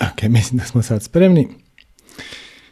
[0.00, 1.48] Ok, mislim da smo sad spremni.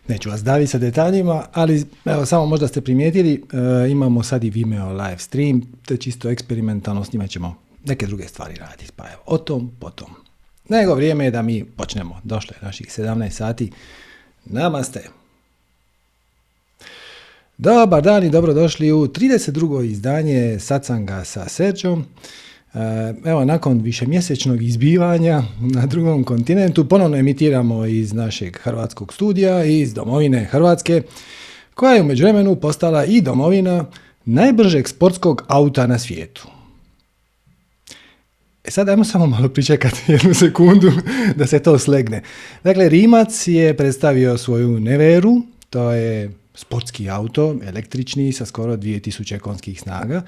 [0.08, 4.50] Neću vas daviti sa detaljima, ali evo, samo možda ste primijetili, e, imamo sad i
[4.50, 8.92] Vimeo live stream, te čisto eksperimentalno snimat ćemo neke druge stvari raditi.
[8.96, 10.08] Pa evo, o tom, potom.
[10.68, 12.20] Nego vrijeme je da mi počnemo.
[12.24, 13.70] Došlo je naših 17 sati.
[14.44, 15.08] Namaste.
[17.58, 19.84] Dobar dan i dobrodošli u 32.
[19.84, 22.06] izdanje Sacanga sa Serđom.
[22.74, 22.78] E,
[23.24, 30.44] evo, nakon višemjesečnog izbivanja na drugom kontinentu, ponovno emitiramo iz našeg hrvatskog studija, iz domovine
[30.44, 31.02] Hrvatske,
[31.74, 33.84] koja je u međuvremenu postala i domovina
[34.24, 36.48] najbržeg sportskog auta na svijetu.
[38.64, 40.92] E sad ajmo samo malo pričekati jednu sekundu
[41.36, 42.22] da se to slegne.
[42.64, 49.80] Dakle, Rimac je predstavio svoju Neveru, to je sportski auto, električni sa skoro 2000 konskih
[49.80, 50.22] snaga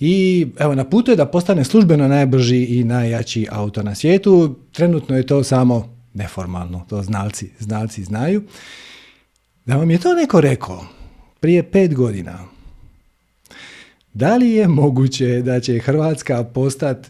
[0.00, 4.56] i evo na putu je da postane službeno najbrži i najjači auto na svijetu.
[4.72, 8.42] Trenutno je to samo neformalno, to znalci, znalci znaju.
[9.64, 10.86] Da vam je to neko rekao
[11.40, 12.38] prije pet godina,
[14.14, 17.08] da li je moguće da će Hrvatska postati,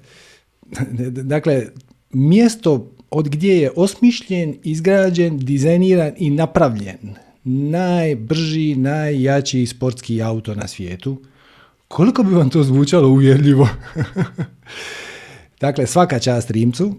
[1.34, 1.66] dakle,
[2.10, 6.98] mjesto od gdje je osmišljen, izgrađen, dizajniran i napravljen
[7.48, 11.22] najbrži, najjači sportski auto na svijetu.
[11.88, 13.68] Koliko bi vam to zvučalo uvjerljivo?
[15.60, 16.94] dakle, svaka čast Rimcu.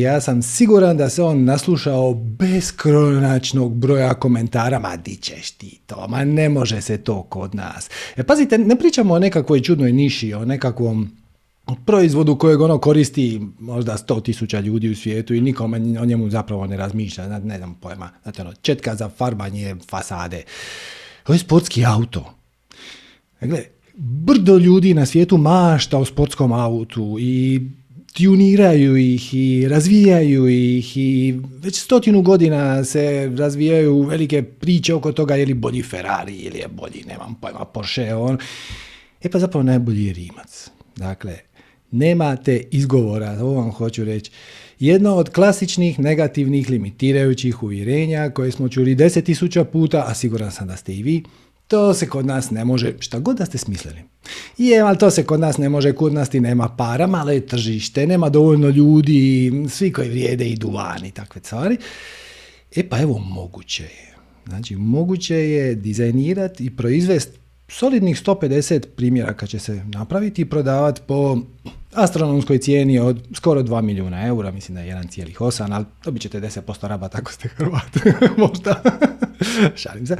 [0.00, 6.08] Ja sam siguran da se on naslušao beskronačnog broja komentara, ma di ćeš ti to,
[6.08, 7.90] ma ne može se to kod nas.
[8.16, 11.10] E, pazite, ne pričamo o nekakvoj čudnoj niši, o nekakvom
[11.86, 16.66] proizvodu kojeg ono koristi možda sto tisuća ljudi u svijetu i nikome o njemu zapravo
[16.66, 20.42] ne razmišlja, ne znam pojma, znate ono, četka za farbanje fasade.
[21.26, 22.34] Ovo je sportski auto.
[23.40, 27.60] Dakle, brdo ljudi na svijetu mašta o sportskom autu i
[28.12, 35.34] tuniraju ih i razvijaju ih i već stotinu godina se razvijaju velike priče oko toga
[35.34, 38.14] je li bolji Ferrari ili je bolji, nemam pojma, Porsche.
[38.14, 38.38] On.
[39.22, 40.70] E pa zapravo najbolji je Rimac.
[40.96, 41.38] Dakle,
[41.92, 44.30] nemate izgovora, ovo vam hoću reći.
[44.78, 50.68] Jedno od klasičnih negativnih limitirajućih uvjerenja koje smo čuli deset tisuća puta, a siguran sam
[50.68, 51.22] da ste i vi,
[51.68, 54.02] to se kod nas ne može, šta god da ste smislili.
[54.58, 57.46] Je, ali to se kod nas ne može, kod nas ti nema para, malo je
[57.46, 60.58] tržište, nema dovoljno ljudi, svi koji vrijede i
[61.14, 61.76] takve stvari.
[62.76, 64.14] E pa evo, moguće je.
[64.46, 67.38] Znači, moguće je dizajnirati i proizvesti
[67.68, 71.38] solidnih 150 primjeraka će se napraviti i prodavati po
[71.94, 76.88] astronomskoj cijeni od skoro 2 milijuna eura, mislim da je 1,8, ali dobit ćete 10%
[76.88, 77.98] rabata ako ste Hrvat,
[78.48, 78.82] možda,
[79.82, 80.16] šalim se.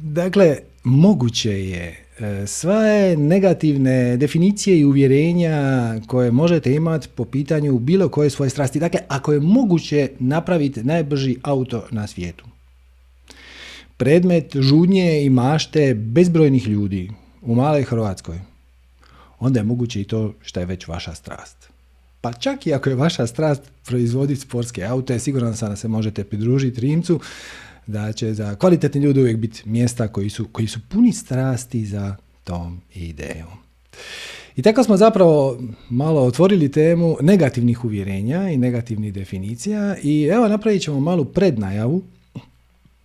[0.00, 8.08] Dakle, moguće je e, sve negativne definicije i uvjerenja koje možete imati po pitanju bilo
[8.08, 8.80] koje svoje strasti.
[8.80, 12.44] Dakle, ako je moguće napraviti najbrži auto na svijetu,
[13.96, 17.10] predmet žudnje i mašte bezbrojnih ljudi
[17.42, 18.51] u maloj Hrvatskoj,
[19.42, 21.68] onda je moguće i to što je već vaša strast.
[22.20, 26.24] Pa čak i ako je vaša strast proizvoditi sportske aute, siguran sam da se možete
[26.24, 27.20] pridružiti Rimcu,
[27.86, 32.16] da će za kvalitetni ljudi uvijek biti mjesta koji su, koji su puni strasti za
[32.44, 33.48] tom idejom.
[34.56, 35.58] I tako smo zapravo
[35.90, 42.02] malo otvorili temu negativnih uvjerenja i negativnih definicija i evo napravit ćemo malu prednajavu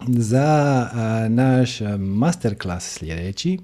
[0.08, 0.90] za
[1.30, 3.58] naš masterclass sljedeći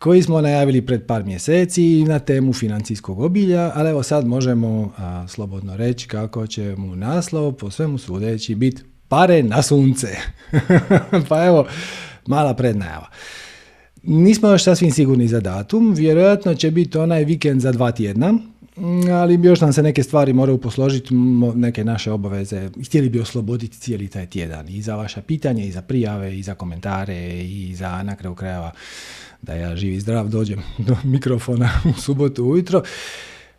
[0.00, 4.92] koji smo najavili pred par mjeseci na temu financijskog obilja, ali evo sad možemo
[5.28, 10.08] slobodno reći kako će mu naslov po svemu sudeći biti pare na sunce.
[11.28, 11.66] pa evo,
[12.26, 13.08] mala prednajava.
[14.02, 18.34] Nismo još sasvim sigurni za datum, vjerojatno će biti onaj vikend za dva tjedna,
[19.12, 21.14] ali još nam se neke stvari moraju posložiti,
[21.54, 22.70] neke naše obaveze.
[22.84, 26.54] Htjeli bi osloboditi cijeli taj tjedan i za vaša pitanja, i za prijave, i za
[26.54, 28.72] komentare, i za na kraju krajeva
[29.42, 32.82] da ja živi zdrav dođem do mikrofona u subotu ujutro.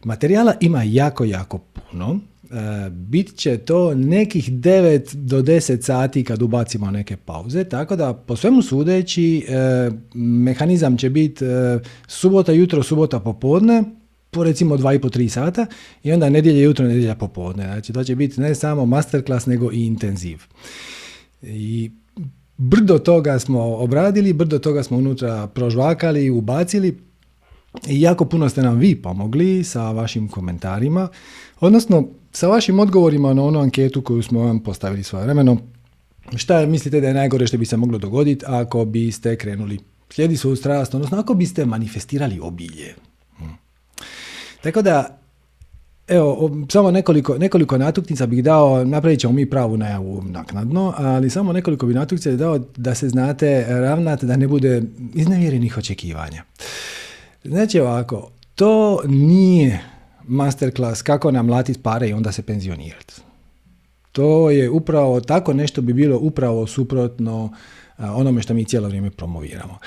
[0.04, 2.20] Materijala ima jako, jako puno.
[2.52, 8.14] E, bit će to nekih 9 do 10 sati kad ubacimo neke pauze, tako da
[8.14, 13.84] po svemu sudeći e, mehanizam će biti e, subota jutro, subota popodne,
[14.32, 15.66] po recimo 2,5-3 sata
[16.04, 17.64] i onda nedjelje jutro, nedjelja popodne.
[17.64, 20.44] Znači to će biti ne samo masterclass nego i intenziv.
[21.42, 21.92] I
[22.58, 26.98] brdo toga smo obradili, brdo toga smo unutra prožvakali, ubacili
[27.88, 31.08] i jako puno ste nam vi pomogli sa vašim komentarima,
[31.60, 35.58] odnosno sa vašim odgovorima na onu anketu koju smo vam postavili svoje vremeno.
[36.36, 39.80] Šta mislite da je najgore što bi se moglo dogoditi ako biste krenuli
[40.10, 42.96] slijedi svoju strast, odnosno ako biste manifestirali obilje.
[44.62, 45.22] Tako da,
[46.08, 51.54] Evo, samo nekoliko, nekoliko natuknica bih dao, napravit ćemo mi pravu najavu naknadno, ali samo
[51.54, 56.44] nekoliko bi natuknica dao da se znate ravnat, da ne bude iznevjerenih očekivanja.
[57.44, 59.82] Znači ovako, to nije
[60.24, 63.14] masterclass kako namlatiti pare i onda se penzionirati.
[64.12, 67.54] To je upravo, tako nešto bi bilo upravo suprotno
[67.98, 69.78] onome što mi cijelo vrijeme promoviramo.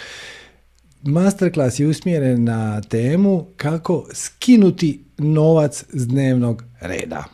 [1.06, 7.25] Masterclass je usmjeren na temu kako skinuti novac s dnevnog reda.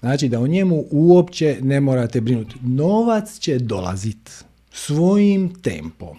[0.00, 2.54] Znači da o njemu uopće ne morate brinuti.
[2.62, 4.30] Novac će dolaziti
[4.72, 6.18] svojim tempom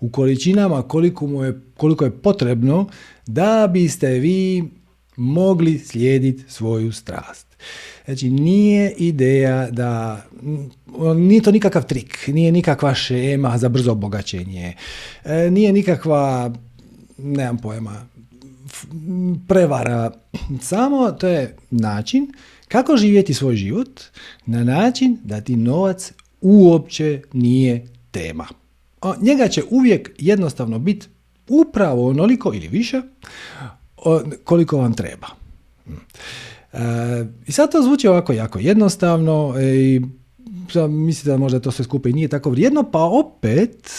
[0.00, 2.86] u količinama koliko, mu je, koliko je potrebno
[3.26, 4.64] da biste vi
[5.18, 7.46] mogli slijediti svoju strast.
[8.04, 10.22] Znači, nije ideja da,
[11.16, 14.74] nije to nikakav trik, nije nikakva šema za brzo obogaćenje,
[15.24, 16.54] e, nije nikakva,
[17.18, 18.06] nemam pojma,
[19.48, 20.10] prevara.
[20.60, 22.32] Samo to je način
[22.68, 24.00] kako živjeti svoj život
[24.46, 28.46] na način da ti novac uopće nije tema.
[29.20, 31.06] njega će uvijek jednostavno biti
[31.48, 33.02] upravo onoliko ili više
[34.44, 35.26] koliko vam treba.
[36.72, 36.78] E,
[37.46, 40.00] I sad to zvuči ovako jako jednostavno e, i
[40.88, 43.90] mislite da možda to sve skupa nije tako vrijedno, pa opet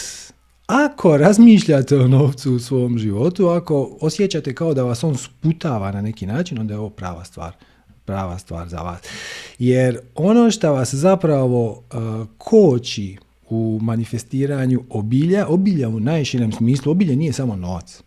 [0.66, 6.00] ako razmišljate o novcu u svom životu, ako osjećate kao da vas on sputava na
[6.00, 7.52] neki način, onda je ovo prava stvar
[8.10, 9.00] prava stvar za vas.
[9.58, 13.16] Jer ono što vas zapravo uh, koči
[13.50, 18.02] u manifestiranju obilja, obilja u najširem smislu, obilje nije samo novac.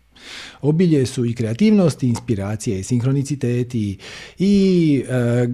[0.60, 3.98] Obilje su i kreativnost, i inspiracije, i sinhroniciteti,
[4.38, 5.48] i e,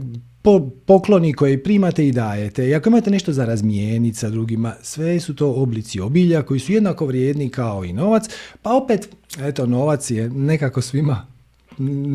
[0.86, 2.68] pokloni koje primate i dajete.
[2.68, 6.72] I ako imate nešto za razmijeniti sa drugima, sve su to oblici obilja koji su
[6.72, 8.24] jednako vrijedni kao i novac,
[8.62, 9.08] pa opet,
[9.40, 11.26] eto, novac je nekako svima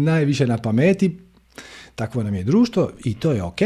[0.03, 1.17] najviše na pameti,
[1.95, 3.59] takvo nam je društvo i to je ok.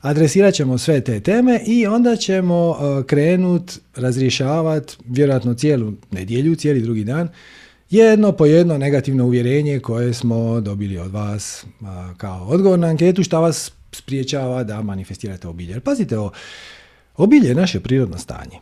[0.00, 6.82] Adresirat ćemo sve te teme i onda ćemo e, krenut razrješavati vjerojatno cijelu nedjelju, cijeli
[6.82, 7.28] drugi dan
[7.90, 11.64] jedno po jedno negativno uvjerenje koje smo dobili od vas
[12.16, 15.80] kao odgovor na anketu šta vas spriječava da manifestirate obilje.
[15.80, 16.30] Pazite, o,
[17.16, 18.58] obilje je naše prirodno stanje.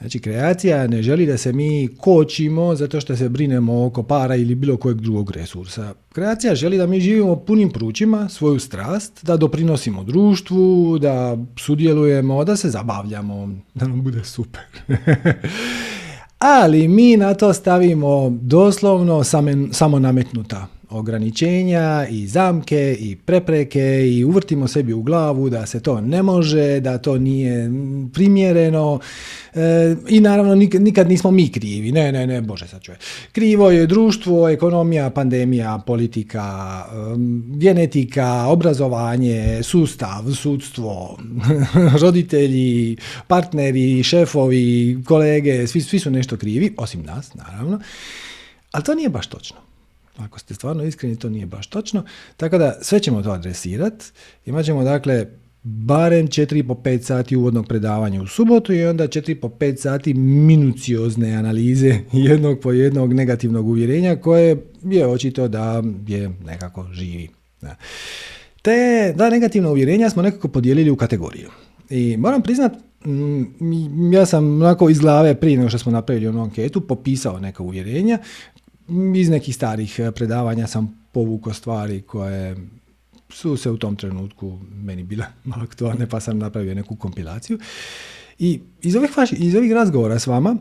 [0.00, 4.54] Znači, kreacija ne želi da se mi kočimo zato što se brinemo oko para ili
[4.54, 5.94] bilo kojeg drugog resursa.
[6.12, 12.56] Kreacija želi da mi živimo punim prućima svoju strast, da doprinosimo društvu, da sudjelujemo, da
[12.56, 14.62] se zabavljamo, da nam bude super.
[16.40, 19.24] Ali mi na to stavimo doslovno
[19.72, 26.00] samo nametnuta ograničenja i zamke i prepreke i uvrtimo sebi u glavu da se to
[26.00, 27.70] ne može, da to nije
[28.12, 29.00] primjereno
[29.54, 32.98] e, i naravno nikad, nismo mi krivi, ne, ne, ne, bože sad čuje.
[33.32, 36.84] Krivo je društvo, ekonomija, pandemija, politika,
[37.46, 41.18] genetika, obrazovanje, sustav, sudstvo,
[42.02, 42.96] roditelji,
[43.26, 47.80] partneri, šefovi, kolege, svi, svi su nešto krivi, osim nas, naravno.
[48.72, 49.69] Ali to nije baš točno.
[50.20, 52.04] Ako ste stvarno iskreni, to nije baš točno.
[52.36, 54.04] Tako da sve ćemo to adresirati.
[54.46, 55.26] Imat ćemo dakle
[55.62, 62.72] barem 4,5-5 sati uvodnog predavanja u subotu i onda 4,5-5 sati minuciozne analize jednog po
[62.72, 67.28] jednog negativnog uvjerenja koje je očito da je nekako živi.
[67.60, 67.76] Da.
[68.62, 71.50] Te da negativna uvjerenja smo nekako podijelili u kategoriju.
[71.90, 72.72] I moram priznat,
[73.06, 77.62] mm, ja sam onako iz glave prije nego što smo napravili onu anketu popisao neka
[77.62, 78.18] uvjerenja
[79.16, 82.56] iz nekih starih eh, predavanja sam povukao stvari koje
[83.28, 87.58] su se u tom trenutku meni bile malo aktualne pa sam napravio neku kompilaciju.
[88.38, 90.56] I iz ovih, iz ovih razgovora s vama,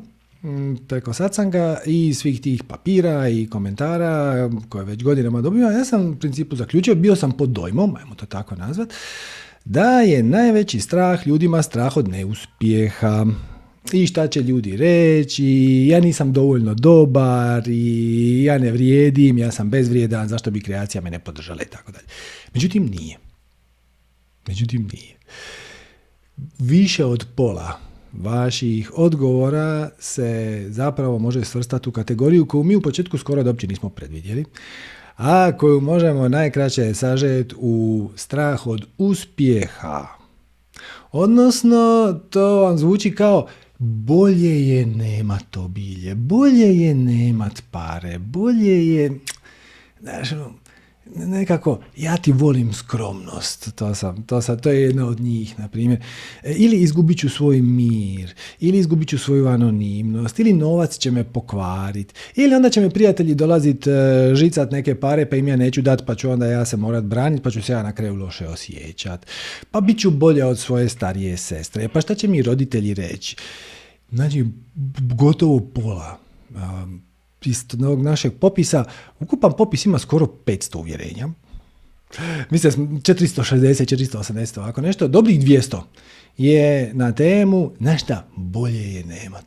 [0.87, 6.15] preko satsanga i svih tih papira i komentara koje već godinama dobivam, ja sam u
[6.15, 8.93] principu zaključio, bio sam pod dojmom, ajmo to tako nazvat,
[9.65, 13.25] da je najveći strah ljudima strah od neuspjeha
[13.93, 15.45] i šta će ljudi reći,
[15.89, 21.19] ja nisam dovoljno dobar i ja ne vrijedim, ja sam bezvrijedan, zašto bi kreacija mene
[21.19, 22.05] podržala i tako dalje.
[22.53, 23.17] Međutim, nije.
[24.47, 25.15] Međutim, nije.
[26.59, 27.79] Više od pola
[28.13, 33.67] vaših odgovora se zapravo može svrstati u kategoriju koju mi u početku skoro da uopće
[33.67, 34.45] nismo predvidjeli,
[35.17, 40.07] a koju možemo najkraće sažeti u strah od uspjeha.
[41.11, 43.47] Odnosno, to vam zvuči kao
[43.79, 49.19] bolje je nemat obilje, bolje je nemat pare, bolje je,
[50.01, 50.53] znaš, ono,
[51.15, 55.67] nekako, ja ti volim skromnost, to, sam, to, sam, to je jedna od njih, na
[55.67, 56.03] primjer.
[56.43, 61.23] E, ili izgubit ću svoj mir, ili izgubit ću svoju anonimnost, ili novac će me
[61.23, 63.91] pokvariti, ili onda će me prijatelji dolazit e,
[64.35, 67.43] žicat neke pare, pa im ja neću dati, pa ću onda ja se morat braniti,
[67.43, 69.25] pa ću se ja na kraju loše osjećat.
[69.71, 73.35] Pa bit ću bolja od svoje starije sestre, pa šta će mi roditelji reći?
[74.11, 74.45] Znači,
[75.15, 76.19] gotovo pola
[77.45, 78.83] iz ovog našeg popisa,
[79.19, 81.29] ukupan popis ima skoro 500 uvjerenja.
[82.49, 85.07] Mislim, 460, 480, ovako nešto.
[85.07, 85.81] Dobrih 200
[86.37, 89.45] je na temu, šta, bolje je nemat.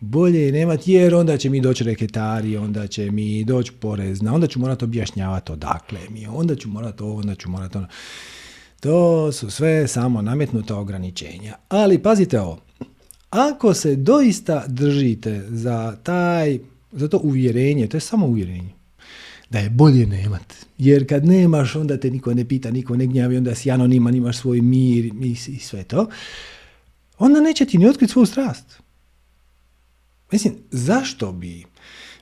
[0.00, 4.46] Bolje je nemat jer onda će mi doći reketari, onda će mi doći porezna, onda
[4.46, 7.86] ću morati objašnjavati odakle mi, onda ću morati ovo, onda ću morati ono.
[8.80, 11.54] To su sve samo nametnuta ograničenja.
[11.68, 12.58] Ali pazite ovo,
[13.30, 16.58] ako se doista držite za taj
[16.92, 18.72] zato uvjerenje, to je samo uvjerenje.
[19.50, 20.54] Da je bolje nemat.
[20.78, 24.38] Jer kad nemaš, onda te niko ne pita, niko ne gnjavi, onda si anoniman, imaš
[24.38, 26.08] svoj mir i, sve to.
[27.18, 28.80] Onda neće ti ni otkriti svoju strast.
[30.32, 31.64] Mislim, zašto bi?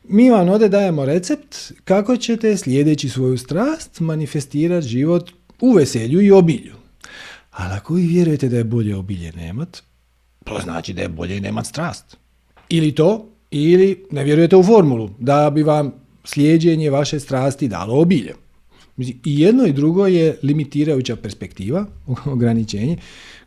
[0.09, 6.31] Mi vam ovdje dajemo recept kako ćete sljedeći svoju strast manifestirati život u veselju i
[6.31, 6.75] obilju.
[7.51, 9.83] Ali ako vi vjerujete da je bolje obilje nemat,
[10.45, 12.17] to znači da je bolje nemat strast.
[12.69, 15.93] Ili to, ili ne vjerujete u formulu da bi vam
[16.25, 18.35] slijeđenje vaše strasti dalo obilje.
[19.25, 21.87] I jedno i drugo je limitirajuća perspektiva,
[22.35, 22.97] ograničenje,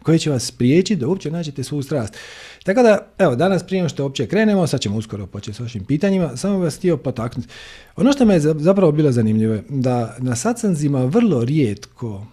[0.03, 2.17] koje će vas spriječiti da uopće nađete svu strast.
[2.63, 6.37] Tako da, evo, danas prije što uopće krenemo, sad ćemo uskoro početi s vašim pitanjima,
[6.37, 7.49] samo vas htio potaknuti.
[7.95, 12.25] Ono što me je zapravo bilo zanimljivo je da na satsanzima vrlo rijetko,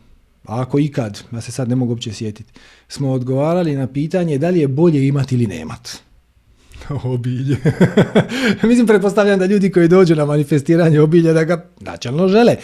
[0.44, 2.52] ako ikad, ja se sad ne mogu uopće sjetiti,
[2.88, 5.90] smo odgovarali na pitanje da li je bolje imati ili nemati.
[7.04, 7.56] obilje.
[8.68, 12.56] Mislim, pretpostavljam da ljudi koji dođu na manifestiranje obilja da ga načalno žele.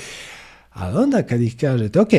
[0.73, 2.11] Ali onda kad ih kažete, ok,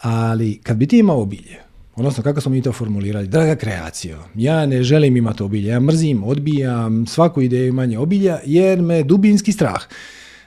[0.00, 1.56] ali kad bi ti imao obilje,
[1.96, 6.24] odnosno kako smo mi to formulirali, draga kreacijo, ja ne želim imati obilje, ja mrzim,
[6.24, 9.82] odbijam svaku ideju imanja obilja jer me dubinski strah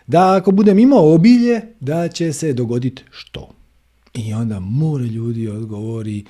[0.08, 3.50] da ako budem imao obilje, da će se dogoditi što?
[4.13, 6.25] I onda more ljudi odgovori,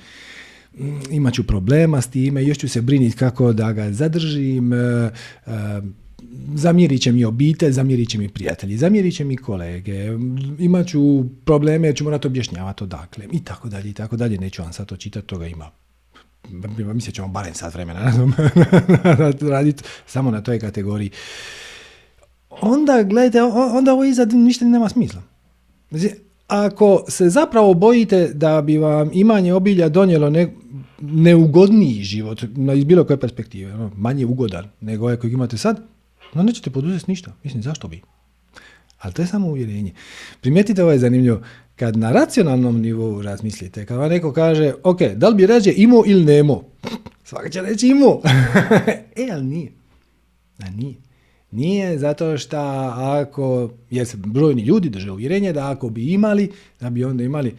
[1.10, 5.10] imat ću problema s time, još ću se briniti kako da ga zadržim, e, e,
[6.54, 10.06] zamjerit će mi obitelj, zamjerit će mi prijatelji, zamjerit će mi kolege,
[10.58, 14.38] imat ću probleme ću morati objašnjavati odakle i tako dalje i tako dalje.
[14.38, 15.70] Neću vam sad to čitati, toga ima
[16.94, 18.12] mislim ćemo barem sat vremena
[19.52, 21.10] raditi samo na toj kategoriji.
[22.50, 23.42] Onda, gledajte,
[23.76, 25.22] onda ovo iza ništa nema smisla.
[26.52, 30.54] Ako se zapravo bojite da bi vam imanje obilja donijelo ne,
[31.00, 32.42] neugodniji život
[32.76, 35.80] iz bilo koje perspektive, ono, manje ugodan nego ovaj kojeg imate sad,
[36.34, 37.32] onda nećete poduzeti ništa.
[37.44, 38.02] Mislim, zašto bi?
[38.98, 39.92] Ali to je samo uvjerenje.
[40.40, 41.40] Primijetite ovo je zanimljivo.
[41.76, 46.02] Kad na racionalnom nivou razmislite, kad vam neko kaže, ok, da li bi rađe imao
[46.06, 46.62] ili nemo?
[47.24, 48.22] Svaka će reći imao.
[49.16, 49.72] e, ali nije.
[50.58, 50.94] A nije.
[51.52, 52.58] Nije zato što
[52.96, 57.54] ako, jer se brojni ljudi drže uvjerenje da ako bi imali, da bi onda imali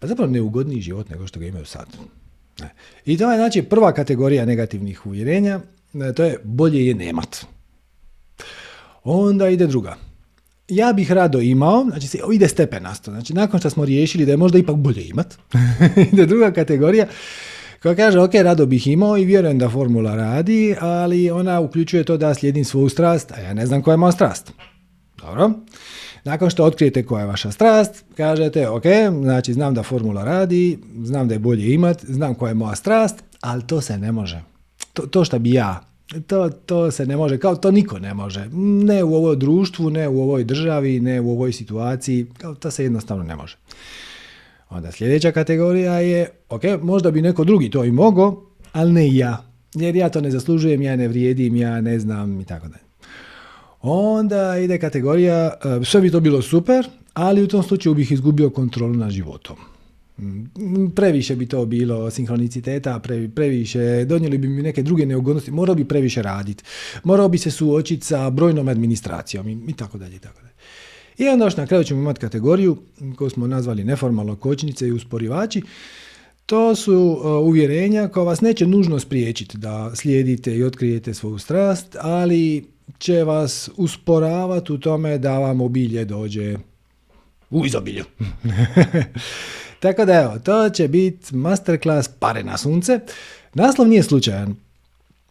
[0.00, 1.86] pa zapravo neugodniji život nego što ga imaju sad.
[3.06, 5.60] I to je znači prva kategorija negativnih uvjerenja,
[6.16, 7.46] to je bolje je nemat.
[9.04, 9.96] Onda ide druga.
[10.68, 14.36] Ja bih rado imao, znači se ide stepenasto, znači nakon što smo riješili da je
[14.36, 15.38] možda ipak bolje imat,
[16.12, 17.06] ide druga kategorija
[17.82, 22.16] koja kaže, ok, rado bih imao i vjerujem da formula radi, ali ona uključuje to
[22.16, 24.52] da slijedim svoju strast, a ja ne znam koja je moja strast.
[25.20, 25.50] Dobro.
[26.24, 28.84] Nakon što otkrijete koja je vaša strast, kažete, ok,
[29.22, 33.24] znači znam da formula radi, znam da je bolje imat, znam koja je moja strast,
[33.40, 34.42] ali to se ne može.
[34.92, 35.80] To, to što bi ja,
[36.26, 38.48] to, to se ne može, kao to niko ne može.
[38.84, 42.82] Ne u ovoj društvu, ne u ovoj državi, ne u ovoj situaciji, kao to se
[42.82, 43.56] jednostavno ne može.
[44.70, 49.44] Onda sljedeća kategorija je, ok, možda bi neko drugi to i mogao, ali ne ja.
[49.74, 52.84] Jer ja to ne zaslužujem, ja ne vrijedim, ja ne znam i tako dalje.
[53.82, 58.50] Onda ide kategorija, e, sve bi to bilo super, ali u tom slučaju bih izgubio
[58.50, 59.56] kontrolu nad životom.
[60.18, 63.00] Mm, previše bi to bilo sinkroniciteta,
[63.34, 66.64] previše, donijeli bi mi neke druge neugodnosti, morao bi previše raditi,
[67.04, 70.49] morao bi se suočiti sa brojnom administracijom i, tako dalje i tako dalje.
[71.20, 72.76] I onda još na kraju ćemo imati kategoriju
[73.16, 75.62] koju smo nazvali neformalno kočnice i usporivači.
[76.46, 81.96] To su e, uvjerenja koja vas neće nužno spriječiti da slijedite i otkrijete svoju strast,
[82.00, 82.64] ali
[82.98, 86.56] će vas usporavati u tome da vam obilje dođe
[87.50, 88.04] u izobilju.
[89.80, 93.00] Tako da evo, to će biti masterclass pare na sunce.
[93.54, 94.56] Naslov nije slučajan.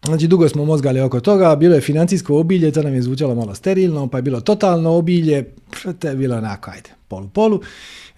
[0.06, 3.56] Znači, dugo smo mozgali oko toga, bilo je financijsko obilje, to nam je zvučalo malo
[3.56, 5.54] sterilno, pa je bilo totalno obilje,
[6.00, 7.62] to je bilo onako, ajde, polu polu.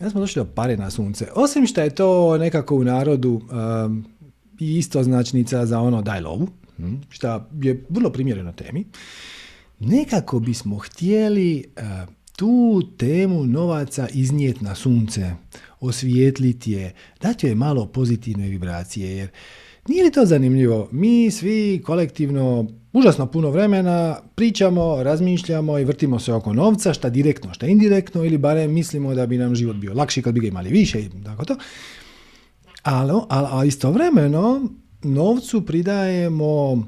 [0.02, 1.28] I smo došli do pare na sunce.
[1.36, 3.42] Osim što je to nekako u narodu
[3.86, 4.06] um,
[4.60, 6.48] isto značnica za ono daj lovu,
[6.78, 8.86] hm, što je vrlo primjereno temi,
[9.80, 15.32] nekako bismo htjeli uh, tu temu novaca iznijeti na sunce,
[15.80, 19.30] osvijetliti je, dati joj malo pozitivne vibracije, jer
[19.88, 20.90] nije li to zanimljivo?
[20.92, 27.54] Mi svi kolektivno užasno puno vremena pričamo, razmišljamo i vrtimo se oko novca, šta direktno,
[27.54, 30.70] šta indirektno, ili barem mislimo da bi nam život bio lakši kad bi ga imali
[30.70, 31.56] više i tako to.
[32.84, 34.70] Ali, ali, ali istovremeno
[35.04, 36.88] novcu pridajemo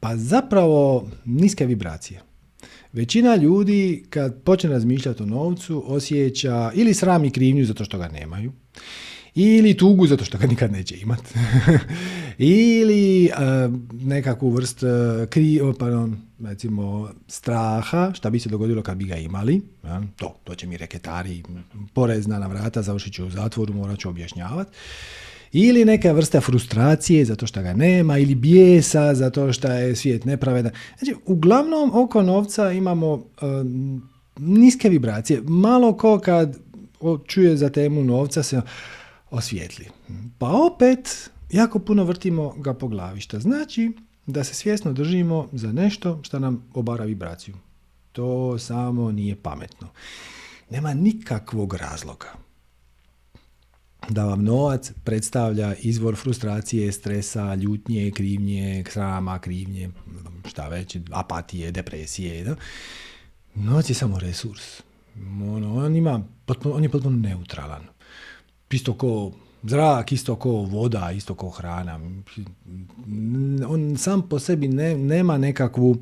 [0.00, 2.22] pa zapravo niske vibracije.
[2.92, 8.08] Većina ljudi kad počne razmišljati o novcu osjeća ili sram i krivnju zato što ga
[8.08, 8.52] nemaju,
[9.34, 11.34] ili tugu zato što ga nikad neće imati,
[12.38, 14.88] ili uh, nekakvu vrst uh,
[15.28, 20.54] kri, pardon, recimo straha, šta bi se dogodilo kad bi ga imali, ja, to, to
[20.54, 21.42] će mi reketari,
[21.94, 24.70] porezna na vrata, završit ću u zatvoru, morat ću objašnjavati.
[25.52, 30.72] Ili neka vrsta frustracije zato što ga nema, ili bijesa zato što je svijet nepravedan.
[30.98, 35.42] Znači, uglavnom oko novca imamo um, niske vibracije.
[35.42, 36.58] Malo ko kad
[37.26, 38.60] čuje za temu novca se
[39.34, 39.88] osvijetli.
[40.38, 43.20] Pa opet, jako puno vrtimo ga po glavi.
[43.20, 43.92] Što znači
[44.26, 47.54] da se svjesno držimo za nešto što nam obara vibraciju.
[48.12, 49.88] To samo nije pametno.
[50.70, 52.44] Nema nikakvog razloga
[54.08, 59.90] da vam novac predstavlja izvor frustracije, stresa, ljutnje, krivnje, srama, krivnje,
[60.48, 62.44] šta već, apatije, depresije.
[62.44, 62.56] Da?
[63.54, 64.82] Novac je samo resurs.
[65.42, 66.24] On, on, ima,
[66.64, 67.82] on je potpuno neutralan.
[68.70, 72.00] Isto ko zrak, isto ko voda, isto ko hrana.
[73.68, 75.96] On sam po sebi ne, nema nekakvu,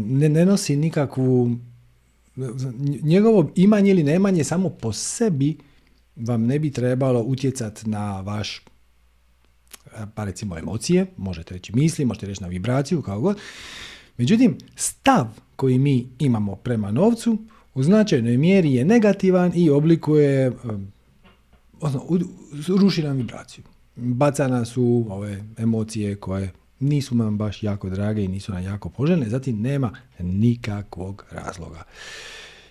[0.00, 1.56] ne, ne nosi nikakvu,
[3.02, 5.56] njegovo imanje ili nemanje samo po sebi
[6.16, 8.62] vam ne bi trebalo utjecati na vaš
[10.14, 13.38] pa recimo emocije, možete reći misli, možete reći na vibraciju, kao god.
[14.16, 17.38] Međutim, stav koji mi imamo prema novcu
[17.74, 20.52] u značajnoj mjeri je negativan i oblikuje,
[22.80, 23.64] ruši nam vibraciju.
[23.96, 29.28] Baca su ove emocije koje nisu nam baš jako drage i nisu nam jako poželjne,
[29.28, 31.82] zatim nema nikakvog razloga.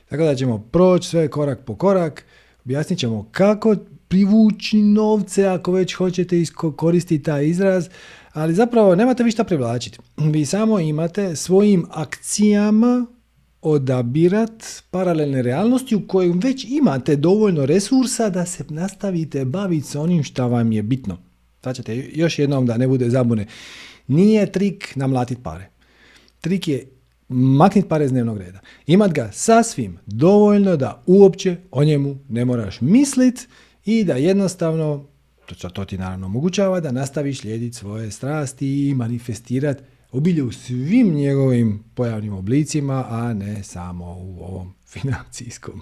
[0.10, 2.26] Tako da ćemo proći sve korak po korak,
[2.70, 3.76] Objasnit ćemo kako
[4.08, 6.44] privući novce ako već hoćete
[6.76, 7.90] koristiti taj izraz,
[8.34, 10.00] ali zapravo nemate vi šta privlačiti.
[10.18, 13.06] Vi samo imate svojim akcijama
[13.62, 20.24] odabirat paralelne realnosti u kojim već imate dovoljno resursa da se nastavite baviti s onim
[20.24, 21.18] što vam je bitno.
[21.74, 23.46] Ćete još jednom da ne bude zabune.
[24.08, 25.70] Nije trik namlatiti pare.
[26.42, 26.90] Trik je
[27.30, 28.60] maknit pare iz dnevnog reda.
[28.88, 33.48] Imat ga sasvim dovoljno da uopće o njemu ne moraš mislit
[33.86, 35.06] i da jednostavno,
[35.46, 41.14] to, to ti naravno omogućava, da nastaviš slijediti svoje strasti i manifestirati obilje u svim
[41.14, 45.82] njegovim pojavnim oblicima, a ne samo u ovom financijskom.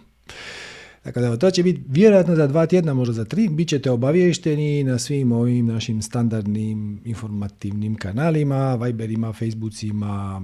[1.04, 4.84] Dakle, da, to će biti vjerojatno za dva tjedna, možda za tri, bit ćete obavješteni
[4.84, 10.42] na svim ovim našim standardnim informativnim kanalima, Viberima, Facebookima,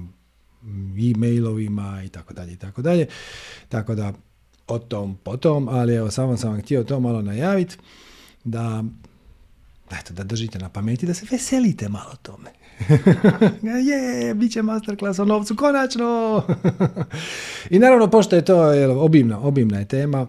[1.12, 3.08] e-mailovima i tako dalje i tako dalje.
[3.70, 4.14] Tako da
[4.68, 7.78] o tom potom, ali evo samo sam vam htio to malo najaviti
[8.44, 8.84] da
[10.00, 12.50] eto, da držite na pameti, da se veselite malo tome.
[13.88, 16.44] je, bit će masterclass o novcu, konačno!
[17.70, 20.28] I naravno, pošto je to je, obimna, obimna je tema,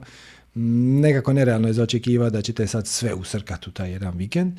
[1.00, 1.86] nekako nerealno je za
[2.30, 4.52] da ćete sad sve usrkati u taj jedan vikend.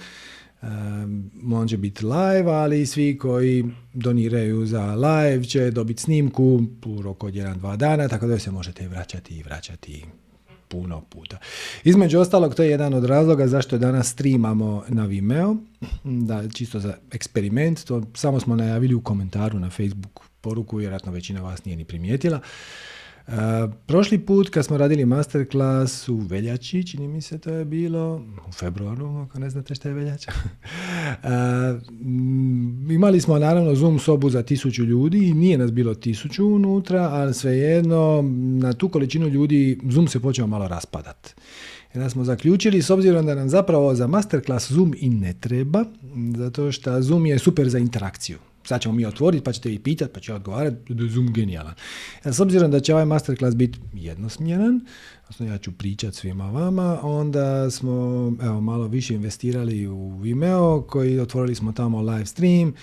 [0.62, 7.28] Um, može biti live, ali svi koji doniraju za live će dobiti snimku u roku
[7.28, 10.04] od 1-2 dana, tako da se možete vraćati i vraćati
[10.68, 11.38] puno puta.
[11.84, 15.56] Između ostalog, to je jedan od razloga zašto danas streamamo na Vimeo,
[16.04, 21.42] da, čisto za eksperiment, to samo smo najavili u komentaru na Facebook poruku, vjerojatno većina
[21.42, 22.40] vas nije ni primijetila
[23.86, 28.16] prošli put kad smo radili masterclass u veljači, čini mi se to je bilo,
[28.50, 30.32] u februaru, ako ne znate šta je veljača,
[32.96, 37.34] imali smo naravno Zoom sobu za tisuću ljudi i nije nas bilo tisuću unutra, ali
[37.34, 38.22] svejedno
[38.60, 41.36] na tu količinu ljudi Zoom se počeo malo raspadat.
[41.96, 45.86] Onda smo zaključili, s obzirom da nam zapravo za masterclass Zoom i ne treba,
[46.38, 50.14] zato što Zoom je super za interakciju sad ćemo mi otvoriti pa ćete vi pitati
[50.14, 51.74] pa ću ja odgovarati, je Zoom genijalan.
[52.24, 54.86] E, s obzirom da će ovaj masterclass biti jednosmjeran,
[55.24, 57.92] odnosno ja ću pričati svima vama, onda smo
[58.42, 62.74] evo, malo više investirali u Vimeo, koji otvorili smo tamo live stream,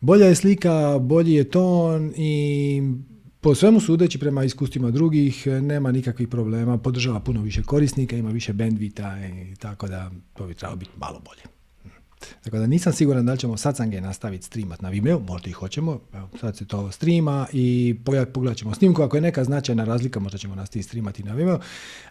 [0.00, 2.82] bolja je slika, bolji je ton i
[3.40, 8.52] po svemu sudeći prema iskustvima drugih nema nikakvih problema, podržava puno više korisnika, ima više
[8.52, 9.16] bandvita
[9.52, 11.59] i tako da to bi trebalo biti malo bolje.
[12.44, 16.00] Tako da nisam siguran da li ćemo satsange nastaviti streamat na Vimeo, možda i hoćemo,
[16.12, 17.96] evo, sad se to streama i
[18.32, 21.60] pogledat ćemo snimku, ako je neka značajna razlika možda ćemo nastaviti streamati na Vimeo,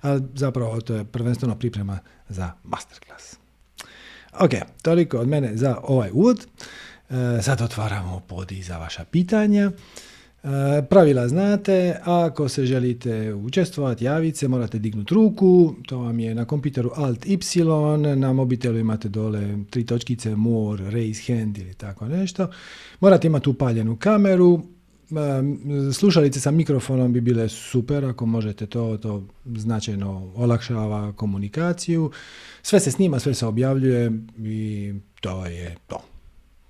[0.02, 3.36] ali zapravo to je prvenstveno priprema za masterclass.
[4.40, 6.48] Ok, toliko od mene za ovaj uvod.
[7.10, 9.72] E, sad otvaramo podi za vaša pitanja.
[10.44, 16.36] E, pravila znate, ako se želite učestvovati, javiti se, morate dignuti ruku, to vam je
[16.36, 17.38] na kompjuteru Alt Y,
[18.16, 22.48] na mobitelu imate dole tri točkice More, Raise Hand ili tako nešto.
[23.00, 24.62] Morate imati upaljenu kameru,
[25.12, 32.12] e, slušalice sa mikrofonom bi bile super ako možete to, to značajno olakšava komunikaciju.
[32.62, 36.02] Sve se snima, sve se objavljuje i to je to.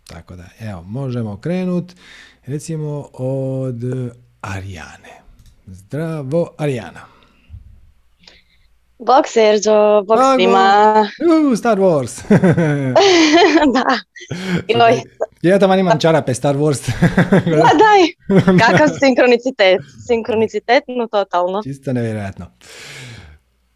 [0.08, 1.96] Tako da, evo, možemo krenuti.
[2.50, 3.76] Recimo od
[4.42, 5.22] Arijane.
[5.66, 7.00] Zdravo, Arijana.
[9.00, 10.94] Bog Sergio, bog svima.
[11.52, 12.22] Uh, Star Wars.
[13.76, 14.00] da.
[14.68, 15.02] Joj.
[15.42, 16.92] Ja tamo imam čarape Star Wars.
[17.62, 18.02] Ma daj,
[18.60, 19.82] kakav sinkronicitet.
[20.08, 21.64] Sinkronicitetno totalno.
[21.64, 22.46] Čisto nevjerojatno.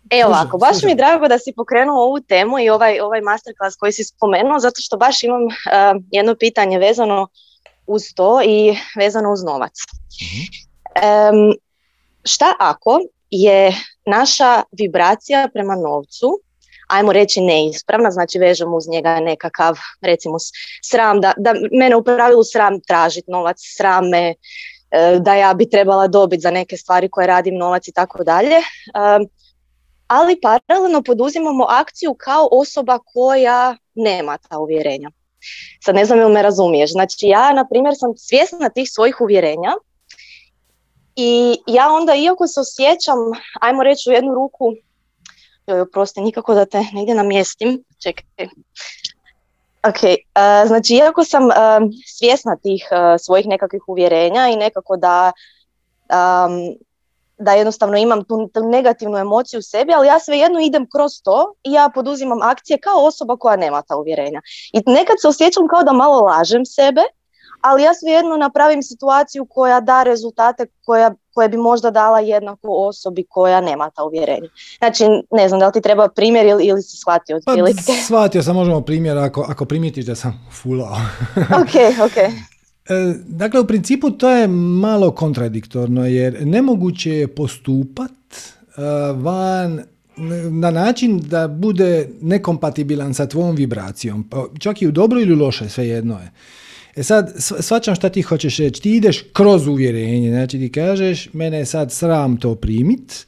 [0.09, 3.75] E ovako, baš mi je drago da si pokrenuo ovu temu i ovaj, ovaj masterclass
[3.75, 5.51] koji si spomenuo, zato što baš imam uh,
[6.11, 7.27] jedno pitanje vezano
[7.93, 9.73] uz to i vezano uz novac.
[10.95, 11.53] Um,
[12.23, 13.73] šta ako je
[14.05, 16.39] naša vibracija prema novcu,
[16.87, 20.37] ajmo reći neispravna, znači vežemo uz njega nekakav, recimo
[20.83, 24.35] sram, da, da mene u pravilu sram tražiti novac, srame,
[24.91, 28.57] e, da ja bi trebala dobiti za neke stvari koje radim novac i tako dalje.
[30.07, 35.09] Ali paralelno poduzimamo akciju kao osoba koja nema ta uvjerenja.
[35.85, 36.91] Sad ne znam ili me razumiješ.
[36.91, 39.73] Znači ja, na primjer, sam svjesna tih svojih uvjerenja
[41.15, 43.17] i ja onda, iako se osjećam,
[43.61, 44.73] ajmo reći u jednu ruku,
[45.67, 48.47] joj, oprosti, nikako da te negdje namjestim, čekaj.
[49.87, 51.53] Ok, uh, znači iako sam uh,
[52.05, 55.31] svjesna tih uh, svojih nekakvih uvjerenja i nekako da
[56.09, 56.75] um,
[57.43, 61.71] da jednostavno imam tu, negativnu emociju u sebi, ali ja svejedno idem kroz to i
[61.71, 64.41] ja poduzimam akcije kao osoba koja nema ta uvjerenja.
[64.73, 67.01] I nekad se osjećam kao da malo lažem sebe,
[67.61, 73.25] ali ja svejedno napravim situaciju koja da rezultate koja, koje bi možda dala jednako osobi
[73.29, 74.49] koja nema ta uvjerenja.
[74.77, 77.83] Znači, ne znam da li ti treba primjer ili, ili si shvatio otprilike.
[77.87, 80.97] Pa, shvatio sam možemo primjer ako, ako primitiš da sam fulao.
[81.61, 81.75] ok,
[82.05, 82.52] ok.
[82.89, 88.81] E, dakle, u principu to je malo kontradiktorno jer nemoguće je postupat e,
[89.15, 89.81] van
[90.51, 94.23] na način da bude nekompatibilan sa tvojom vibracijom.
[94.29, 96.31] Pa čak i u dobro ili u loše, svejedno je.
[96.95, 98.81] E sad, svačam šta ti hoćeš reći.
[98.81, 103.25] Ti ideš kroz uvjerenje, znači ti kažeš, mene je sad sram to primit,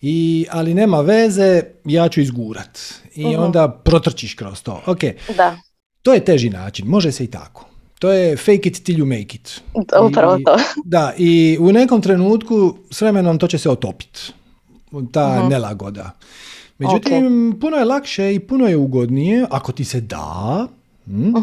[0.00, 2.78] i, ali nema veze, ja ću izgurat.
[3.14, 4.82] I uh onda protrčiš kroz to.
[4.86, 5.00] Ok,
[5.36, 5.56] da.
[6.02, 7.69] to je teži način, može se i tako.
[8.00, 9.62] To je fake it till you make it.
[10.08, 10.56] Upravo to.
[10.84, 14.32] Da, i u nekom trenutku s vremenom to će se otopiti.
[15.12, 16.10] Ta uh nelagoda.
[16.78, 20.66] Međutim, puno je lakše i puno je ugodnije, ako ti se da,
[21.06, 21.34] hm,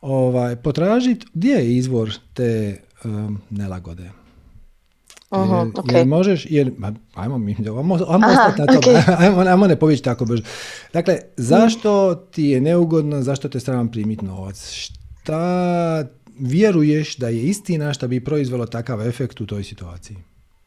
[0.00, 4.10] ovaj, potražiti gdje je izvor te um, nelagode.
[5.30, 6.72] Uh-huh, jer, jer možeš, jer,
[7.14, 9.02] ajmo mi, ajmo, ajmo, Aha, na okay.
[9.22, 10.42] ajmo, ajmo ne povići tako brzo.
[10.92, 14.90] Dakle, zašto ti je neugodno, zašto te stram primiti novac?
[15.24, 16.04] Šta
[16.38, 20.16] vjeruješ da je istina što bi proizvelo takav efekt u toj situaciji?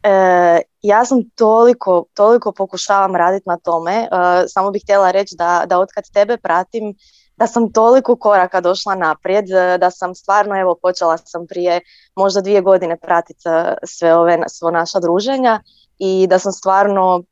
[0.04, 4.08] E, ja sam toliko, toliko pokušavam raditi na tome, e,
[4.48, 6.96] samo bih htjela reći da, da otkad tebe pratim,
[7.38, 11.82] da sam toliko koraka došla naprijed, e, da sam stvarno, evo, počela sam prije
[12.16, 15.62] možda dvije godine pratiti e, sve ove, svo naša druženja
[16.00, 17.24] i da sam stvarno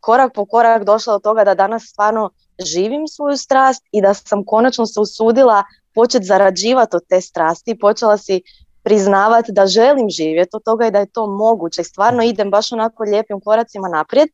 [0.00, 2.30] korak po korak došla do toga da danas stvarno
[2.64, 5.64] živim svoju strast i da sam konačno se usudila
[5.96, 8.42] početi zarađivati od te strasti, počela si
[8.82, 11.84] priznavati da želim živjeti od toga i da je to moguće.
[11.84, 14.28] Stvarno idem baš onako lijepim koracima naprijed,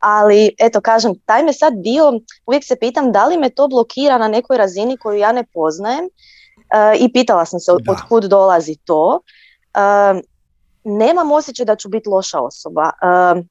[0.00, 2.12] ali eto kažem, taj me sad dio,
[2.46, 6.04] uvijek se pitam da li me to blokira na nekoj razini koju ja ne poznajem
[6.04, 9.20] uh, i pitala sam se od, kud dolazi to.
[9.74, 10.20] Uh,
[10.84, 12.90] nemam osjećaj da ću biti loša osoba.
[13.02, 13.44] Uh,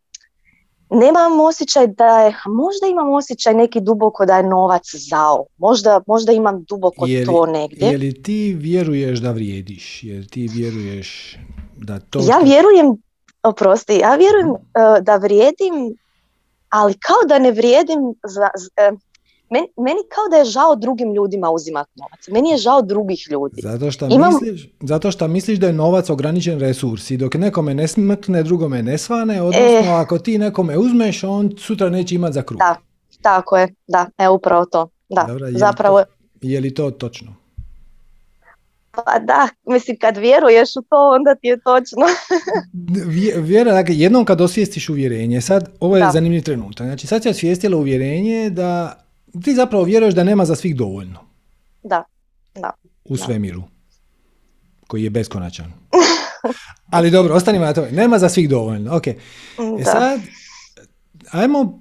[0.89, 6.31] nemam osjećaj da je, možda imam osjećaj neki duboko da je novac zao, možda, možda
[6.31, 7.87] imam duboko to negdje.
[7.87, 11.37] Je li ti vjeruješ da vrijediš, jer ti vjeruješ
[11.77, 12.19] da to...
[12.19, 12.97] Ja vjerujem,
[13.43, 14.57] oprosti, ja vjerujem uh,
[15.01, 15.97] da vrijedim,
[16.69, 18.49] ali kao da ne vrijedim za,
[18.91, 18.99] uh,
[19.49, 22.27] meni, meni kao da je žao drugim ljudima uzimati novac.
[22.27, 23.61] Meni je žao drugih ljudi.
[23.61, 27.87] Zato što, misliš, zato što misliš da je novac ograničen resurs i dok nekome ne
[27.87, 29.93] smrkne, drugome ne svane, odnosno e.
[29.93, 32.59] ako ti nekome uzmeš, on sutra neće imati za kruh.
[32.59, 32.75] Da,
[33.21, 34.89] tako je, da, e upravo to.
[35.09, 36.03] Da, zapravo...
[36.41, 37.35] je li to točno?
[38.91, 42.05] Pa da, mislim kad vjeruješ u to onda ti je točno.
[43.47, 46.11] Vjera, dakle, jednom kad osvijestiš uvjerenje, sad ovo je da.
[46.13, 49.04] zanimljiv trenutak, znači sad si osvijestila uvjerenje da
[49.43, 51.19] ti zapravo vjeruješ da nema za svih dovoljno.
[51.83, 52.03] Da,
[52.55, 52.71] da.
[53.05, 53.63] U svemiru,
[54.87, 55.73] koji je beskonačan.
[56.95, 57.85] Ali dobro, ostanimo na to.
[57.91, 58.95] Nema za svih dovoljno.
[58.95, 59.07] Ok.
[59.07, 59.17] E
[59.83, 60.21] sad,
[61.31, 61.79] ajmo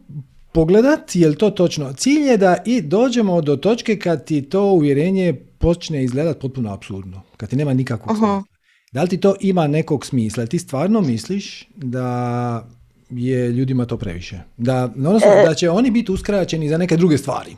[0.52, 1.92] pogledati je li to točno.
[1.92, 7.22] Cilj je da i dođemo do točke kad ti to uvjerenje počne izgledati potpuno absurdno.
[7.36, 8.44] Kad ti nema nikakvog uh
[8.92, 10.46] Da li ti to ima nekog smisla?
[10.46, 12.68] Ti stvarno misliš da
[13.10, 14.40] je ljudima to previše?
[14.56, 17.56] Da, odnosno, e, da će oni biti uskraćeni za neke druge stvari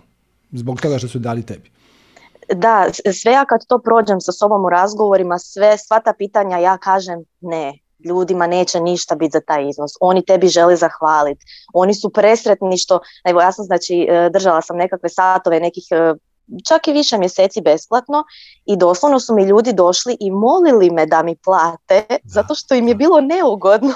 [0.52, 1.70] zbog toga što su dali tebi?
[2.54, 6.78] Da, sve ja kad to prođem sa sobom u razgovorima, sve, sva ta pitanja ja
[6.78, 9.92] kažem ne, ljudima neće ništa biti za taj iznos.
[10.00, 11.44] Oni tebi žele zahvaliti.
[11.74, 16.14] Oni su presretni što, evo ja sam znači e, držala sam nekakve satove nekih e,
[16.68, 18.24] čak i više mjeseci besplatno
[18.64, 22.88] i doslovno su mi ljudi došli i molili me da mi plate zato što im
[22.88, 23.94] je bilo neugodno.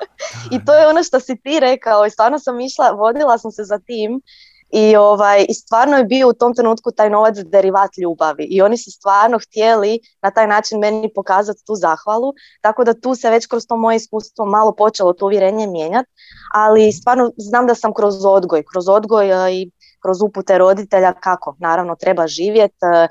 [0.54, 3.64] I to je ono što si ti rekao i stvarno sam išla, vodila sam se
[3.64, 4.22] za tim
[4.70, 8.78] i, ovaj, I stvarno je bio u tom trenutku taj novac derivat ljubavi i oni
[8.78, 13.46] su stvarno htjeli na taj način meni pokazati tu zahvalu, tako da tu se već
[13.46, 16.08] kroz to moje iskustvo malo počelo to uvjerenje mijenjati,
[16.54, 19.70] ali stvarno znam da sam kroz odgoj, kroz odgoj i
[20.06, 23.08] kroz upute roditelja kako naravno treba živjeti, e,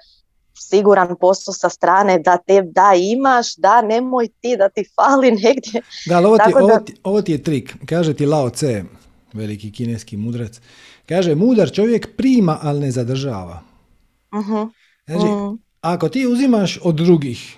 [0.53, 5.81] siguran posao sa strane da te da imaš, da nemoj ti da ti fali negdje.
[6.05, 8.83] Da, ovo ti, ovo, ti, ovo ti je trik, kaže ti Lao Tse,
[9.33, 10.59] veliki kineski mudrac,
[11.05, 13.61] Kaže, mudar čovjek prima, ali ne zadržava.
[14.31, 14.69] uh
[15.05, 15.55] Znači, mhm.
[15.81, 17.57] ako ti uzimaš od drugih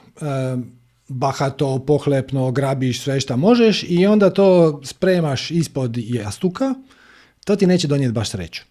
[1.08, 6.74] bahato, pohlepno, grabiš sve što možeš i onda to spremaš ispod jastuka,
[7.48, 8.62] to ti neće donijeti baš sreću.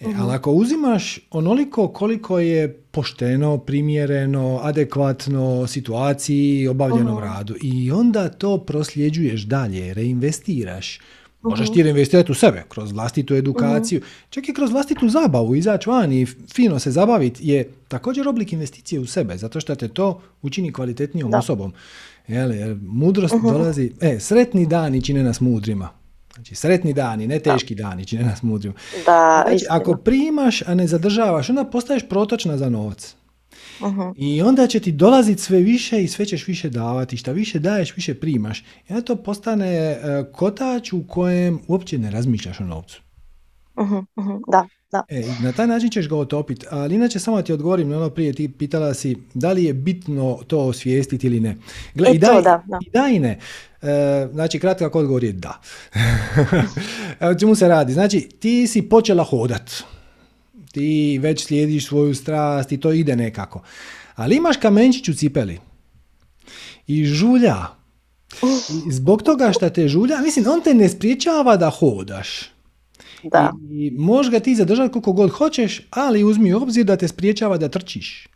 [0.00, 0.20] E, mhm.
[0.20, 8.28] Ali ako uzimaš onoliko koliko je pošteno, primjereno, adekvatno situaciji, obavljenom uh radu i onda
[8.28, 11.00] to prosljeđuješ dalje, reinvestiraš,
[11.42, 11.74] Možeš mhm.
[11.74, 16.26] ti reinvestirati u sebe, kroz vlastitu edukaciju, čak i kroz vlastitu zabavu, izaći van i
[16.26, 21.34] fino se zabaviti je također oblik investicije u sebe, zato što te to učini kvalitetnijom
[21.34, 21.72] osobom.
[22.28, 23.46] Jel, mudrost mhm.
[23.46, 25.99] dolazi, e, sretni dani čine nas mudrima.
[26.40, 28.74] Znači, sretni dani, ne teški dani čine nas mudrima.
[29.06, 33.14] Da, znači, ako primaš, a ne zadržavaš, onda postaješ protočna za novac.
[33.80, 34.14] Uh-huh.
[34.16, 37.16] I onda će ti dolaziti sve više i sve ćeš više davati.
[37.16, 38.60] Šta više daješ, više primaš.
[38.60, 43.02] I onda to postane uh, kotač u kojem uopće ne razmišljaš o novcu.
[43.76, 44.40] Uh-huh, uh-huh.
[44.48, 45.02] Da, da.
[45.08, 46.66] E, na taj način ćeš ga otopiti.
[46.70, 50.38] Ali inače samo ti odgovorim na ono prije ti pitala si da li je bitno
[50.46, 51.56] to osvijestiti ili ne.
[51.94, 52.78] Gle, e, i, da, da, da.
[52.86, 53.38] i da i ne.
[53.82, 55.60] E, znači kratak odgovor je da.
[57.20, 57.92] Evo čemu se radi?
[57.92, 59.70] Znači ti si počela hodat
[60.72, 63.62] ti već slijediš svoju strast i to ide nekako.
[64.14, 65.58] Ali imaš kamenčić u cipeli
[66.86, 67.66] i žulja.
[68.88, 72.40] I zbog toga što te žulja, mislim, on te ne spriječava da hodaš.
[73.22, 73.52] Da.
[73.70, 77.58] I, možeš ga ti zadržati koliko god hoćeš, ali uzmi u obzir da te spriječava
[77.58, 78.28] da trčiš.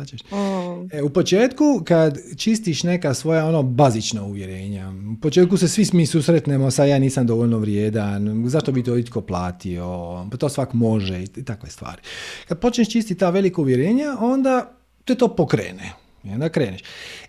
[0.00, 0.88] Mm.
[0.92, 6.06] E, u početku kad čistiš neka svoja ono bazična uvjerenja, u početku se svi mi
[6.06, 9.86] susretnemo sa ja nisam dovoljno vrijedan, zašto bi to itko platio,
[10.30, 12.02] pa to svak može i, takve stvari.
[12.48, 15.92] Kad počneš čistiti ta velika uvjerenja, onda te to pokrene.
[16.24, 16.80] I onda kreneš.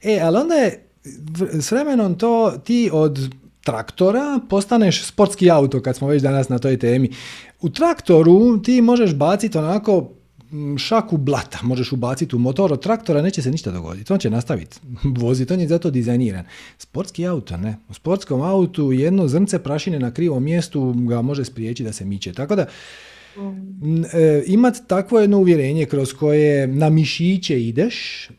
[0.04, 0.88] E, ali onda je
[1.60, 3.30] s vremenom to ti od
[3.64, 7.12] traktora postaneš sportski auto kad smo već danas na toj temi.
[7.62, 10.10] U traktoru ti možeš baciti onako
[10.78, 14.14] šaku blata možeš ubaciti u motor od traktora, neće se ništa dogoditi.
[14.14, 14.78] On će nastaviti
[15.22, 16.46] voziti, on je zato dizajniran.
[16.78, 17.78] Sportski auto, ne.
[17.90, 22.34] U sportskom autu jedno zrnce prašine na krivom mjestu ga može spriječiti da se miče.
[22.34, 22.66] Tako da,
[23.38, 24.04] mm.
[24.04, 28.30] e, imati takvo jedno uvjerenje kroz koje na mišiće ideš,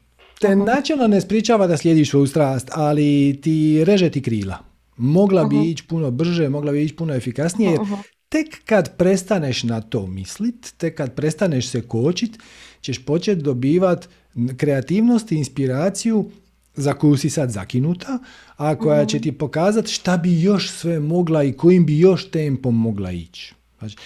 [0.41, 4.59] te načelno ne spričava da slijediš svoju strast, ali ti reže ti krila.
[4.97, 7.81] Mogla bi ići puno brže, mogla bi ići puno efikasnije, jer
[8.29, 12.39] Tek kad prestaneš na to mislit, tek kad prestaneš se kočit,
[12.81, 14.09] ćeš početi dobivat
[14.57, 16.31] kreativnost i inspiraciju
[16.75, 18.19] za koju si sad zakinuta,
[18.57, 19.23] a koja će mhm.
[19.23, 23.55] ti pokazati šta bi još sve mogla i kojim bi još tempom mogla ići.
[23.79, 23.97] Znači,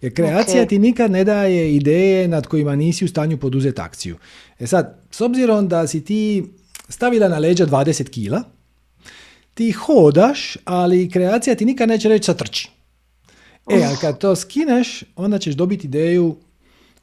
[0.00, 4.16] jer kreacija ti nikad ne daje ideje nad kojima nisi u stanju poduzeti akciju.
[4.58, 6.44] E sad, s obzirom da si ti
[6.88, 8.42] stavila na leđa 20 kila,
[9.54, 12.70] ti hodaš, ali kreacija ti nikad neće reći sa trči.
[13.70, 16.36] E, ali kad to skineš, onda ćeš dobiti ideju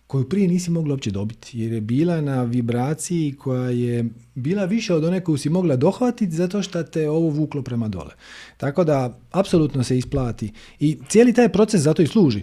[0.07, 4.93] koju prije nisi mogla uopće dobiti, jer je bila na vibraciji koja je bila više
[4.93, 8.11] od one koju si mogla dohvatiti zato što te ovo vuklo prema dole.
[8.57, 10.51] Tako da, apsolutno se isplati.
[10.79, 12.41] I cijeli taj proces zato i služi.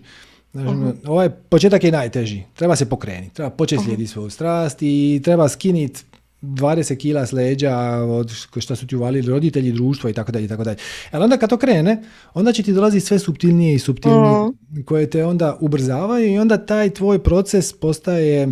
[0.53, 2.43] Znači, Ovaj početak je najteži.
[2.55, 3.35] Treba se pokrenuti.
[3.35, 6.05] Treba početi slijediti svoju strast i treba skiniti
[6.47, 7.79] 20 kila s leđa
[8.09, 10.77] od što su ti uvalili roditelji, društvo i tako dalje i tako dalje.
[11.11, 12.03] Ali onda kad to krene,
[12.35, 14.83] onda će ti dolaziti sve subtilnije i subtilnije mm.
[14.85, 18.49] koje te onda ubrzavaju i onda taj tvoj proces postaje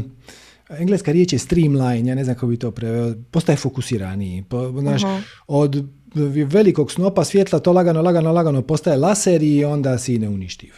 [0.69, 4.45] engleska riječ je streamline, ja ne znam kako bi to preveo, postaje fokusiraniji.
[4.49, 5.17] Po, znaš, mhm.
[5.47, 5.85] od
[6.47, 10.73] velikog snopa svjetla to lagano, lagano, lagano postaje laser i onda si neuništiv.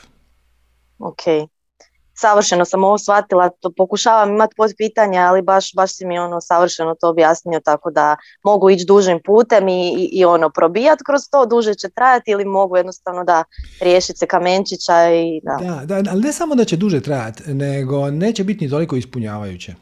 [0.98, 1.48] Ok
[2.20, 6.40] savršeno sam ovo shvatila, to pokušavam imati pod pitanja, ali baš, baš si mi ono
[6.40, 11.22] savršeno to objasnio, tako da mogu ići dužim putem i, i, i ono probijati kroz
[11.30, 13.44] to, duže će trajati ili mogu jednostavno da
[13.80, 15.84] riješiti se kamenčića i da.
[15.84, 19.74] Da, ali ne samo da će duže trajati, nego neće biti ni toliko ispunjavajuće.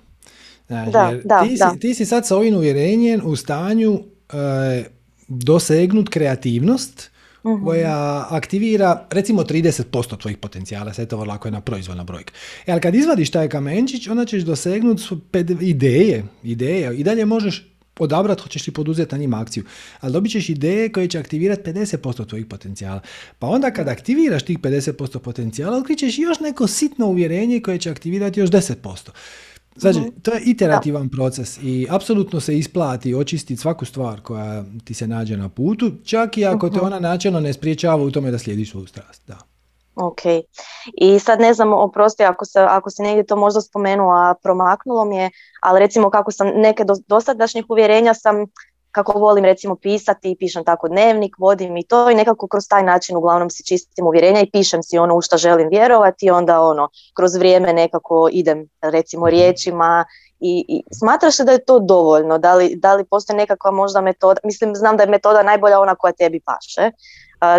[0.67, 3.99] Znači, da, da, ti, si, ti si sad sa ovim uvjerenjem u stanju
[4.33, 4.85] e,
[5.29, 7.11] dosegnut kreativnost,
[7.45, 12.33] uh koja aktivira recimo 30% tvojih potencijala, sve to lako je na proizvodna brojka.
[12.67, 15.05] E, ali kad izvadiš taj kamenčić, onda ćeš dosegnuti
[15.61, 19.65] ideje, ideje i dalje možeš odabrati hoćeš li poduzeti na njima akciju.
[20.01, 23.01] Ali dobit ćeš ideje koje će aktivirati 50% tvojih potencijala.
[23.39, 28.41] Pa onda kad aktiviraš tih 50% potencijala, otkrićeš još neko sitno uvjerenje koje će aktivirati
[28.41, 29.11] još 10%.
[29.77, 35.07] Znači, to je iterativan proces i apsolutno se isplati očistiti svaku stvar koja ti se
[35.07, 36.87] nađe na putu, čak i ako te mhm.
[36.87, 39.23] ona načelno ne spriječava u tome da slijediš svoju strast.
[39.27, 39.39] Da.
[39.95, 40.21] Ok.
[41.01, 45.05] I sad ne znam, oprosti ako, se, ako si negdje to možda spomenuo, a promaknulo
[45.05, 48.37] mi je, ali recimo kako sam neke dosadašnjih uvjerenja sam
[48.95, 52.83] kako volim recimo pisati i pišem tako dnevnik, vodim i to i nekako kroz taj
[52.83, 56.61] način uglavnom si čistim uvjerenja i pišem si ono u što želim vjerovati i onda
[56.61, 60.05] ono kroz vrijeme nekako idem recimo riječima
[60.41, 64.41] i, i smatraš da je to dovoljno, da li, da li postoji nekakva možda metoda,
[64.45, 66.91] mislim znam da je metoda najbolja ona koja tebi paše,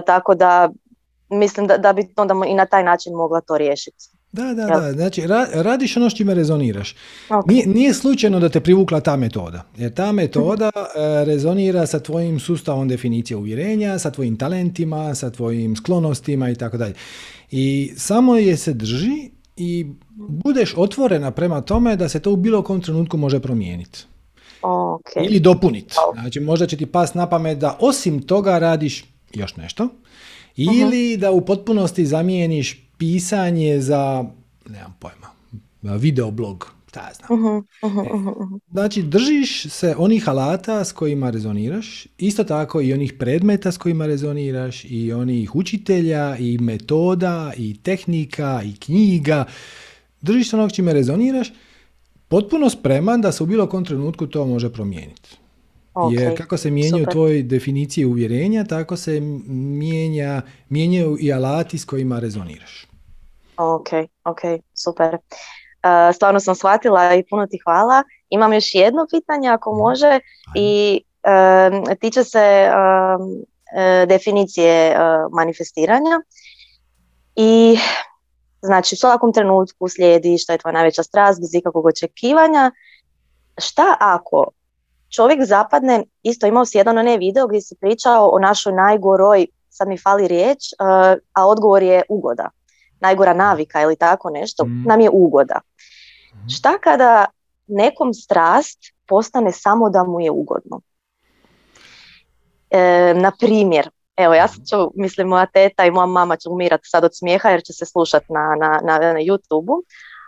[0.05, 0.69] tako da
[1.29, 4.14] mislim da, da bi onda i na taj način mogla to riješiti.
[4.35, 4.93] Da, da, da.
[4.93, 6.95] Znači, radiš ono s čime rezoniraš.
[7.45, 9.63] Nije, nije slučajno da te privukla ta metoda.
[9.77, 15.75] Jer ta metoda e, rezonira sa tvojim sustavom definicije uvjerenja, sa tvojim talentima, sa tvojim
[15.75, 16.93] sklonostima i tako dalje.
[17.51, 22.61] I samo je se drži i budeš otvorena prema tome da se to u bilo
[22.61, 24.05] kom trenutku može promijeniti.
[24.61, 25.25] Okay.
[25.25, 25.95] Ili dopuniti.
[26.21, 29.87] Znači, možda će ti pas na pamet da osim toga radiš još nešto.
[30.55, 34.25] Ili da u potpunosti zamijeniš pisanje za,
[34.69, 35.27] nemam pojma,
[35.97, 37.39] videoblog, šta ja znam.
[37.39, 43.71] Uh-huh, uh-huh, Znači, držiš se onih alata s kojima rezoniraš, isto tako i onih predmeta
[43.71, 49.45] s kojima rezoniraš, i onih učitelja, i metoda, i tehnika, i knjiga.
[50.21, 51.53] Držiš se onog čime rezoniraš,
[52.27, 55.37] potpuno spreman da se u bilo kom trenutku to može promijeniti.
[55.93, 61.85] Okay, Jer kako se mijenjaju tvoje definicije uvjerenja, tako se mijenja, mijenjaju i alati s
[61.85, 62.87] kojima rezoniraš.
[63.57, 63.89] Ok,
[64.23, 64.41] ok,
[64.73, 65.13] super.
[65.13, 68.03] Uh, stvarno sam shvatila i puno ti hvala.
[68.29, 70.19] Imam još jedno pitanje ako može
[70.55, 71.01] i
[71.99, 73.27] tiče se uh,
[74.07, 74.97] definicije
[75.31, 76.21] manifestiranja
[77.35, 77.77] i
[78.61, 82.71] znači u svakom trenutku slijedi što je tvoja najveća strast bez ikakvog očekivanja.
[83.57, 84.47] Šta ako
[85.15, 89.87] čovjek zapadne, isto imao si jedan onaj video gdje si pričao o našoj najgoroj, sad
[89.87, 90.57] mi fali riječ,
[91.33, 92.49] a odgovor je ugoda
[93.05, 94.83] najgora navika ili tako nešto, mm.
[94.87, 95.61] nam je ugoda.
[96.33, 96.49] Mm.
[96.49, 97.25] Šta kada
[97.67, 100.81] nekom strast postane samo da mu je ugodno?
[102.69, 107.03] E, na primjer, evo ja ću, mislim moja teta i moja mama će umirati sad
[107.03, 109.81] od smijeha jer će se slušati na, na, na, na youtube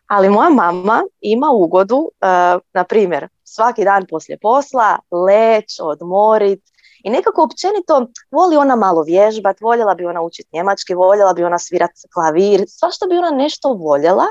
[0.07, 6.63] ali moja mama ima ugodu, uh, na primjer, svaki dan poslije posla, leć, odmorit,
[7.07, 11.59] i nekako općenito voli ona malo vježbat, voljela bi ona učiti njemački, voljela bi ona
[11.59, 14.25] svirat klavir, svašta bi ona nešto voljela,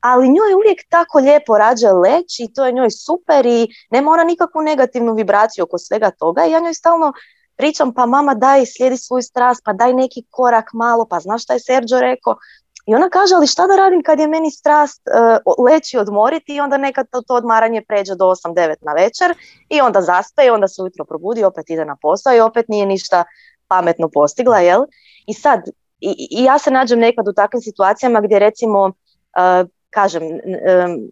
[0.00, 4.24] ali njoj uvijek tako lijepo rađe leći i to je njoj super i nema ona
[4.24, 7.12] nikakvu negativnu vibraciju oko svega toga i ja njoj stalno
[7.56, 11.52] pričam pa mama daj slijedi svoju strast, pa daj neki korak malo, pa znaš šta
[11.52, 12.36] je Sergio rekao,
[12.86, 15.02] i ona kaže, ali šta da radim kad je meni strast
[15.46, 19.34] uh, leći odmoriti i onda nekad to, to odmaranje pređe do 8-9 na večer
[19.68, 20.00] i onda
[20.46, 23.24] i onda se ujutro probudi, opet ide na posao i opet nije ništa
[23.68, 24.84] pametno postigla, jel?
[25.26, 25.60] I sad,
[26.00, 31.10] i, i ja se nađem nekad u takvim situacijama gdje recimo, uh, kažem, um,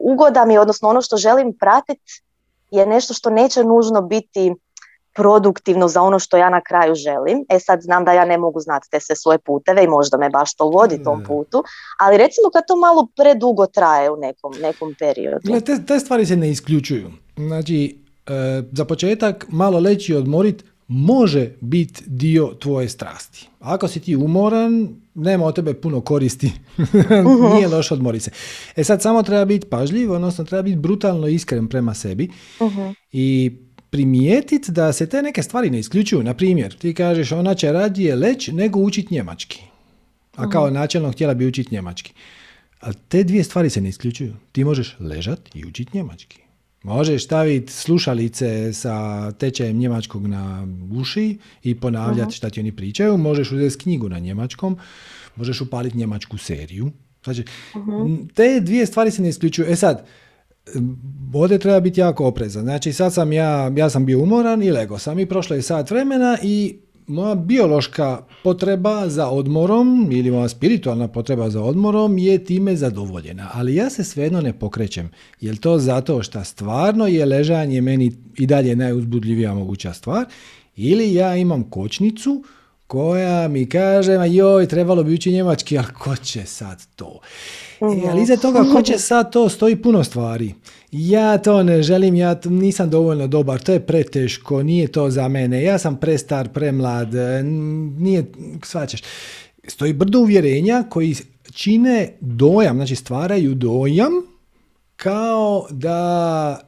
[0.00, 2.22] ugoda mi, odnosno ono što želim pratiti
[2.70, 4.54] je nešto što neće nužno biti
[5.14, 7.44] produktivno za ono što ja na kraju želim.
[7.48, 10.30] E sad znam da ja ne mogu znati te sve svoje puteve i možda me
[10.30, 11.64] baš to vodi tom putu,
[11.98, 15.60] ali recimo kad to malo predugo traje u nekom, nekom periodu.
[15.66, 17.10] te, te stvari se ne isključuju.
[17.36, 23.48] Znači, e, za početak malo leći i odmorit može biti dio tvoje strasti.
[23.60, 26.52] Ako si ti umoran, nema od tebe puno koristi.
[27.10, 27.54] Mhm.
[27.54, 28.30] Nije loš odmori se.
[28.76, 32.30] E sad samo treba biti pažljiv, odnosno treba biti brutalno iskren prema sebi
[32.62, 32.90] mhm.
[33.12, 33.56] i
[33.90, 36.22] primijetiti da se te neke stvari ne isključuju.
[36.22, 39.62] Na primjer, ti kažeš ona će radije leć nego učit njemački.
[40.36, 40.74] A kao mhm.
[40.74, 42.12] načelno htjela bi učit njemački.
[42.80, 44.34] Ali te dvije stvari se ne isključuju.
[44.52, 46.38] Ti možeš ležat i učit njemački.
[46.82, 53.18] Možeš staviti slušalice sa tečajem njemačkog na uši i ponavljati uh šta ti oni pričaju.
[53.18, 54.78] Možeš uzeti knjigu na njemačkom.
[55.36, 56.90] Možeš upaliti njemačku seriju.
[57.24, 57.44] Znači,
[58.34, 59.66] te dvije stvari se ne isključuju.
[59.68, 60.06] E sad,
[61.34, 62.62] ovdje treba biti jako oprezan.
[62.62, 65.90] Znači, sad sam ja, ja sam bio umoran i lego sam i prošlo je sat
[65.90, 72.76] vremena i moja biološka potreba za odmorom ili moja spiritualna potreba za odmorom je time
[72.76, 73.50] zadovoljena.
[73.52, 75.10] Ali ja se svejedno ne pokrećem.
[75.40, 80.24] Je to zato što stvarno je ležanje meni i dalje najuzbudljivija moguća stvar
[80.76, 82.44] ili ja imam kočnicu
[82.86, 87.20] koja mi kaže, joj, trebalo bi ući njemački, ali ko će sad to?
[87.80, 90.54] E, ali iza toga, ko će sad to, stoji puno stvari.
[90.92, 95.62] Ja to ne želim, ja nisam dovoljno dobar, to je preteško, nije to za mene,
[95.62, 97.08] ja sam prestar, premlad,
[97.98, 98.24] nije,
[98.64, 99.02] svačeš.
[99.68, 101.16] Stoji brdo uvjerenja koji
[101.52, 104.12] čine dojam, znači stvaraju dojam
[104.96, 106.60] kao da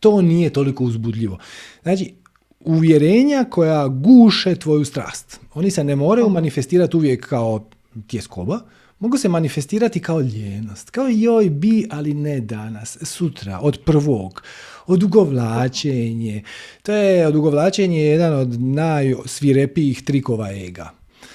[0.00, 1.38] to nije toliko uzbudljivo.
[1.82, 2.14] Znači,
[2.60, 5.40] uvjerenja koja guše tvoju strast.
[5.54, 7.68] Oni se ne moraju manifestirati uvijek kao
[8.06, 8.60] tjeskoba,
[9.04, 14.42] mogu se manifestirati kao ljenost, kao joj bi, ali ne danas, sutra, od prvog,
[14.86, 16.42] odugovlačenje.
[16.82, 20.90] To je odugovlačenje jedan od najsvirepijih trikova ega.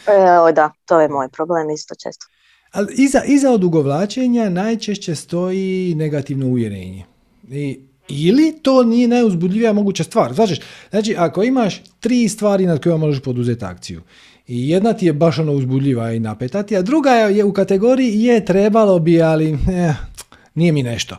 [0.08, 2.26] E, da, to je moj problem isto često.
[2.72, 7.06] Ali iza, iza odugovlačenja najčešće stoji negativno uvjerenje.
[7.50, 10.34] I ili to nije najuzbudljivija moguća stvar.
[10.34, 14.02] Znači, znači, ako imaš tri stvari nad kojima možeš poduzeti akciju
[14.50, 18.46] i jedna ti je baš ono uzbudljiva i napetati, a druga je u kategoriji je
[18.46, 19.94] trebalo bi, ali eh,
[20.56, 21.18] nije mi nešto.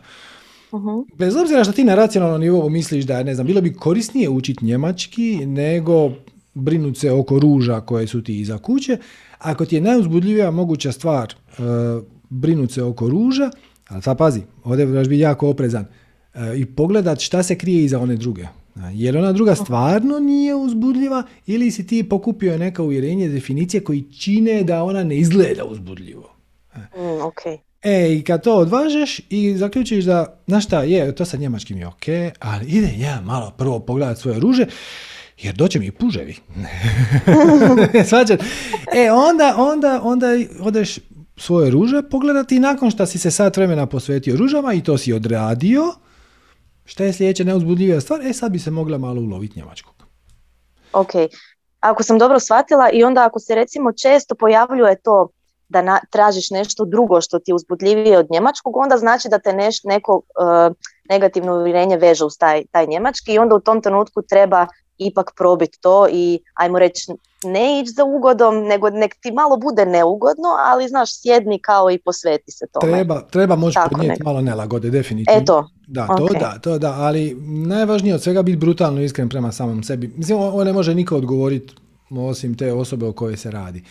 [0.73, 1.05] Uh-huh.
[1.19, 4.65] Bez obzira što ti na racionalnom nivou misliš da ne znam, bilo bi korisnije učiti
[4.65, 6.11] njemački nego
[6.55, 8.99] brinuti se oko ruža koje su ti iza kuće.
[9.39, 11.65] Ako ti je najuzbudljivija moguća stvar uh,
[12.29, 13.51] brinuti se oko ruža,
[13.89, 15.85] ali sad pazi, ovdje moraš biti jako oprezan,
[16.35, 18.47] uh, i pogledat šta se krije iza one druge.
[18.93, 24.03] Je li ona druga stvarno nije uzbudljiva ili si ti pokupio neka uvjerenje, definicije koji
[24.03, 26.35] čine da ona ne izgleda uzbudljivo?
[26.77, 27.59] Mm, okay.
[27.83, 31.87] E, i kad to odvažeš i zaključiš da, znaš šta, je, to sa njemačkim je
[31.87, 32.05] ok,
[32.39, 34.67] ali ide ja malo prvo pogledat svoje ruže,
[35.39, 36.37] jer doće mi puževi.
[38.95, 40.27] e, onda, onda, onda
[40.61, 40.99] odeš
[41.37, 45.13] svoje ruže pogledati i nakon što si se sat vremena posvetio ružama i to si
[45.13, 45.95] odradio,
[46.91, 48.21] Šta je sljedeća neuzbudljivija stvar?
[48.27, 49.95] E sad bi se mogla malo uloviti njemačkog.
[50.93, 51.11] Ok.
[51.81, 55.29] Ako sam dobro shvatila i onda ako se recimo često pojavljuje to
[55.69, 59.53] da na, tražiš nešto drugo što ti je uzbudljivije od njemačkog, onda znači da te
[59.53, 60.77] neš, neko uh,
[61.11, 64.67] negativno uvjerenje veže uz taj, taj njemački i onda u tom trenutku treba
[64.99, 67.13] ipak probiti to i ajmo reći
[67.45, 71.99] ne ići za ugodom, nego nek ti malo bude neugodno, ali znaš sjedni kao i
[71.99, 72.93] posveti se tome.
[72.93, 75.41] Treba, treba moći podnijeti malo nelagode, definitivno.
[75.43, 75.69] Eto.
[75.87, 77.35] Da, to da, to da, ali
[77.67, 80.09] najvažnije od svega biti brutalno iskren prema samom sebi.
[80.17, 81.75] Mislim, on ne može niko odgovoriti
[82.11, 83.83] osim te osobe o kojoj se radi.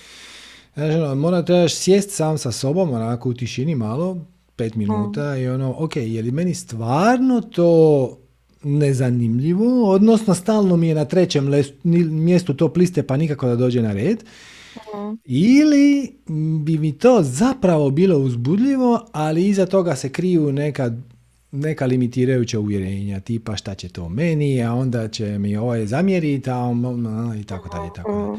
[0.74, 4.18] Znači, ono, mora trebaš sjest sam sa sobom, onako u tišini malo,
[4.56, 5.38] pet minuta mm.
[5.38, 8.19] i ono, ok, je li meni stvarno to
[8.64, 11.52] nezanimljivo, odnosno stalno mi je na trećem
[12.10, 14.24] mjestu to pliste pa nikako da dođe na red.
[14.76, 15.14] Mhm.
[15.26, 16.14] Ili
[16.64, 20.92] bi mi to zapravo bilo uzbudljivo, ali iza toga se kriju neka,
[21.52, 26.72] neka limitirajuća uvjerenja, tipa šta će to meni, a onda će mi ovaj zamjeriti, a
[27.40, 27.90] i tako dalje.
[27.96, 28.38] Tako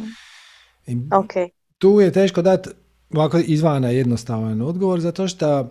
[0.89, 1.09] mhm.
[1.11, 1.49] okay.
[1.79, 2.71] Tu je teško dati
[3.15, 5.71] ovako izvana jednostavan odgovor, zato što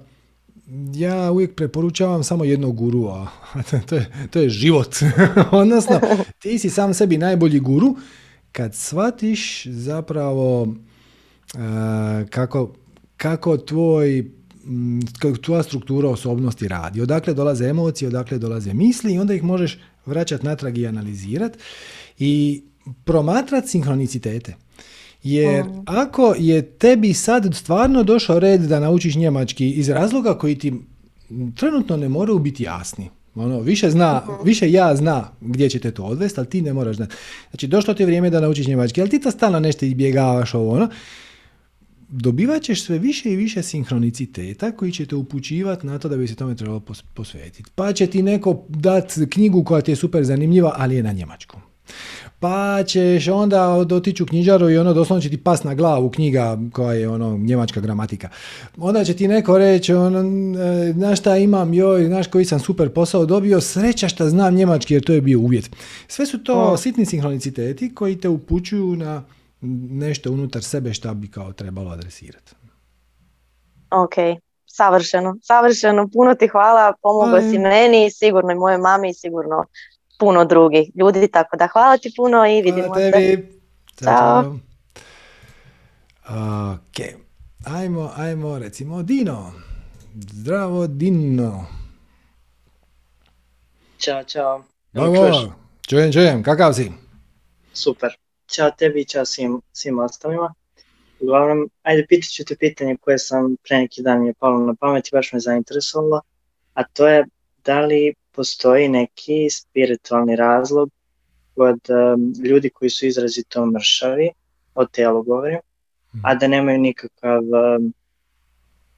[0.96, 3.28] ja uvijek preporučavam samo jednog gurua,
[3.90, 4.96] to je, to je život.
[5.52, 6.00] Odnosno,
[6.40, 7.96] ti si sam sebi najbolji guru
[8.52, 10.70] kad shvatiš zapravo uh,
[12.30, 12.74] kako,
[13.18, 14.32] kako tvoj
[15.42, 17.02] tvoja struktura osobnosti radi.
[17.02, 21.60] Odakle dolaze emocije, odakle dolaze misli i onda ih možeš vraćati natrag i analizirati
[22.18, 22.64] i
[23.04, 24.56] promatrati sinhronicitete.
[25.24, 25.84] Jer mm.
[25.86, 30.74] ako je tebi sad stvarno došao red da naučiš njemački iz razloga koji ti
[31.56, 33.10] trenutno ne moraju biti jasni.
[33.36, 34.46] Ono, više, zna, mhm.
[34.46, 37.16] više ja zna gdje ćete to odvesti, ali ti ne moraš znati.
[37.50, 40.76] Znači, došlo ti je vrijeme da naučiš njemački, ali ti to stalno nešto izbjegavaš ovo,
[40.76, 40.90] ono.
[42.10, 46.28] Dobivat ćeš sve više i više sinhroniciteta koji će te upućivati na to da bi
[46.28, 46.82] se tome trebalo
[47.14, 47.72] posvetiti.
[47.76, 51.62] Pa će ti neko dati knjigu koja ti je super zanimljiva, ali je na njemačkom
[52.40, 56.58] pa ćeš onda otići u knjižaru i ono doslovno će ti pas na glavu knjiga
[56.74, 58.30] koja je ono njemačka gramatika.
[58.78, 62.94] Onda će ti neko reći, ono, e, znaš šta imam, joj, znaš koji sam super
[62.94, 65.70] posao dobio, sreća šta znam njemački jer to je bio uvjet.
[66.08, 69.24] Sve su to sitni sinhroniciteti koji te upućuju na
[69.90, 72.56] nešto unutar sebe šta bi kao trebalo adresirati.
[73.92, 74.14] Ok,
[74.66, 79.66] savršeno, savršeno, puno ti hvala, pomogao si meni, sigurno i moje mami, sigurno
[80.20, 83.44] puno drugih ljudi, tako da hvala ti puno i vidimo se.
[84.04, 84.58] Ćao.
[86.30, 87.06] Ok,
[87.66, 89.54] ajmo, ajmo, recimo Dino.
[90.16, 91.66] Zdravo Dino.
[93.98, 94.64] Ćao, čao.
[94.94, 95.32] Dobro,
[95.88, 96.92] čujem, čujem, kakav si?
[97.74, 98.18] Super.
[98.48, 100.54] Ćao tebi i čao svim, svim ostalima.
[101.20, 105.08] Uglavnom, ajde pitat ću te pitanje koje sam pre neki dan je palo na pamet
[105.08, 106.22] i baš me zainteresovalo,
[106.74, 107.26] a to je
[107.66, 110.90] da li postoji neki spiritualni razlog
[111.56, 114.30] kod um, ljudi koji su izrazito mršavi,
[114.76, 115.60] o telu govorim,
[116.16, 116.26] mhm.
[116.26, 117.94] a da nemaju nikakav um,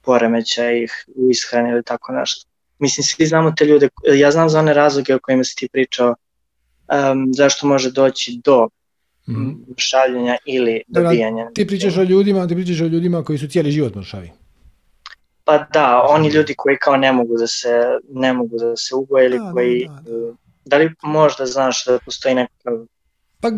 [0.02, 0.84] poremećaj
[1.14, 2.50] u ishrani ili tako nešto.
[2.78, 6.14] Mislim, svi znamo te ljude, ja znam za one razloge o kojima si ti pričao,
[6.14, 8.68] um, zašto može doći do
[9.28, 9.50] mm.
[9.70, 11.50] mršavljenja ili dobijanja.
[11.54, 14.41] ti pričaš o ljudima, ti pričaš o ljudima koji su cijeli život mršavi.
[15.44, 19.26] Pa da, oni ljudi koji kao ne mogu da se, ne mogu da se ugoje
[19.26, 19.88] ili koji...
[20.64, 22.72] Da, li možda znaš da postoji nekakav
[23.42, 23.50] pa,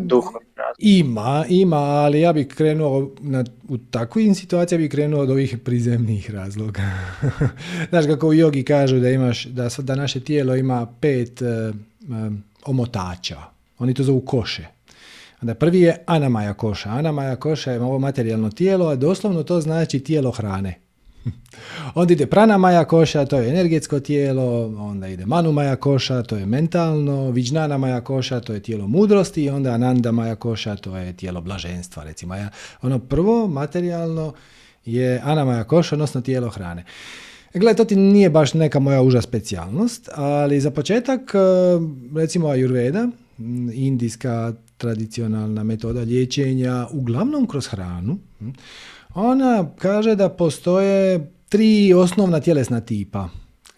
[0.79, 6.31] Ima, ima, ali ja bih krenuo na, u takvim situacijama bih krenuo od ovih prizemnih
[6.31, 6.83] razloga.
[7.91, 11.77] Znaš kako u jogi kažu da imaš, da, da naše tijelo ima pet uh,
[12.65, 13.41] omotača.
[13.79, 14.67] Oni to zovu koše.
[15.43, 16.89] Onda prvi je anamaja koša.
[16.89, 20.84] Anamaja koša je ovo materijalno tijelo, a doslovno to znači tijelo hrane.
[21.95, 26.37] Onda ide prana maja koša, to je energetsko tijelo, onda ide manu maja koša, to
[26.37, 30.97] je mentalno, viđnana maja koša, to je tijelo mudrosti i onda ananda maja koša, to
[30.97, 32.05] je tijelo blaženstva.
[32.05, 32.35] Recimo,
[32.83, 34.33] ono prvo materijalno
[34.85, 36.85] je anamaja koša, odnosno tijelo hrane.
[37.55, 41.39] Gle, to ti nije baš neka moja uža specijalnost, ali za početak, e,
[42.17, 43.11] recimo Ayurveda,
[43.73, 48.19] indijska tradicionalna metoda liječenja, uglavnom kroz hranu,
[49.15, 53.29] ona kaže da postoje tri osnovna tjelesna tipa.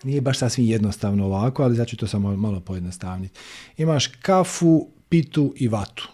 [0.02, 3.38] Nije baš sasvim jednostavno ovako, ali znači to samo malo pojednostavniti.
[3.76, 6.08] Imaš kafu, pitu i vatu.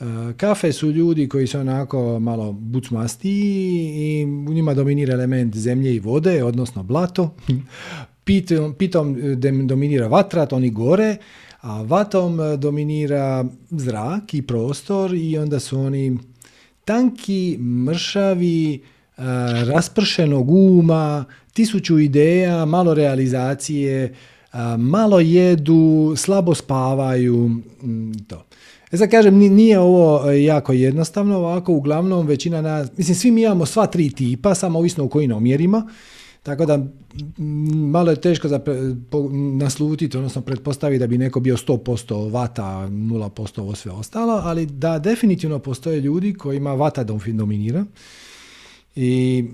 [0.00, 0.04] E,
[0.36, 3.30] kafe su ljudi koji su onako malo bucmasti
[3.96, 7.34] i u njima dominira element zemlje i vode, odnosno blato.
[8.24, 9.16] Pitom, pitom
[9.66, 11.16] dominira vatrat, oni gore,
[11.60, 16.18] a vatom dominira zrak i prostor i onda su oni
[16.84, 18.80] tanki, mršavi, e,
[19.66, 24.12] raspršenog uma, tisuću ideja, malo realizacije, e,
[24.78, 27.50] malo jedu, slabo spavaju,
[28.28, 28.44] to.
[28.92, 33.66] E sad kažem, nije ovo jako jednostavno ovako, uglavnom većina nas, mislim svi mi imamo
[33.66, 35.88] sva tri tipa, samo ovisno u kojim omjerima,
[36.42, 36.86] tako da
[37.90, 38.60] malo je teško za
[39.58, 44.98] naslutiti, odnosno pretpostaviti da bi neko bio 100% vata, 0% ovo sve ostalo, ali da
[44.98, 47.84] definitivno postoje ljudi kojima vata dominira
[48.96, 49.44] i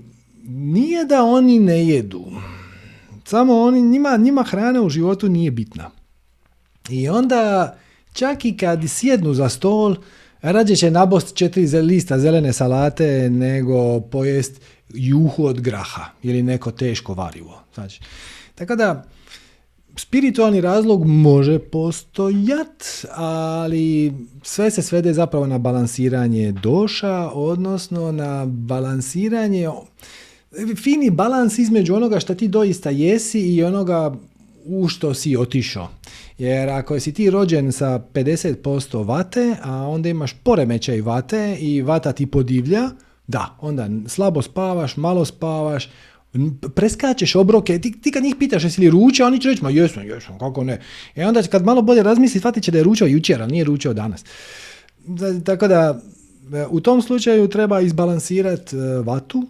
[0.47, 2.25] nije da oni ne jedu,
[3.25, 5.91] samo oni, njima, njima hrana u životu nije bitna.
[6.89, 7.75] I onda
[8.13, 9.95] čak i kad sjednu za stol,
[10.41, 14.61] rađe će nabost četiri lista zelene salate nego pojest
[14.93, 17.61] juhu od graha ili neko teško varivo.
[17.73, 18.01] Znači,
[18.55, 19.05] tako da,
[19.95, 24.13] spiritualni razlog može postojat, ali
[24.43, 29.69] sve se svede zapravo na balansiranje doša, odnosno na balansiranje
[30.83, 34.15] fini balans između onoga što ti doista jesi i onoga
[34.65, 35.89] u što si otišao.
[36.37, 42.11] Jer ako si ti rođen sa 50% vate, a onda imaš poremećaj vate i vata
[42.11, 42.89] ti podivlja,
[43.29, 45.89] da, onda slabo spavaš, malo spavaš,
[46.75, 50.07] preskačeš obroke, ti, ti kad njih pitaš jesi li ručao, oni će reći, ma jesam,
[50.07, 50.81] jesam, kako ne.
[51.15, 53.93] E onda kad malo bolje razmisli, shvatit će da je ručao jučer, ali nije ručao
[53.93, 54.23] danas.
[55.45, 56.01] tako da,
[56.53, 59.47] e, u tom slučaju treba izbalansirati e, vatu,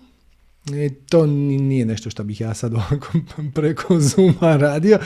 [0.66, 3.08] i to nije nešto što bih ja sad ovako
[3.56, 5.00] preko Zuma radio,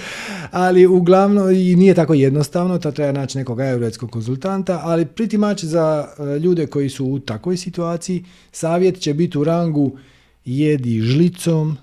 [0.52, 5.64] ali uglavnom i nije tako jednostavno, to treba naći nekog ajurvedskog konzultanta, ali priti mač
[5.64, 9.98] za e, ljude koji su u takvoj situaciji, savjet će biti u rangu
[10.46, 11.78] jedi žlicom,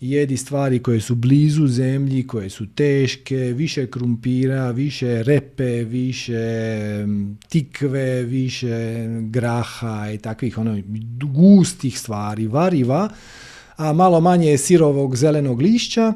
[0.00, 6.36] jedi stvari koje su blizu zemlji, koje su teške, više krumpira, više repe, više
[7.48, 10.82] tikve, više graha i takvih ono,
[11.22, 13.08] gustih stvari, variva,
[13.76, 16.12] a malo manje sirovog zelenog lišća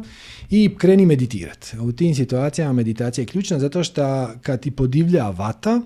[0.51, 1.78] i kreni meditirati.
[1.78, 5.83] U tim situacijama meditacija je ključna zato što kad ti podivlja vata,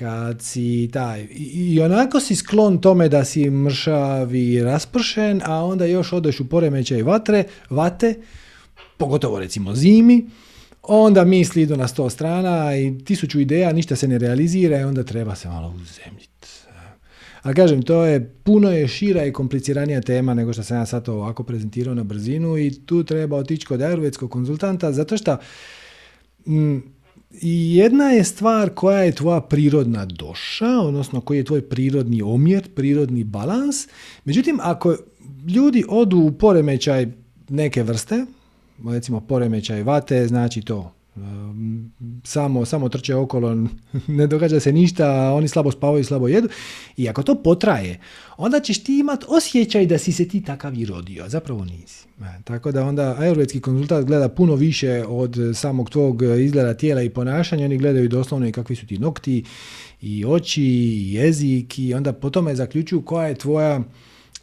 [0.00, 5.84] kad si taj, i onako si sklon tome da si mršav i raspršen, a onda
[5.84, 8.14] još odeš u poremećaj vatre, vate,
[8.96, 10.26] pogotovo recimo zimi,
[10.82, 15.02] onda misli idu na sto strana i tisuću ideja, ništa se ne realizira i onda
[15.02, 16.48] treba se malo uzemljiti.
[17.42, 21.04] A kažem, to je puno je šira i kompliciranija tema nego što sam ja sad
[21.04, 25.36] to ovako prezentirao na brzinu i tu treba otići kod ajurvedskog konzultanta zato što
[26.46, 26.78] mm,
[27.32, 32.68] i jedna je stvar koja je tvoja prirodna doša, odnosno koji je tvoj prirodni omjer,
[32.74, 33.88] prirodni balans.
[34.24, 34.96] Međutim, ako
[35.54, 37.06] ljudi odu u poremećaj
[37.48, 38.26] neke vrste,
[38.88, 40.92] recimo poremećaj vate, znači to
[42.24, 43.54] samo, samo trče okolo,
[44.18, 46.48] ne događa se ništa, oni slabo spavaju, slabo jedu.
[46.96, 48.00] I ako to potraje,
[48.36, 52.06] onda ćeš ti imati osjećaj da si se ti takav i rodio, zapravo nisi.
[52.20, 57.10] E, tako da onda ajurvedski konzultant gleda puno više od samog tvog izgleda tijela i
[57.10, 59.44] ponašanja, oni gledaju doslovno i kakvi su ti nokti,
[60.00, 63.80] i oči, i jezik, i onda po tome zaključuju koja je tvoja,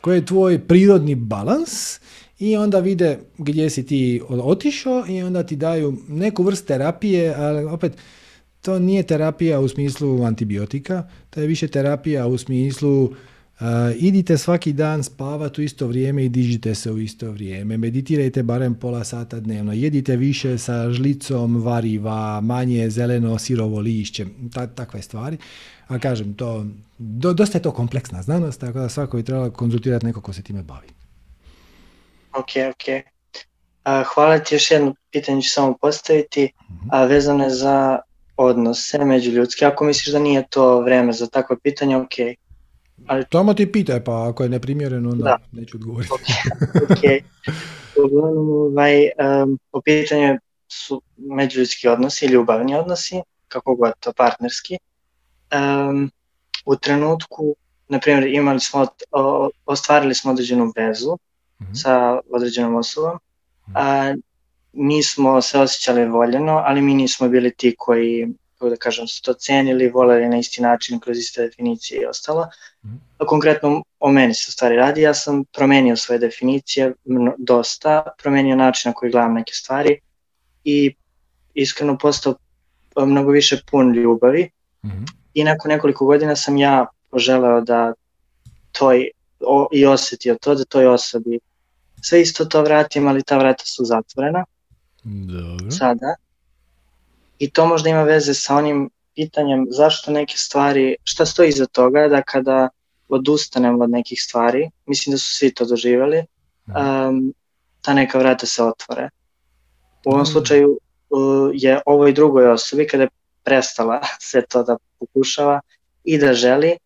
[0.01, 1.99] koji je tvoj prirodni balans
[2.39, 7.65] i onda vide gdje si ti otišao i onda ti daju neku vrst terapije, ali
[7.65, 7.97] opet
[8.61, 13.11] to nije terapija u smislu antibiotika, to je više terapija u smislu uh,
[13.95, 18.75] idite svaki dan spavati u isto vrijeme i dižite se u isto vrijeme, meditirajte barem
[18.75, 25.37] pola sata dnevno, jedite više sa žlicom variva, manje zeleno sirovo lišće, ta, takve stvari.
[25.87, 26.65] A kažem, to,
[26.97, 30.41] do, dosta je to kompleksna znanost, tako da svako bi trebalo konzultirati neko ko se
[30.41, 30.87] time bavi.
[32.37, 33.03] Ok, ok.
[33.83, 36.89] A, hvala ti, još jedno pitanje ću samo postaviti, mhm.
[36.91, 37.99] a vezano je za
[38.37, 39.65] odnose međuljudske.
[39.65, 42.13] Ako misliš da nije to vreme za takvo pitanje, ok.
[43.07, 43.25] Ali...
[43.29, 45.37] Tamo ti pitaj, pa ako je neprimjereno, onda da.
[45.51, 46.13] neću odgovoriti.
[46.13, 46.21] Ok,
[46.89, 47.21] okay.
[48.05, 54.77] Uglavnom, ovaj, um, po pitanju su međuljudski odnosi, ljubavni odnosi, kako god to, partnerski.
[55.55, 56.11] Um,
[56.65, 57.55] u trenutku,
[57.87, 58.87] na primjer, imali smo,
[59.65, 61.17] ostvarili smo određenu vezu,
[61.59, 63.19] hmm sa određenom osobom.
[63.67, 63.77] Mhm.
[63.77, 64.15] A,
[64.79, 69.21] mi smo se osjećali voljeno, ali mi nismo bili ti koji, kako da kažem, su
[69.23, 72.47] to cenili, voleli na isti način, kroz iste definicije i ostalo.
[72.85, 73.01] Mm-hmm.
[73.17, 78.55] A konkretno o meni se stvari radi, ja sam promenio svoje definicije mno, dosta, promenio
[78.55, 79.99] način na koji gledam neke stvari
[80.63, 80.95] i
[81.53, 82.35] iskreno postao
[82.95, 84.49] mnogo više pun ljubavi
[84.85, 85.05] mm-hmm.
[85.33, 87.93] i nakon nekoliko godina sam ja poželeo da
[88.71, 91.39] toj o, i osetio to da toj osobi
[92.01, 94.45] sve isto to vratim, ali ta vrata su zatvorena.
[95.03, 95.71] Dobro.
[95.71, 96.15] Sada.
[97.39, 102.07] I to možda ima veze sa onim pitanjem zašto neke stvari, šta stoji iza toga
[102.07, 102.69] da kada
[103.09, 106.25] odustanemo od nekih stvari, mislim da su svi to doživjeli,
[106.67, 107.33] um,
[107.81, 109.09] ta neka vrata se otvore.
[110.05, 110.25] U ovom mm.
[110.25, 113.09] slučaju uh, je ovoj drugoj osobi kada je
[113.43, 115.61] prestala sve to da pokušava
[116.03, 116.77] i da želi,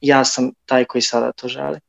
[0.00, 1.80] ja sam taj koji sada to želi.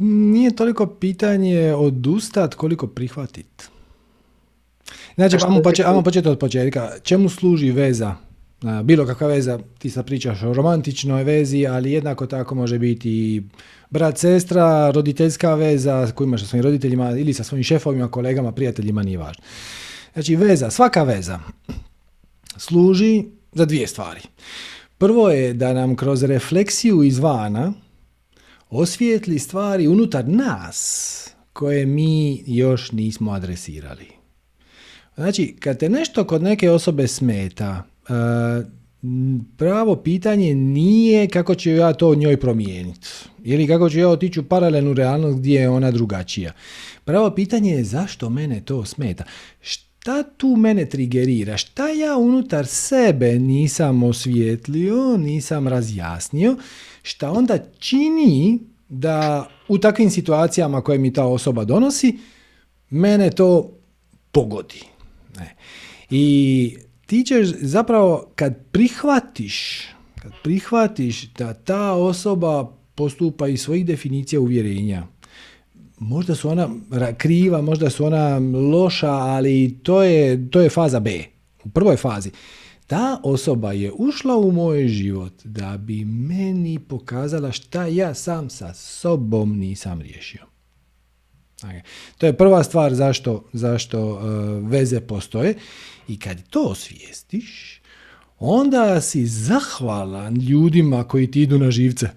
[0.00, 3.68] Nije toliko pitanje odustat koliko prihvatit.
[5.14, 6.90] Znači, ajmo početi, početi od početka.
[7.02, 8.14] Čemu služi veza?
[8.84, 13.42] Bilo kakva veza, ti sad pričaš o romantičnoj vezi, ali jednako tako može biti i
[13.90, 19.02] brat, sestra, roditeljska veza koju imaš sa svojim roditeljima ili sa svojim šefovima, kolegama, prijateljima,
[19.02, 19.42] nije važno.
[20.12, 21.40] Znači, veza, svaka veza
[22.56, 24.20] služi za dvije stvari.
[24.98, 27.72] Prvo je da nam kroz refleksiju izvana,
[28.70, 34.06] osvijetli stvari unutar nas koje mi još nismo adresirali.
[35.14, 38.12] Znači, kad te nešto kod neke osobe smeta, e,
[39.56, 43.08] pravo pitanje nije kako ću ja to njoj promijeniti
[43.44, 46.52] ili kako ću ja otići u paralelnu realnost gdje je ona drugačija.
[47.04, 49.24] Pravo pitanje je zašto mene to smeta.
[49.60, 51.56] Šta tu mene trigerira?
[51.56, 56.56] Šta ja unutar sebe nisam osvijetlio, nisam razjasnio
[57.02, 62.18] šta onda čini da u takvim situacijama koje mi ta osoba donosi,
[62.90, 63.70] mene to
[64.32, 64.82] pogodi.
[65.38, 65.56] Ne.
[66.10, 66.76] I
[67.06, 69.86] ti ćeš zapravo kad prihvatiš,
[70.22, 75.06] kad prihvatiš da ta osoba postupa iz svojih definicija uvjerenja,
[75.98, 76.68] možda su ona
[77.16, 78.40] kriva, možda su ona
[78.72, 81.24] loša, ali to je, to je faza B.
[81.64, 82.30] U prvoj fazi
[82.88, 88.74] ta osoba je ušla u moj život da bi meni pokazala šta ja sam sa
[88.74, 90.40] sobom nisam riješio.
[92.18, 94.20] To je prva stvar zašto, zašto uh,
[94.70, 95.54] veze postoje
[96.08, 97.80] i kad to osvijestiš,
[98.38, 102.08] onda si zahvalan ljudima koji ti idu na živce.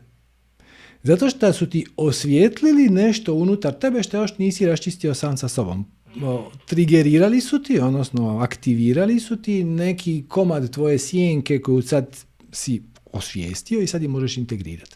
[1.04, 5.86] Zato što su ti osvijetlili nešto unutar tebe što još nisi raščistio sam sa sobom.
[6.66, 12.18] Trigerirali su ti, odnosno aktivirali su ti neki komad tvoje sjenke koju sad
[12.52, 12.82] si
[13.12, 14.96] osvijestio i sad je možeš integrirati.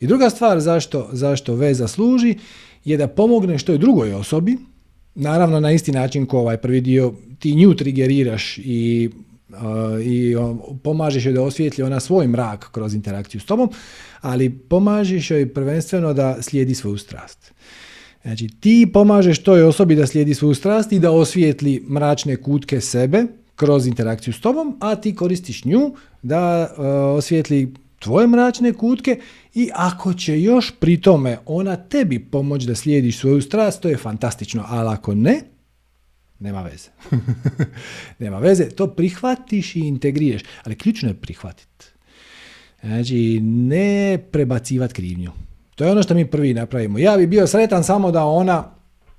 [0.00, 2.38] I druga stvar zašto, zašto veza služi
[2.84, 4.56] je da pomogneš toj drugoj osobi,
[5.14, 9.10] naravno na isti način ko ovaj prvi dio, ti nju trigeriraš i,
[9.48, 9.56] uh,
[10.04, 10.34] i
[10.82, 13.70] pomažeš joj da osvijetli ona svoj mrak kroz interakciju s tobom,
[14.20, 17.52] ali pomažeš joj prvenstveno da slijedi svoju strast.
[18.22, 23.24] Znači, ti pomažeš toj osobi da slijedi svoju strast i da osvijetli mračne kutke sebe
[23.56, 26.84] kroz interakciju s tobom, a ti koristiš nju da uh,
[27.18, 29.20] osvijetli tvoje mračne kutke
[29.54, 33.96] i ako će još pri tome ona tebi pomoći da slijediš svoju strast, to je
[33.96, 35.40] fantastično, ali ako ne,
[36.38, 36.88] nema veze.
[38.24, 41.84] nema veze, to prihvatiš i integriraš, ali ključno je prihvatiti.
[42.82, 45.32] Znači, ne prebacivati krivnju.
[45.74, 46.98] To je ono što mi prvi napravimo.
[46.98, 48.74] Ja bi bio sretan samo da ona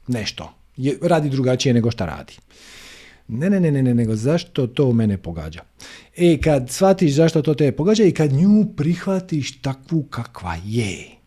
[0.07, 0.53] nešto
[1.01, 2.33] radi drugačije nego što radi.
[3.27, 5.61] Ne, ne, ne, ne, ne, nego zašto to mene pogađa.
[6.17, 11.23] E, kad shvatiš zašto to te pogađa i kad nju prihvatiš takvu kakva je,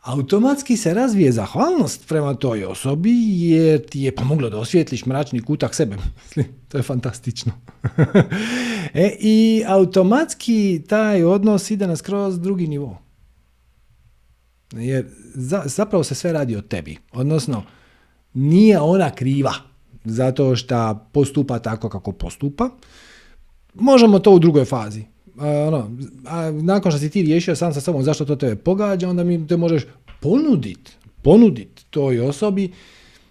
[0.00, 3.12] automatski se razvije zahvalnost prema toj osobi
[3.48, 5.96] jer ti je pomoglo da osvijetliš mračni kutak sebe.
[6.68, 7.52] to je fantastično.
[8.94, 13.09] e, I automatski taj odnos ide na skroz drugi nivo.
[14.72, 15.06] Jer
[15.64, 16.96] zapravo se sve radi o tebi.
[17.12, 17.62] Odnosno,
[18.34, 19.52] nije ona kriva
[20.04, 22.70] zato što postupa tako kako postupa.
[23.74, 25.02] Možemo to u drugoj fazi.
[25.38, 25.96] A, ono,
[26.26, 29.46] a nakon što si ti riješio sam sa sobom zašto to tebe pogađa, onda mi
[29.46, 29.82] te možeš
[30.20, 30.92] ponuditi
[31.22, 32.72] ponudit toj osobi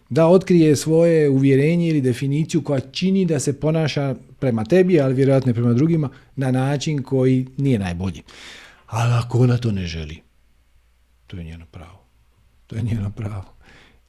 [0.09, 5.53] da otkrije svoje uvjerenje ili definiciju koja čini da se ponaša prema tebi, ali vjerojatno
[5.53, 8.21] prema drugima, na način koji nije najbolji.
[8.87, 10.17] Ali ako ona to ne želi,
[11.29, 12.05] to je njeno pravo.
[12.67, 13.53] To je njeno pravo.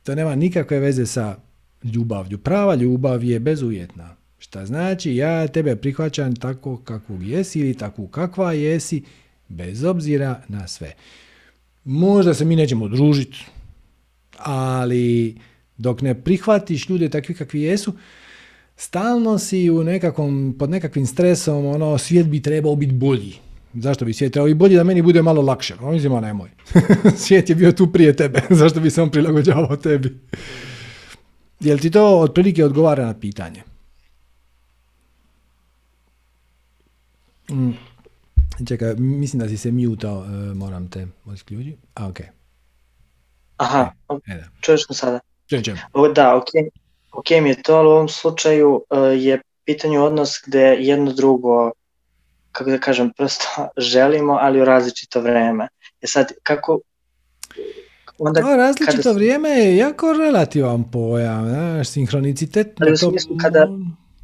[0.02, 1.36] To nema nikakve veze sa
[1.84, 2.38] ljubavlju.
[2.38, 4.16] Prava ljubav je bezuvjetna.
[4.38, 9.02] Šta znači ja tebe prihvaćam tako kakvog jesi ili takvu kakva jesi,
[9.48, 10.92] bez obzira na sve.
[11.84, 13.38] Možda se mi nećemo družiti,
[14.38, 15.36] ali
[15.76, 17.92] dok ne prihvatiš ljude takvi kakvi jesu,
[18.76, 23.34] stalno si u nekakvom, pod nekakvim stresom, ono, svijet bi trebao biti bolji.
[23.74, 24.76] Zašto bi svijet trebao biti bolji?
[24.76, 25.74] Da meni bude malo lakše.
[25.80, 26.50] On mislim, nemoj.
[27.24, 28.42] svijet je bio tu prije tebe.
[28.60, 30.18] Zašto bi se on prilagođavao tebi?
[31.60, 33.62] Jel ti to otprilike odgovara na pitanje?
[37.50, 37.70] Mm.
[38.68, 41.78] Čekaj, mislim da si se mutao, e, moram te isključiti.
[41.94, 42.20] A, ok.
[43.56, 43.92] Aha,
[44.26, 44.44] e, da.
[44.60, 45.20] čuješ me sada?
[45.48, 45.78] Čujem, čujem.
[46.14, 46.46] Da, ok,
[47.12, 51.70] ok mi je to, ali u ovom slučaju uh, je pitanju odnos gde jedno drugo,
[52.52, 53.46] kako da kažem, prosto
[53.92, 55.68] želimo, ali u različito vreme.
[56.00, 56.80] Je sad, kako,
[58.18, 58.40] onda...
[58.40, 59.12] To različito kada...
[59.12, 62.80] vrijeme je jako relativan pojam, znaš, sinhronicitet.
[62.80, 63.66] Ali u smislu kada,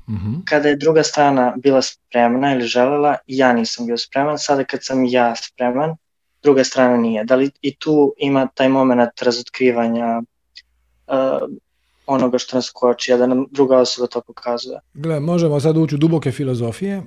[0.09, 4.85] uh kada je druga strana bila spremna ili želela, ja nisam bio spreman, sada kad
[4.85, 5.97] sam ja spreman,
[6.43, 7.25] druga strana nije.
[7.25, 10.23] Da li i tu ima taj moment razotkrivanja
[11.07, 11.49] uh,
[12.07, 14.79] onoga što nas koči, a da nam druga osoba to pokazuje?
[14.95, 17.05] Gle, možemo sad ući u duboke filozofije, uh,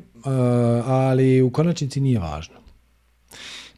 [0.85, 2.55] ali u konačnici nije važno.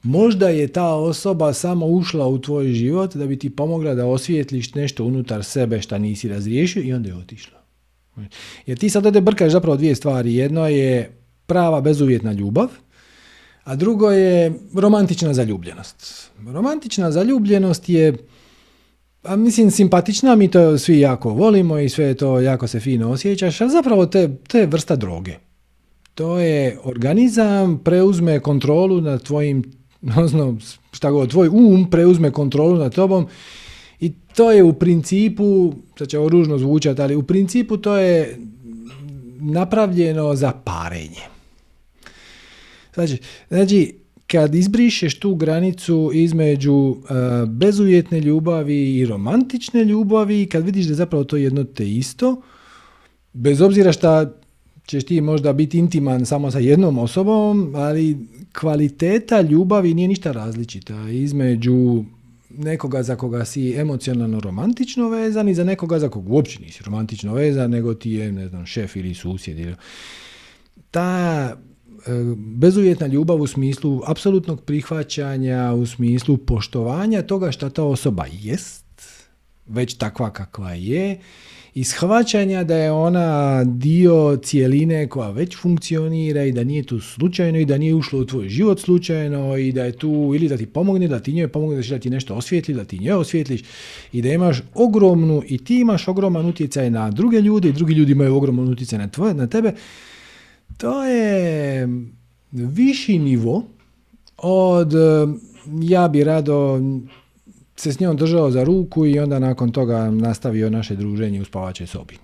[0.04, 4.74] Možda je ta osoba samo ušla u tvoj život da bi ti pomogla da osvijetliš
[4.74, 7.62] nešto unutar sebe što nisi razriješio i onda je otišla.
[8.66, 10.36] Jer ti sad ovdje brkaš zapravo dvije stvari.
[10.36, 12.68] Jedno je prava bezuvjetna ljubav,
[13.64, 16.30] a drugo je romantična zaljubljenost.
[16.48, 18.18] Romantična zaljubljenost je
[19.24, 23.62] a mislim, simpatična, mi to svi jako volimo i sve to jako se fino osjećaš,
[23.62, 25.34] ali zapravo to je, to je vrsta droge.
[26.16, 29.64] To je organizam preuzme kontrolu nad tvojim
[30.18, 30.58] odnosno
[30.92, 33.28] šta god, tvoj um preuzme kontrolu nad tobom
[34.00, 38.38] i to je u principu, sad će ovo ružno zvučati, ali u principu to je
[39.40, 41.22] napravljeno za parenje.
[42.94, 43.18] Znači,
[43.50, 44.01] znači
[44.32, 46.98] kad izbrišeš tu granicu između uh,
[47.48, 52.42] bezuvjetne ljubavi i romantične ljubavi, kad vidiš da je zapravo to jedno te isto,
[53.34, 54.32] bez obzira šta
[54.86, 58.18] ćeš ti možda biti intiman samo sa jednom osobom, ali
[58.60, 62.04] kvaliteta ljubavi nije ništa različita između
[62.58, 67.34] nekoga za koga si emocionalno romantično vezan i za nekoga za koga uopće nisi romantično
[67.34, 69.76] vezan, nego ti je, ne znam, šef ili susjed.
[70.92, 71.71] Ta e,
[72.38, 78.86] bezuvjetna ljubav u smislu apsolutnog prihvaćanja, u smislu poštovanja toga što ta osoba jest,
[79.68, 81.20] već takva kakva je
[81.74, 87.60] i shvaćanja da je ona dio cijeline koja već funkcionira i da nije tu slučajno
[87.60, 90.66] i da nije ušlo u tvoj život slučajno i da je tu ili da ti
[90.66, 93.62] pomogne, da ti njoj pomogne, da ti nešto osvijetli, da ti njoj osvijetliš
[94.12, 98.12] i da imaš ogromnu i ti imaš ogroman utjecaj na druge ljude i drugi ljudi
[98.12, 99.74] imaju ogroman utjecaj na, tvoje, na tebe.
[100.82, 101.88] To je
[102.52, 103.64] viši nivo
[104.38, 104.94] od
[105.82, 106.80] ja bi rado
[107.76, 111.88] se s njom držao za ruku i onda nakon toga nastavio naše druženje u spavačoj
[111.88, 112.18] sobi.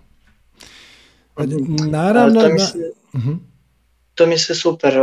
[1.40, 1.76] Mhm.
[1.90, 2.42] Naravno...
[2.42, 2.78] To mi, se,
[3.14, 3.38] uh
[4.16, 4.94] to mi se super,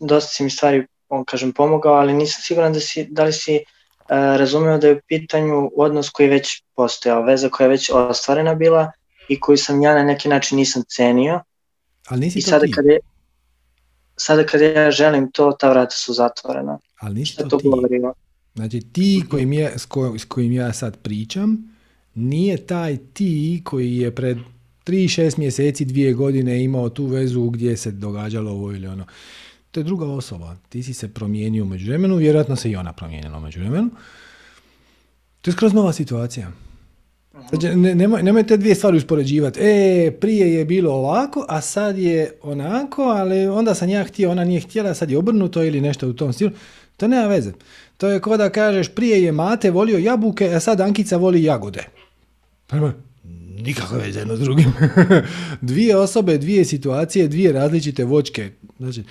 [0.00, 3.56] dosta si mi stvari on kažem, pomogao, ali nisam siguran da, si, da li si
[3.56, 7.90] uh, razumeo da je u pitanju odnos koji je već postojao, veza koja je već
[7.90, 8.92] ostvarena bila
[9.28, 11.40] i koju sam ja na neki način nisam cenio.
[12.08, 12.98] Ali nisi I sada kada, je,
[14.16, 16.78] sada kada ja želim to, ta vrata su zatvorena.
[17.00, 17.68] Ali nisi to, to ti.
[17.68, 18.14] Govorilo?
[18.54, 19.86] Znači ti kojim ja, s,
[20.18, 21.74] s kojim ja sad pričam,
[22.14, 24.38] nije taj ti koji je pred
[24.86, 29.06] 3-6 mjeseci, dvije godine imao tu vezu gdje se događalo ovo ili ono.
[29.70, 30.56] To je druga osoba.
[30.68, 33.90] Ti si se promijenio među vremenu, vjerojatno se i ona promijenila među vremenu.
[35.40, 36.52] To je skroz nova situacija.
[37.48, 39.60] Znači, ne, nemoj, nemoj te dvije stvari uspoređivati.
[39.62, 44.44] E, prije je bilo ovako, a sad je onako, ali onda sam ja htio, ona
[44.44, 46.50] nije htjela, sad je obrnuto ili nešto u tom stilu.
[46.96, 47.52] To nema veze.
[47.96, 51.84] To je kao da kažeš prije je Mate volio jabuke, a sad Ankica voli jagode.
[53.62, 54.72] Nikakve veze jedno s drugim.
[55.60, 58.50] dvije osobe, dvije situacije, dvije različite vočke.
[58.78, 59.02] Znači,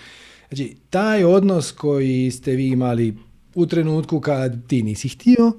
[0.49, 3.17] znači, taj odnos koji ste vi imali
[3.55, 5.51] u trenutku kad ti nisi htio,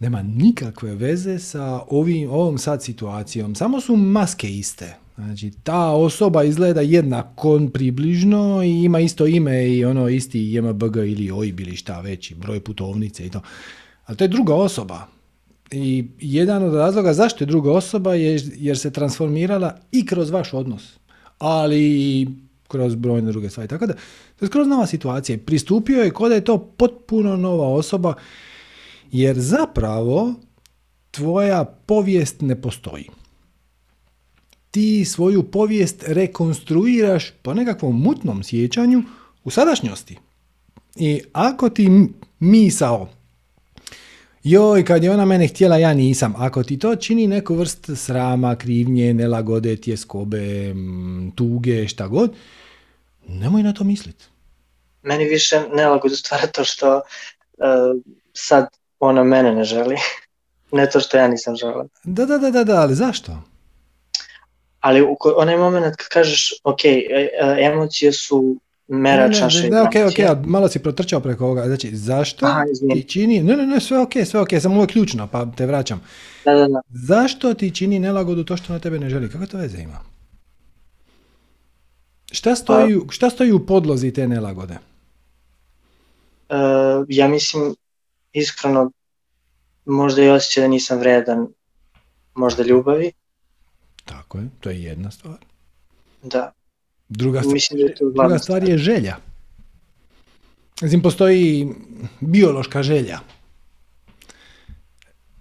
[0.00, 3.54] nema nikakve veze sa ovim, ovom sad situacijom.
[3.54, 4.96] Samo su maske iste.
[5.14, 11.30] Znači, ta osoba izgleda jednako približno i ima isto ime i ono isti JMBG ili
[11.30, 13.40] OIB ili šta veći, broj putovnice i to.
[14.06, 15.06] Ali to je druga osoba.
[15.70, 20.54] I jedan od razloga zašto je druga osoba je jer se transformirala i kroz vaš
[20.54, 20.98] odnos,
[21.38, 22.28] ali i
[22.68, 23.68] kroz brojne druge stvari.
[23.68, 23.92] Tako da,
[24.36, 25.38] to je skroz nova situacija.
[25.46, 28.14] Pristupio je kod da je to potpuno nova osoba,
[29.12, 30.34] jer zapravo
[31.10, 33.08] tvoja povijest ne postoji
[34.70, 39.02] ti svoju povijest rekonstruiraš po nekakvom mutnom sjećanju
[39.44, 40.18] u sadašnjosti.
[40.96, 41.88] I ako ti
[42.38, 43.08] misao,
[44.42, 46.34] joj, kad je ona mene htjela, ja nisam.
[46.36, 50.74] Ako ti to čini neku vrst srama, krivnje, nelagode, tjeskobe,
[51.34, 52.34] tuge, šta god,
[53.28, 54.24] nemoj na to misliti.
[55.02, 57.02] Meni više nelagodu stvara to što uh,
[58.32, 58.68] sad
[59.00, 59.96] ona mene ne želi.
[60.72, 61.88] ne to što ja nisam želio.
[62.04, 63.32] Da, da, da, da, da, ali zašto?
[64.80, 67.28] ali u onaj moment kad kažeš, ok, e, e,
[67.60, 68.56] emocije su
[68.88, 71.66] merač naše ne, ok, ok, malo si protrčao preko ovoga.
[71.66, 74.88] Znači, zašto Aha, ti čini, ne, ne, ne, sve ok, sve ok, samo ovo je
[74.88, 76.00] ključno, pa te vraćam.
[76.44, 76.80] Da, da, da.
[76.90, 79.30] Zašto ti čini nelagodu to što na tebe ne želi?
[79.30, 80.00] Kako to veze ima?
[82.32, 84.78] Šta stoji, pa, šta stoji u podlozi te nelagode?
[86.48, 86.56] Uh,
[87.08, 87.74] ja mislim,
[88.32, 88.90] iskreno,
[89.84, 91.48] možda i osjećaj da nisam vredan
[92.34, 93.12] možda ljubavi.
[94.04, 95.36] Tako je, to je jedna stvar.
[96.22, 96.52] Da.
[97.08, 99.16] Druga, stvar, Mislim da je druga stvar je želja.
[100.82, 101.68] Mislim, postoji
[102.20, 103.18] biološka želja.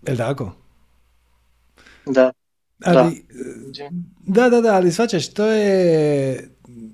[0.08, 0.52] Je li tako?
[2.06, 2.32] Da.
[2.86, 3.26] Ali,
[4.26, 4.50] da.
[4.50, 6.50] da, da, ali svačaš, to je,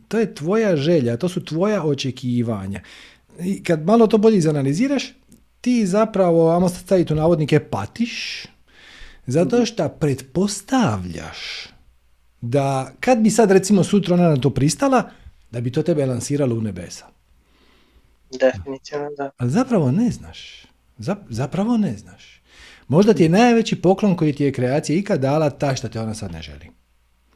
[0.07, 2.81] to je tvoja želja, to su tvoja očekivanja.
[3.39, 5.13] I kad malo to bolje izanaliziraš,
[5.63, 8.45] ti zapravo, ajmo staviti u navodnike, patiš
[9.25, 11.67] zato što pretpostavljaš
[12.41, 15.09] da kad bi sad recimo sutra ona na to pristala,
[15.51, 17.05] da bi to tebe lansiralo u nebesa.
[18.39, 19.29] Definitivno da.
[19.37, 20.65] Ali zapravo ne znaš.
[21.29, 22.41] Zapravo ne znaš.
[22.87, 26.13] Možda ti je najveći poklon koji ti je kreacija ikad dala ta što te ona
[26.13, 26.69] sad ne želi.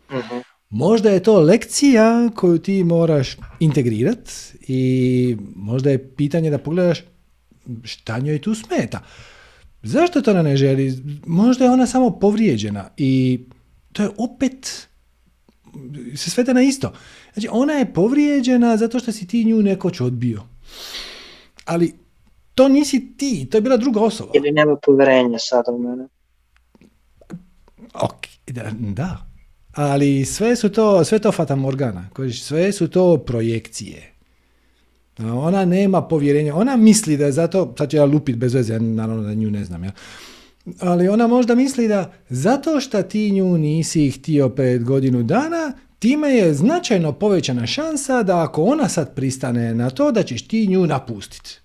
[0.09, 4.31] uh Možda je to lekcija koju ti moraš integrirati
[4.67, 7.03] i možda je pitanje da pogledaš
[7.83, 9.03] šta njoj tu smeta.
[9.83, 11.03] Zašto to ona ne želi?
[11.25, 13.39] Možda je ona samo povrijeđena i
[13.93, 14.87] to je opet
[16.15, 16.93] se svede na isto.
[17.33, 20.43] Znači, ona je povrijeđena zato što si ti nju nekoć odbio.
[21.65, 21.93] Ali
[22.55, 24.31] to nisi ti, to je bila druga osoba.
[24.35, 26.07] Ili nema povjerenja sada u mene.
[27.93, 29.27] Ok, da, da.
[29.73, 32.09] Ali sve su to, sve to fatamorgana.
[32.41, 34.13] Sve su to projekcije.
[35.19, 36.55] Ona nema povjerenja.
[36.55, 39.65] Ona misli da je zato, sad ću ja lupit bez veze, naravno da nju ne
[39.65, 39.91] znam, ja.
[40.79, 46.29] ali ona možda misli da zato što ti nju nisi htio pred godinu dana, time
[46.29, 50.87] je značajno povećana šansa da ako ona sad pristane na to, da ćeš ti nju
[50.87, 51.59] napustiti.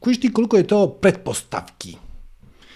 [0.00, 1.96] kužiš ti koliko je to pretpostavki,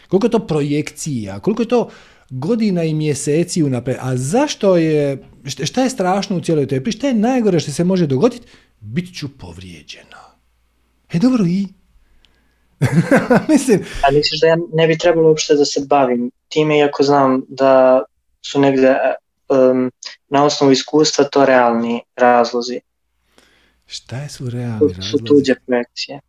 [0.09, 1.88] koliko je to projekcija, koliko je to
[2.30, 3.98] godina i mjeseci unaprijed.
[4.00, 7.84] A zašto je, šta je strašno u cijeloj toj priči, šta je najgore što se
[7.84, 8.46] može dogoditi?
[8.80, 10.18] Bit ću povrijeđena.
[11.12, 11.66] E dobro i?
[13.52, 13.84] Mislim...
[14.08, 18.02] A misliš da ja ne bi trebalo uopšte da se bavim time, iako znam da
[18.42, 18.96] su negde
[19.48, 19.92] um,
[20.28, 22.80] na osnovu iskustva to realni razlozi.
[23.86, 25.10] Šta su realni razlozi?
[25.10, 26.20] Su tuđe projekcije.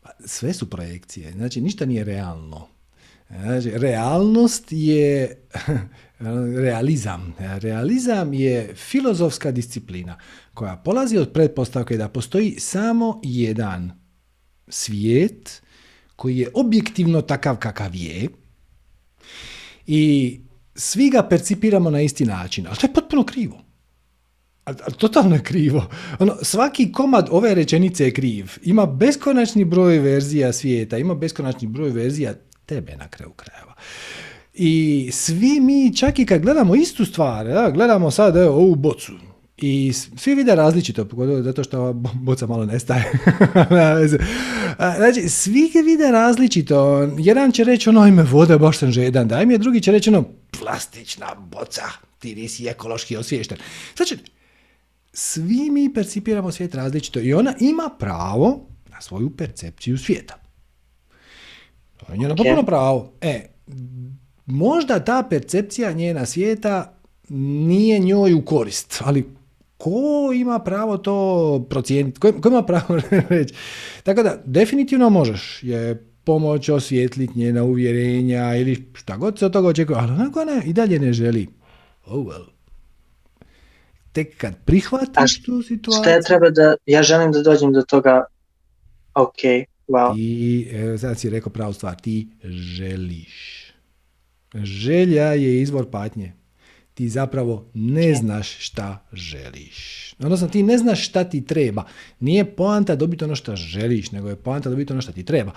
[0.00, 2.68] Pa, sve su projekcije, znači ništa nije realno.
[3.30, 5.36] Znači, realnost je
[6.64, 7.34] realizam.
[7.38, 10.18] Realizam je filozofska disciplina
[10.54, 13.92] koja polazi od pretpostavke da postoji samo jedan
[14.68, 15.62] svijet
[16.16, 18.28] koji je objektivno takav kakav je
[19.86, 20.40] i
[20.74, 23.64] svi ga percipiramo na isti način, ali to je potpuno krivo.
[24.64, 25.86] Ali totalno je krivo.
[26.18, 28.52] Ono, svaki komad ove rečenice je kriv.
[28.62, 32.34] Ima beskonačni broj verzija svijeta, ima beskonačni broj verzija
[32.68, 33.74] tebe na kraju krajeva.
[34.54, 39.12] I svi mi, čak i kad gledamo istu stvar, ja, gledamo sad evo, ovu bocu,
[39.56, 41.08] i svi vide različito,
[41.42, 43.12] zato što ova boca malo nestaje.
[44.98, 47.08] znači, svi vide različito.
[47.18, 49.28] Jedan će reći ono ime vode, baš sam žedan.
[49.28, 50.24] Daj mi je, drugi će reći ono
[50.60, 51.82] plastična boca,
[52.18, 53.58] ti nisi ekološki osviješten.
[53.96, 54.18] Znači,
[55.12, 60.47] svi mi percipiramo svijet različito i ona ima pravo na svoju percepciju svijeta.
[61.98, 63.12] To je njeno potpuno pravo.
[63.20, 63.46] E,
[64.46, 66.94] možda ta percepcija njena svijeta
[67.28, 69.26] nije njoj u korist, ali
[69.76, 72.20] ko ima pravo to procijeniti?
[72.20, 73.54] Ko, ko ima pravo reći?
[74.02, 79.68] Tako da, definitivno možeš je pomoć osvijetliti njena uvjerenja ili šta god se od toga
[79.68, 81.48] očekuje, ali onako ona i dalje ne želi.
[82.06, 82.44] Oh well.
[84.12, 86.02] Tek kad prihvatiš tu situaciju...
[86.02, 88.24] Šta ja treba da, ja želim da dođem do toga,
[89.14, 89.40] ok,
[89.88, 90.14] wow.
[90.14, 90.68] Ti,
[90.98, 93.64] sad si rekao pravu stvar, ti želiš.
[94.54, 96.32] Želja je izvor patnje
[96.98, 100.14] ti zapravo ne znaš šta želiš.
[100.18, 101.84] Odnosno ti ne znaš šta ti treba.
[102.20, 105.52] Nije poanta dobiti ono što želiš, nego je poanta dobiti ono što ti treba.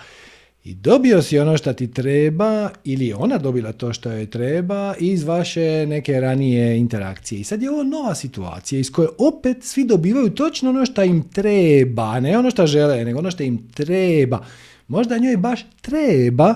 [0.63, 5.23] I dobio si ono što ti treba ili ona dobila to što joj treba iz
[5.23, 7.41] vaše neke ranije interakcije.
[7.41, 11.23] I sad je ovo nova situacija iz koje opet svi dobivaju točno ono što im
[11.29, 14.45] treba, ne ono što žele, nego ono što im treba.
[14.87, 16.55] Možda njoj baš treba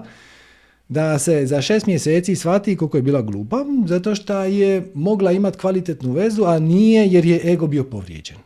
[0.87, 5.57] da se za šest mjeseci shvati koliko je bila glupa, zato što je mogla imati
[5.57, 8.37] kvalitetnu vezu, a nije jer je ego bio povrijeđen.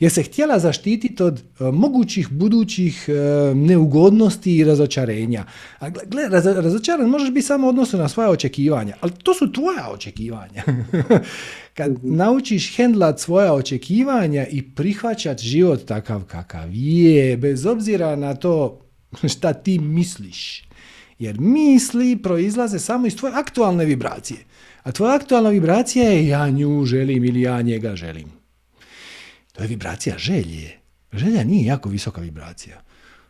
[0.00, 5.44] Jer se htjela zaštititi od e, mogućih budućih e, neugodnosti i razočarenja.
[5.78, 10.62] A gle, razočaran možeš biti samo odnosno na svoja očekivanja, ali to su tvoja očekivanja.
[11.76, 12.16] Kad mhm.
[12.16, 18.80] naučiš hendlat svoja očekivanja i prihvaćat život takav kakav je, bez obzira na to
[19.34, 20.68] šta ti misliš,
[21.18, 24.38] jer misli proizlaze samo iz tvoje aktualne vibracije.
[24.82, 28.43] A tvoja aktualna vibracija je ja nju želim ili ja njega želim.
[29.54, 30.78] To je vibracija želje.
[31.12, 32.80] Želja nije jako visoka vibracija.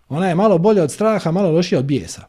[0.09, 2.23] Ona je malo bolja od straha, malo lošija od bijesa.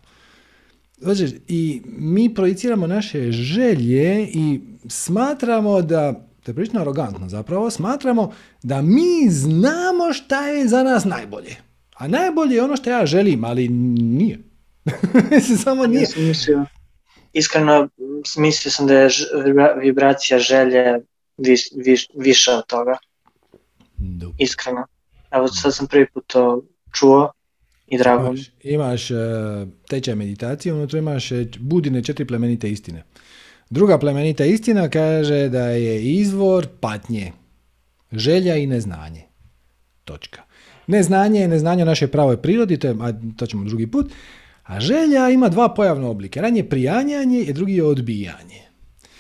[0.98, 8.34] Znači, I mi projiciramo naše želje i smatramo da, to je prilično arogantno zapravo, smatramo
[8.64, 11.56] da mi znamo šta je za nas najbolje.
[11.98, 14.40] A najbolje je ono što ja želim, ali nije.
[15.64, 16.02] Samo nije.
[16.02, 16.66] Ja mislio,
[17.34, 17.90] iskreno
[18.38, 19.10] mislio sam da je
[19.82, 21.00] vibracija želje
[21.38, 22.98] viš, viš, više od toga.
[24.38, 24.86] Iskreno.
[25.32, 26.62] Evo sad sam prvi put to
[26.94, 27.32] čuo
[27.88, 28.28] i drago.
[28.28, 29.18] Imaš, imaš uh,
[29.90, 33.04] tečaj meditacije, unutra imaš e, budine četiri plemenite istine.
[33.70, 37.32] Druga plemenita istina kaže da je izvor patnje,
[38.12, 39.24] želja i neznanje.
[40.04, 40.42] Točka.
[40.88, 44.12] Neznanje je neznanje o našoj pravoj prirodi, to, je, a to ćemo drugi put.
[44.64, 46.40] A želja ima dva pojavna oblike.
[46.40, 48.62] Jedan je prijanjanje i drugi je odbijanje.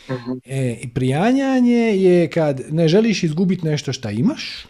[0.09, 0.39] Uh-huh.
[0.45, 4.65] E, prijanjanje je kad ne želiš izgubiti nešto što imaš,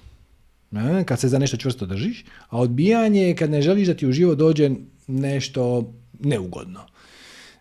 [0.72, 4.08] ne, kad se za nešto čvrsto držiš, a odbijanje je kad ne želiš da ti
[4.08, 4.70] u život dođe
[5.08, 6.80] nešto neugodno.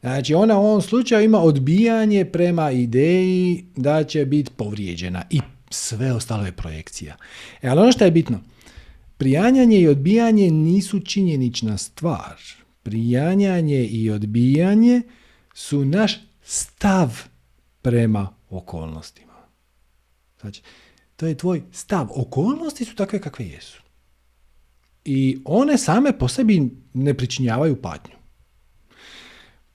[0.00, 6.12] Znači ona u ovom slučaju ima odbijanje prema ideji da će biti povrijeđena i sve
[6.12, 7.16] ostalo je projekcija.
[7.62, 8.40] E, ali ono što je bitno,
[9.16, 12.36] prijanjanje i odbijanje nisu činjenična stvar
[12.84, 15.02] prijanjanje i odbijanje
[15.54, 17.22] su naš stav
[17.84, 19.32] prema okolnostima.
[20.40, 20.62] Znači,
[21.16, 22.08] to je tvoj stav.
[22.14, 23.82] Okolnosti su takve kakve jesu.
[25.04, 28.14] I one same po sebi ne pričinjavaju patnju.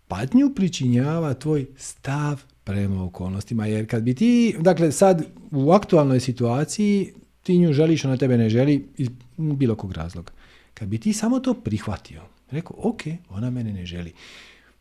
[0.07, 3.66] Patnju pričinjava tvoj stav prema okolnostima.
[3.66, 8.49] Jer kad bi ti, dakle sad u aktualnoj situaciji ti nju želiš, ona tebe ne
[8.49, 10.32] želi iz bilo kog razloga.
[10.74, 14.14] kad bi ti samo to prihvatio, rekao, ok, ona mene ne želi.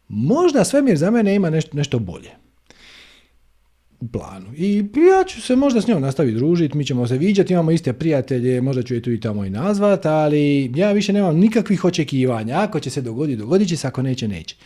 [0.08, 2.47] Možda svemir za mene ima nešto, nešto bolje
[4.12, 4.54] planu.
[4.56, 4.84] I
[5.18, 8.60] ja ću se možda s njom nastaviti družiti, mi ćemo se viđati, imamo iste prijatelje,
[8.60, 12.60] možda ću je tu i tamo i nazvat, ali ja više nemam nikakvih očekivanja.
[12.60, 14.56] Ako će se dogoditi, dogodit će se, ako neće, neće.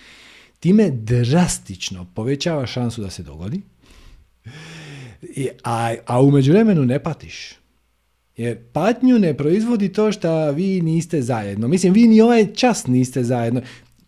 [0.61, 3.61] Time drastično povećava šansu da se dogodi,
[5.65, 7.53] a, a u međuvremenu ne patiš.
[8.37, 11.69] Jer patnju ne proizvodi to što vi niste zajedno.
[11.69, 13.61] Mislim, vi ni ovaj čas niste zajedno.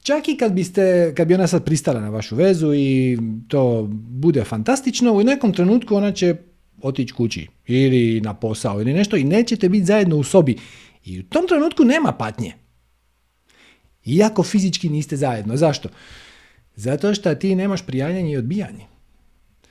[0.05, 4.44] Čak i kad, biste, kad bi ona sad pristala na vašu vezu i to bude
[4.44, 6.36] fantastično, u nekom trenutku ona će
[6.82, 10.57] otići kući ili na posao ili nešto i nećete biti zajedno u sobi.
[11.05, 12.52] I u tom trenutku nema patnje.
[14.05, 15.57] Iako fizički niste zajedno.
[15.57, 15.88] Zašto?
[16.76, 18.86] Zato što ti nemaš prijanjanje i odbijanje.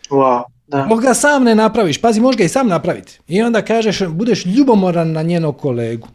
[0.10, 0.90] Wow, da.
[1.02, 3.20] Ga sam ne napraviš, pazi, možeš ga i sam napraviti.
[3.28, 6.08] I onda kažeš, budeš ljubomoran na njenog kolegu.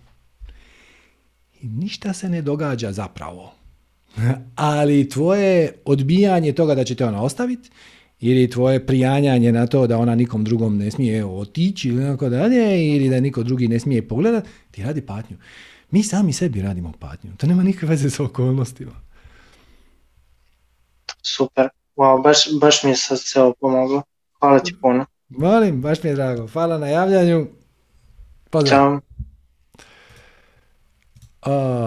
[1.60, 3.57] I ništa se ne događa zapravo.
[4.54, 7.70] Ali tvoje odbijanje toga da će te ona ostaviti,
[8.20, 12.88] ili tvoje prijanjanje na to da ona nikom drugom ne smije otići ili tako dalje,
[12.96, 15.36] ili da niko drugi ne smije pogledat, ti radi patnju.
[15.90, 17.30] Mi sami sebi radimo patnju.
[17.36, 18.92] To nema nikakve veze sa okolnostima.
[21.22, 21.68] Super.
[21.96, 24.02] Wow, baš, baš mi je sad sve pomoglo.
[24.38, 25.06] Hvala ti puno.
[25.28, 26.46] Molim, baš mi je drago.
[26.46, 27.46] Hvala na javljanju.
[28.50, 28.78] Pozdrav.
[28.78, 29.00] Ćao.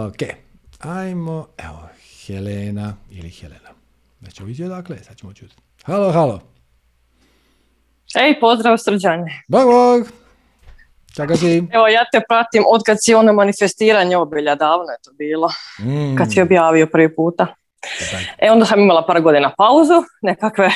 [0.07, 0.17] Ok,
[0.79, 1.89] ajmo, evo,
[2.31, 3.69] Helena ili Helena.
[4.19, 5.55] Nećemo vidjeti odakle, sad ćemo čuti.
[5.83, 6.41] Halo, halo.
[8.15, 9.43] Ej, pozdrav srđane.
[9.47, 10.11] Bog, bog.
[11.15, 11.63] Čaka si?
[11.71, 15.49] Evo, ja te pratim od kad si ono manifestiranje obilja, davno je to bilo.
[15.79, 16.17] Mm.
[16.17, 17.47] Kad si objavio prvi puta.
[18.37, 20.71] E, onda sam imala par godina pauzu, nekakve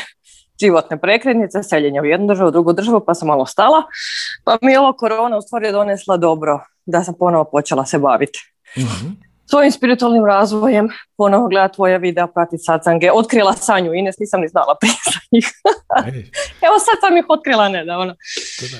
[0.62, 3.84] životne prekretnice, seljenje u jednu državu, u drugu državu, pa sam malo stala.
[4.44, 8.40] Pa mi je ovo korona u stvari donesla dobro, da sam ponovo počela se baviti.
[8.78, 14.48] mm svojim spiritualnim razvojem, ponovo gleda tvoje videa, prati sacange, otkrila Sanju Ines, nisam ni
[14.48, 15.48] znala prije za njih.
[16.68, 18.16] Evo sad sam ih otkrila nedavno.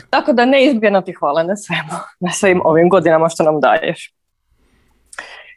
[0.10, 4.14] Tako da neizmjerno ti hvala na svemu, na svim ovim godinama što nam daješ.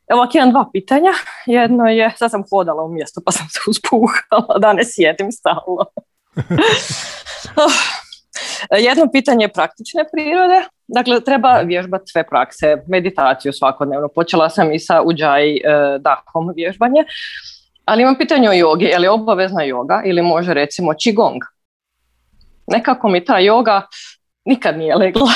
[0.08, 1.12] Evo ovak imam dva pitanja.
[1.46, 5.84] Jedno je, sad sam hodala u mjestu pa sam se uspuhala da ne sjedim stalno.
[8.78, 10.62] Jedno pitanje je praktične prirode.
[10.88, 14.08] Dakle, treba vježbati sve prakse, meditaciju svakodnevno.
[14.08, 15.60] Počela sam i sa uđaj e,
[16.00, 17.04] dahom vježbanje.
[17.84, 18.84] Ali imam pitanje o jogi.
[18.84, 21.38] Je li obavezna joga ili može recimo qigong?
[22.66, 23.86] Nekako mi ta joga
[24.44, 25.30] nikad nije legla.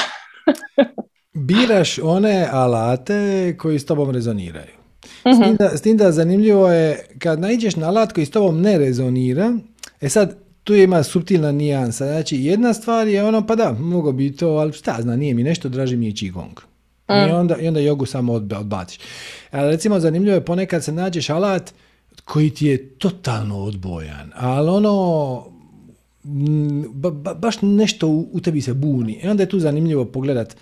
[1.48, 4.82] Biraš one alate koji s tobom rezoniraju.
[5.04, 8.60] S, tim da, s tim da zanimljivo je kad naiđeš na alat koji s tobom
[8.60, 9.52] ne rezonira,
[10.00, 12.06] e sad tu ima subtilna nijansa.
[12.06, 15.42] Znači, jedna stvar je ono, pa da, mogu bi to, ali šta zna, nije mi
[15.42, 16.60] nešto, draži mi je Qigong.
[17.08, 17.34] I, mm.
[17.34, 18.98] onda, I onda jogu samo odbaciš.
[19.50, 21.74] Ali recimo, zanimljivo je ponekad se nađeš alat
[22.24, 25.46] koji ti je totalno odbojan, ali ono,
[27.36, 29.20] baš nešto u, tebi se buni.
[29.22, 30.56] I onda je tu zanimljivo pogledat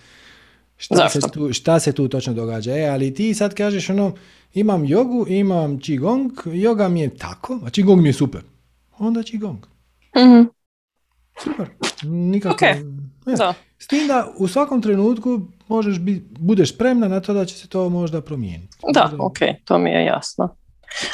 [0.76, 2.76] šta, se tu, šta se tu točno događa.
[2.76, 4.12] E, ali ti sad kažeš ono,
[4.55, 8.40] imam jogu, imam Qigong, joga mi je tako, a Qigong mi je super.
[8.98, 9.69] Onda Qigong.
[10.16, 10.50] Mm-hmm.
[11.42, 11.68] Super.
[12.02, 12.54] Nikako.
[12.54, 13.00] Okay.
[13.38, 13.54] Ja.
[13.78, 17.68] S tim da u svakom trenutku možeš biti, budeš spremna na to da će se
[17.68, 18.76] to možda promijeniti.
[18.92, 19.16] Da, možda...
[19.24, 20.56] ok, to mi je jasno.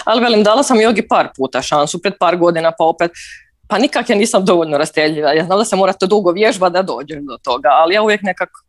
[0.05, 3.11] Ali velim, dala sam jogi par puta šansu, pred par godina pa opet,
[3.69, 5.33] pa nikak ja nisam dovoljno rasteljljiva.
[5.33, 8.23] Ja znam da se mora to dugo vježba da dođem do toga, ali ja uvijek
[8.23, 8.63] nekako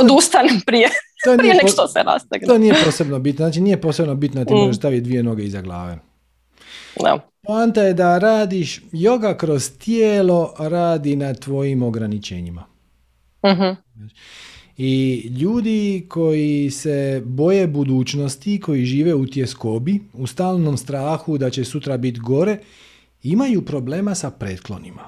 [0.00, 0.88] odustanem prije,
[1.24, 2.46] to prije nek što se rastegne.
[2.46, 4.58] To nije posebno bitno, znači nije posebno bitno da ti mm.
[4.58, 5.98] možeš staviti dvije noge iza glave.
[7.02, 7.18] Da.
[7.44, 12.64] Poanta je da radiš, yoga kroz tijelo radi na tvojim ograničenjima.
[13.42, 13.76] uh
[14.76, 21.64] I ljudi koji se boje budućnosti, koji žive u tjeskobi, u stalnom strahu da će
[21.64, 22.58] sutra biti gore,
[23.22, 25.02] imaju problema sa pretklonima.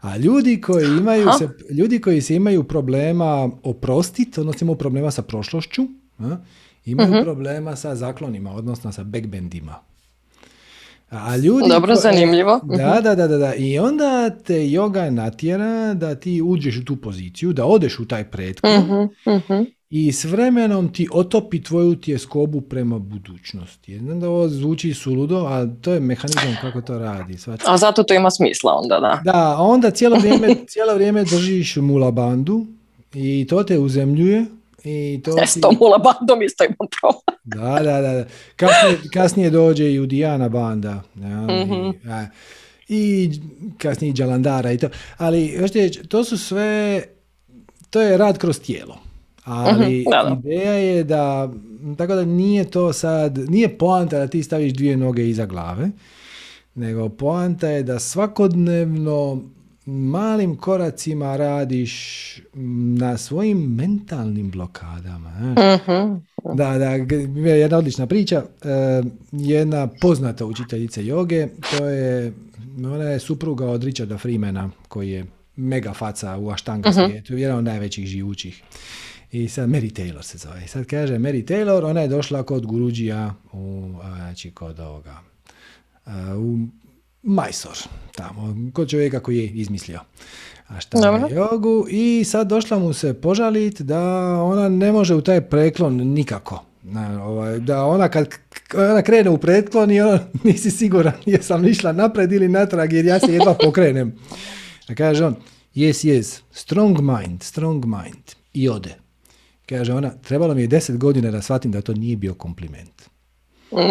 [0.00, 5.22] A ljudi koji imaju se, ljudi koji se imaju problema oprostiti, odnosno imaju problema sa
[5.22, 5.82] prošlošću,
[6.84, 9.74] imaju uh problema sa zaklonima, odnosno sa backbendima.
[11.10, 12.60] A ljudi Dobro, zanimljivo.
[12.64, 13.04] Da, mhm.
[13.04, 13.54] da, da, da, da.
[13.54, 18.30] I onda te yoga natjera da ti uđeš u tu poziciju, da odeš u taj
[18.30, 18.68] pretku
[19.26, 23.98] uh i s vremenom ti otopi tvoju tjeskobu prema budućnosti.
[23.98, 27.38] Znam da ovo zvuči suludo, a to je mehanizam kako to radi.
[27.38, 27.64] Svači.
[27.66, 29.32] A zato to ima smisla onda, da.
[29.32, 32.66] Da, onda cijelo vrijeme, cijelo vrijeme držiš mula bandu
[33.14, 34.46] i to te uzemljuje
[34.84, 37.38] i to S tom bandom isto imam problem.
[37.84, 38.24] da, da, da.
[38.56, 41.02] Kasnije, kasnije dođe i Udijana banda.
[41.14, 41.90] Ja, i, mhm.
[42.88, 43.30] i
[43.78, 44.88] kasnije Đalandara i to.
[45.16, 45.58] Ali,
[46.08, 47.02] to su sve,
[47.90, 48.98] to je rad kroz tijelo.
[49.44, 51.52] Ali uh ideja je da,
[51.98, 55.90] tako da nije to sad, nije poanta da ti staviš dvije noge iza glave,
[56.74, 59.42] nego poanta je da svakodnevno
[59.86, 61.92] malim koracima radiš
[62.98, 65.54] na svojim mentalnim blokadama.
[65.56, 66.20] Uh-huh.
[66.54, 66.90] Da, da,
[67.50, 68.44] jedna odlična priča.
[68.64, 69.02] E,
[69.32, 72.32] jedna poznata učiteljica joge, to je,
[72.78, 75.24] ona je supruga od Richarda Freemana, koji je
[75.56, 77.06] mega faca u aštanga uh-huh.
[77.08, 78.62] svijetu, jedan od najvećih živućih.
[79.32, 80.64] I sad Mary Taylor se zove.
[80.64, 85.18] I sad kaže Mary Taylor, ona je došla kod Guruđija, u, znači kod ovoga,
[86.36, 86.58] u
[87.26, 87.78] Majsor,
[88.14, 90.00] tamo, kod čovjeka koji je izmislio
[90.78, 94.00] šta jogu i sad došla mu se požaliti da
[94.42, 96.64] ona ne može u taj preklon nikako.
[97.22, 98.28] Ovaj, da ona kad
[98.74, 103.20] ona krene u preklon i ona nisi siguran jesam išla napred ili natrag jer ja
[103.20, 104.18] se jedva pokrenem.
[104.88, 105.36] A kaže on,
[105.74, 108.24] yes, yes, strong mind, strong mind.
[108.52, 108.94] I ode.
[109.68, 113.02] Kaže ona, trebalo mi je deset godina da shvatim da to nije bio kompliment.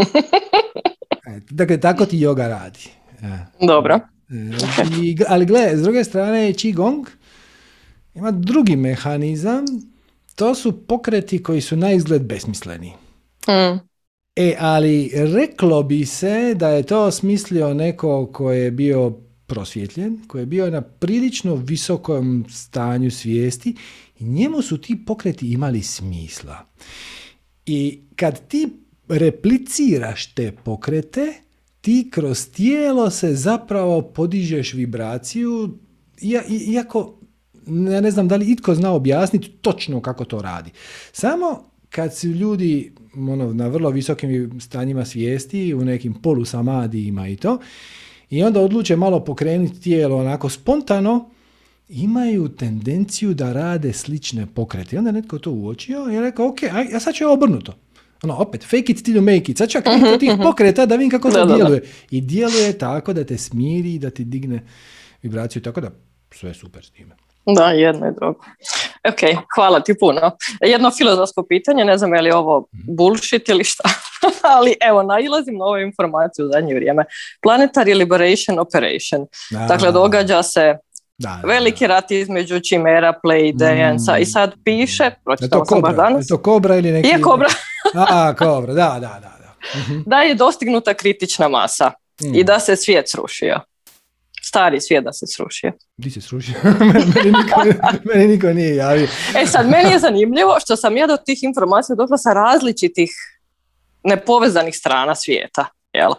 [1.49, 2.89] Dakle, tako ti yoga radi.
[3.26, 3.65] E.
[3.65, 3.99] Dobro.
[4.30, 7.06] E, I, ali gle, s druge strane Qigong
[8.15, 9.65] ima drugi mehanizam,
[10.35, 12.93] to su pokreti koji su na izgled besmisleni.
[13.47, 13.80] Mm.
[14.35, 19.11] E, ali reklo bi se da je to smislio neko ko je bio
[19.47, 23.76] prosvjetljen, koji je bio na prilično visokom stanju svijesti
[24.19, 26.65] i njemu su ti pokreti imali smisla.
[27.65, 28.69] I kad ti
[29.07, 31.34] repliciraš te pokrete,
[31.85, 35.77] ti kroz tijelo se zapravo podižeš vibraciju,
[36.67, 37.19] iako
[37.67, 40.71] ja ne znam da li itko zna objasniti točno kako to radi.
[41.11, 47.59] Samo kad su ljudi ono, na vrlo visokim stanjima svijesti, u nekim polusamadijima i to,
[48.29, 51.29] i onda odluče malo pokrenuti tijelo onako spontano,
[51.89, 54.95] imaju tendenciju da rade slične pokrete.
[54.95, 56.59] I onda netko to uočio i rekao, ok,
[56.95, 57.73] a sad ću je obrnuto.
[58.26, 59.57] Ono, opet, fake it till you make it.
[59.57, 61.81] Sad čak uh tih pokreta da vidim kako to djeluje.
[62.11, 64.64] I djeluje tako da te smiri, da ti digne
[65.22, 65.89] vibraciju, tako da
[66.31, 67.15] sve super s time.
[67.45, 68.39] Da, jedno i drugo.
[69.10, 70.31] Ok, hvala ti puno.
[70.61, 72.95] Jedno filozofsko pitanje, ne znam je li ovo mhm.
[72.95, 73.89] bullshit ili šta,
[74.56, 77.06] ali evo, nailazim na ovu informaciju u zadnje vrijeme.
[77.47, 79.27] Planetary Liberation Operation.
[79.68, 80.76] Dakle, događa se
[81.18, 84.22] da, Veliki rat između Chimera, Pleiadiansa mm.
[84.22, 86.26] i sad piše, pročitala sam baš danas.
[86.26, 87.07] Je to Kobra ili neki?
[87.07, 87.47] Je Kobra.
[87.95, 89.35] A, Kobra, da, da, da.
[89.39, 90.01] Da, mhm.
[90.09, 91.91] da je dostignuta kritična masa
[92.22, 92.45] i mm.
[92.45, 93.59] da se svijet srušio.
[94.41, 95.72] Stari svijet da se srušio.
[95.97, 96.55] Di se srušio?
[97.13, 97.61] meni, niko,
[98.13, 99.07] meni niko nije javio.
[99.41, 103.09] e sad, meni je zanimljivo što sam ja do tih informacija došla sa različitih
[104.03, 105.65] nepovezanih strana svijeta.
[105.95, 106.11] Jel?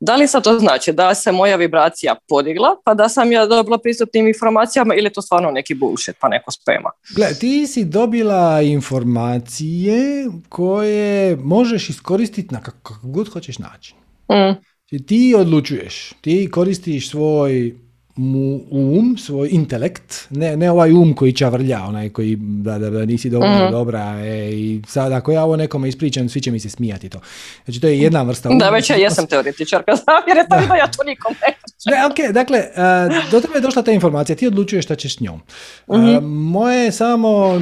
[0.00, 3.78] Da li sad to znači da se moja vibracija podigla, pa da sam ja dobila
[3.78, 6.90] pristup tim informacijama ili je to stvarno neki bullshit, pa neko spema?
[7.16, 13.96] Gle, ti si dobila informacije koje možeš iskoristiti na kako god hoćeš način.
[14.30, 14.62] Mm.
[15.06, 17.74] Ti odlučuješ, ti koristiš svoj
[18.16, 23.30] um, svoj intelekt, ne, ne ovaj um koji čavrlja, onaj koji da, da, da nisi
[23.30, 26.70] dobro, mm dobra e, i sad ako ja ovo nekome ispričam, svi će mi se
[26.70, 27.20] smijati to.
[27.64, 29.92] Znači to je jedna vrsta Da, već ja jesam teoretičarka,
[30.28, 31.54] jer je to da ja to nikom ne.
[31.96, 35.20] ne ok, dakle, uh, do tebe je došla ta informacija, ti odlučuješ šta ćeš s
[35.20, 35.40] njom.
[35.86, 37.60] Uh, moje samo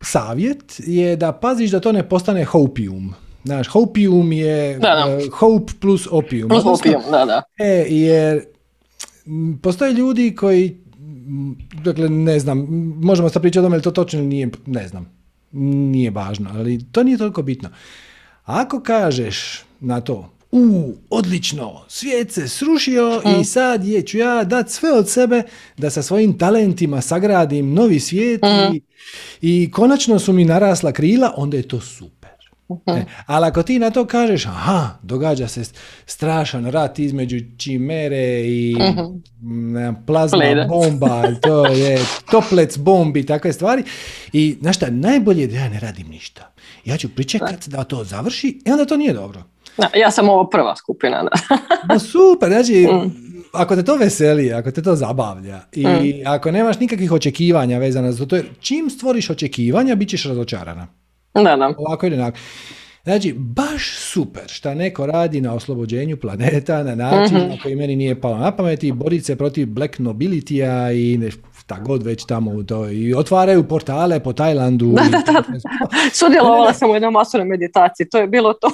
[0.00, 3.14] savjet je da paziš da to ne postane hopium.
[3.44, 5.16] Znaš, hopium je da, da.
[5.16, 6.48] Uh, hope plus opium.
[6.48, 7.42] Plus opium, da, da.
[7.58, 8.55] E, jer
[9.62, 10.76] postoje ljudi koji,
[11.84, 12.66] dakle ne znam,
[13.02, 15.10] možemo sad pričati o tome, to točno nije, ne znam,
[15.92, 17.68] nije važno, ali to nije toliko bitno.
[18.44, 24.70] Ako kažeš na to, u, odlično, svijet se srušio i sad je, ću ja dat
[24.70, 25.42] sve od sebe
[25.76, 28.40] da sa svojim talentima sagradim novi svijet
[28.74, 28.80] i,
[29.40, 32.15] i konačno su mi narasla krila, onda je to super.
[32.86, 35.64] E, ali ako ti na to kažeš, aha, događa se
[36.06, 39.16] strašan rat između čimere i uh
[40.06, 41.98] plazma bomba, to je
[42.30, 43.82] toplec bombi, takve stvari.
[44.32, 46.52] I znaš šta, najbolje je da ja ne radim ništa.
[46.84, 49.42] Ja ću pričekati da to završi i onda to nije dobro.
[49.78, 51.22] Da, ja sam ovo prva skupina.
[51.22, 51.58] Da.
[51.94, 53.10] no, super, znači, mm.
[53.52, 56.26] ako te to veseli, ako te to zabavlja i mm.
[56.26, 60.86] ako nemaš nikakvih očekivanja vezana za to, čim stvoriš očekivanja, bit ćeš razočarana.
[61.44, 61.74] Da, da.
[61.78, 62.38] Ovako ili onako.
[63.06, 67.50] Znači, baš super šta neko radi na oslobođenju planeta na način mm-hmm.
[67.50, 71.30] na koji meni nije palo na pamet i boriti se protiv black nobility i ne,
[71.58, 72.90] šta god već tamo u to.
[72.90, 74.86] I otvaraju portale po Tajlandu.
[74.86, 75.42] Da, da, da.
[76.12, 78.08] Sudjelovala sam u jednoj masovnoj meditaciji.
[78.08, 78.70] To je bilo to.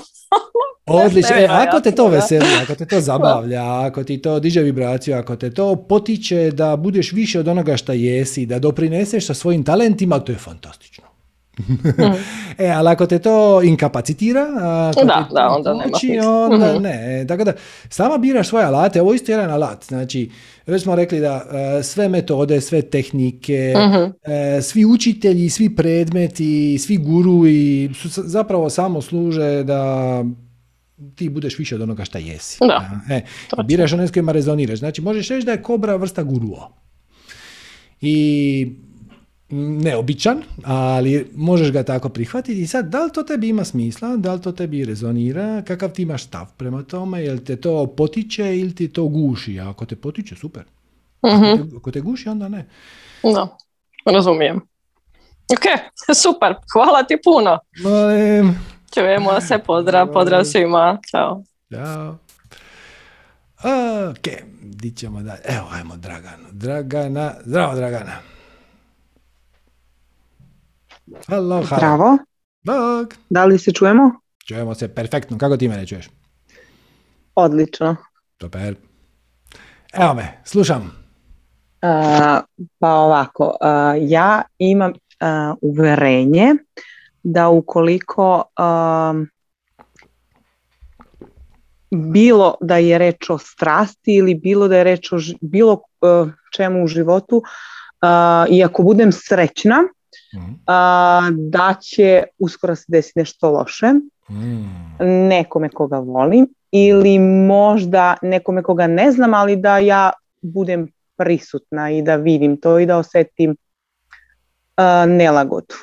[0.87, 1.37] Odlično.
[1.37, 5.37] E, ako te to veseli, ako te to zabavlja, ako ti to diže vibraciju, ako
[5.37, 10.19] te to potiče da budeš više od onoga šta jesi, da doprineseš sa svojim talentima,
[10.19, 11.12] to je fantastično.
[12.59, 14.47] E, ali ako te to inkapacitira,
[14.91, 16.83] ako da, da, onda nema onda mhm.
[16.83, 17.25] ne.
[17.29, 17.53] Tako da,
[17.89, 19.85] sama biraš svoje alate, ovo isto je jedan alat.
[19.85, 20.31] Znači,
[20.67, 24.13] već smo rekli da uh, sve metode, sve tehnike, uh
[24.63, 30.25] svi učitelji, svi predmeti, svi guru i su zapravo samo služe da
[31.15, 32.59] ti budeš više od onoga šta jesi.
[32.61, 33.23] Da, e,
[33.65, 34.79] biraš ono s kojima rezoniraš.
[34.79, 36.73] Znači, možeš reći da je kobra vrsta gurua.
[38.01, 38.73] I
[39.53, 44.35] neobičan, ali možeš ga tako prihvatiti i sad da li to tebi ima smisla, da
[44.35, 48.75] li to tebi rezonira, kakav ti imaš stav prema tome, jel te to potiče ili
[48.75, 50.63] ti to guši, a ako te potiče, super.
[51.23, 52.69] uh Ako, te, guši, onda ne.
[53.23, 53.57] Da,
[54.13, 54.57] razumijem.
[55.53, 55.65] Ok,
[56.23, 57.59] super, hvala ti puno.
[57.83, 58.59] Molim.
[58.95, 61.43] Čujemo se, pozdrav, pozdrav svima, Ćao.
[61.75, 62.19] Ćao.
[64.11, 64.29] Ok,
[64.63, 65.41] di ćemo dalje.
[65.45, 66.49] Evo, ajmo Draganu.
[66.53, 68.32] Dragana, zdravo Dragana.
[71.29, 71.63] Halo, halo.
[71.63, 72.19] Zdravo.
[72.65, 73.15] Bog.
[73.31, 74.11] Da li se čujemo?
[74.49, 75.39] Čujemo se perfektno.
[75.39, 76.11] Kako ti mene čuješ?
[77.35, 77.97] Odlično.
[78.41, 78.75] Super.
[79.93, 80.83] Evo me, slušam.
[81.83, 82.41] Uh,
[82.79, 86.55] pa ovako, uh, ja imam uh, uverenje
[87.23, 88.45] da ukoliko
[91.91, 95.81] bilo da je reč o strasti ili bilo da je reč o bilo
[96.57, 97.43] čemu u životu,
[98.49, 99.83] i ako budem srećna,
[100.35, 100.53] Mhm.
[101.51, 103.87] da će uskoro se desiti nešto loše
[104.31, 104.99] mm.
[105.29, 110.11] nekome koga volim ili možda nekome koga ne znam, ali da ja
[110.43, 115.75] budem prisutna i da vidim to i da osjetim uh, nelagodu.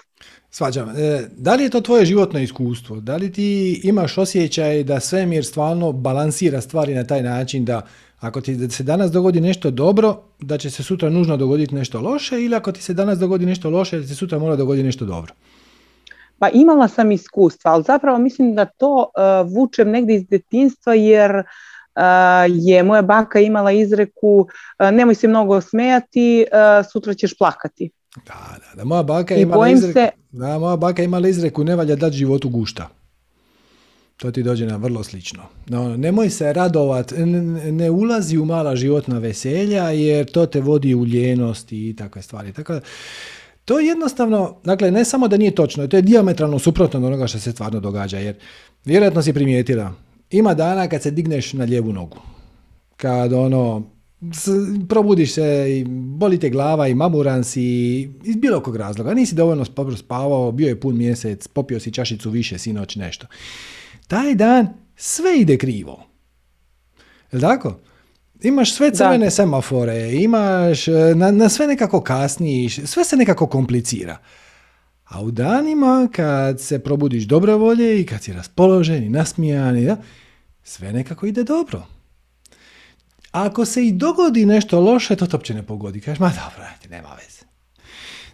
[0.52, 0.90] Svađam.
[0.90, 2.96] E, da li je to tvoje životno iskustvo?
[3.00, 7.82] Da li ti imaš osjećaj da svemir stvarno balansira stvari na taj način da
[8.20, 12.44] ako ti se danas dogodi nešto dobro, da će se sutra nužno dogoditi nešto loše
[12.44, 15.34] ili ako ti se danas dogodi nešto loše, da se sutra mora dogoditi nešto dobro?
[16.40, 21.36] Pa imala sam iskustva, ali zapravo mislim da to uh, vučem negdje iz detinstva jer
[21.36, 21.44] uh,
[22.48, 26.46] je moja baka imala izreku uh, nemoj se mnogo smejati,
[26.92, 27.90] sutra ćeš plakati.
[28.16, 28.84] Da, da, da.
[28.84, 30.00] Moja baka je imala izreku,
[30.32, 32.90] da, moja baka imala izreku ne valja dati životu gušta.
[34.20, 35.44] To ti dođe na vrlo slično.
[35.68, 37.14] No, nemoj se radovat,
[37.72, 42.54] ne, ulazi u mala životna veselja jer to te vodi u ljenost i takve stvari.
[42.54, 42.80] Tako
[43.66, 47.40] to jednostavno, dakle, ne samo da nije točno, to je diametralno suprotno od onoga što
[47.40, 48.36] se stvarno događa, jer
[48.86, 49.94] vjerojatno si primijetila,
[50.32, 52.18] ima dana kad se digneš na lijevu nogu,
[52.98, 53.84] kad ono,
[54.90, 57.64] probudiš se i boli te glava i mamuran si
[58.24, 59.66] iz bilo kog razloga, nisi dovoljno
[59.98, 63.28] spavao, bio je pun mjesec, popio si čašicu više sinoć, nešto
[64.10, 66.04] taj dan sve ide krivo.
[67.32, 67.80] Jel tako?
[68.42, 69.32] Imaš sve crvene da.
[69.32, 74.18] semafore, imaš, e, na, na sve nekako kasniš, sve se nekako komplicira.
[75.06, 79.98] A u danima kad se probudiš dobre volje i kad si raspoložen i nasmijan, da,
[80.64, 81.88] sve nekako ide dobro.
[83.32, 86.02] ako se i dogodi nešto loše, to to uopće ne pogodi.
[86.02, 87.46] Kažeš, ma dobro, nema veze.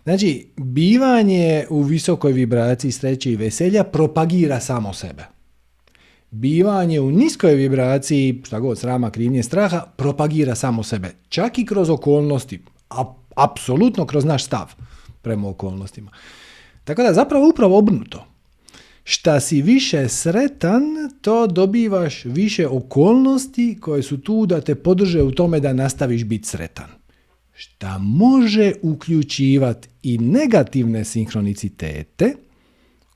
[0.03, 5.34] Znači, bivanje u visokoj vibraciji sreće i veselja propagira samo sebe
[6.39, 11.11] bivanje u niskoj vibraciji, šta god, srama, krivnje, straha, propagira samo sebe.
[11.29, 14.73] Čak i kroz okolnosti, a, apsolutno kroz naš stav
[15.21, 16.11] prema okolnostima.
[16.83, 18.25] Tako da zapravo upravo obrnuto.
[19.03, 20.83] Šta si više sretan,
[21.21, 26.47] to dobivaš više okolnosti koje su tu da te podrže u tome da nastaviš biti
[26.47, 26.89] sretan.
[27.53, 32.35] Šta može uključivati i negativne sinhronicitete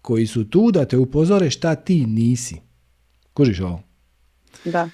[0.02, 2.69] koji su tu da te upozore šta ti nisi.
[3.40, 3.82] Kužiš ovo?
[4.66, 4.90] Da.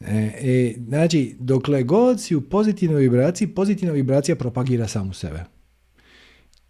[0.00, 5.44] E, e, znači, dokle god si u pozitivnoj vibraciji, pozitivna vibracija propagira samu sebe.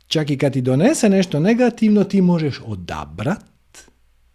[0.07, 3.45] Čak i kad ti donese nešto negativno, ti možeš odabrat,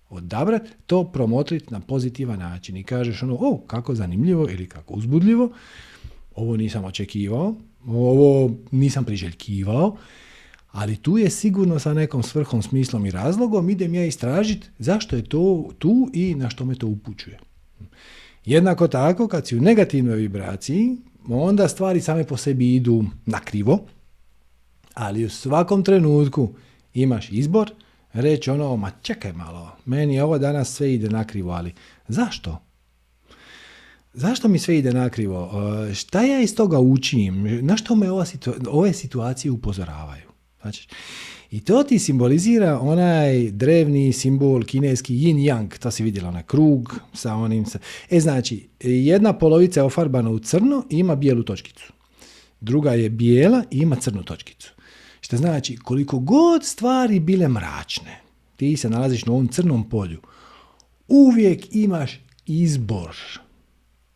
[0.09, 5.51] odabrat, to promotriti na pozitivan način i kažeš ono, o, kako zanimljivo ili kako uzbudljivo,
[6.35, 7.55] ovo nisam očekivao,
[7.87, 9.97] ovo nisam priželjkivao,
[10.73, 15.23] ali tu je sigurno sa nekom svrhom, smislom i razlogom, idem ja istražiti zašto je
[15.23, 17.39] to tu i na što me to upućuje.
[18.45, 20.97] Jednako tako, kad si u negativnoj vibraciji,
[21.29, 23.85] onda stvari same po sebi idu na krivo,
[24.93, 26.49] ali u svakom trenutku
[26.93, 27.71] imaš izbor
[28.13, 31.73] reći ono, ma čekaj malo, meni ovo danas sve ide na krivo, ali
[32.07, 32.61] zašto?
[34.13, 35.51] Zašto mi sve ide nakrivo?
[35.89, 37.59] E, šta ja iz toga učim?
[37.65, 38.07] Na što me
[38.71, 40.32] ove situacije upozoravaju?
[40.63, 40.87] Znači,
[41.53, 46.95] I to ti simbolizira onaj drevni simbol kineski yin yang, to si vidjela, onaj krug
[47.13, 47.65] sa onim...
[47.65, 47.79] Sa...
[48.09, 51.93] E znači, jedna polovica je ofarbana u crno i ima bijelu točkicu.
[52.61, 54.73] Druga je bijela i ima crnu točkicu.
[55.21, 58.19] Što znači, koliko god stvari bile mračne,
[58.55, 60.19] ti se nalaziš na ovom crnom polju,
[61.07, 63.15] uvijek imaš izbor.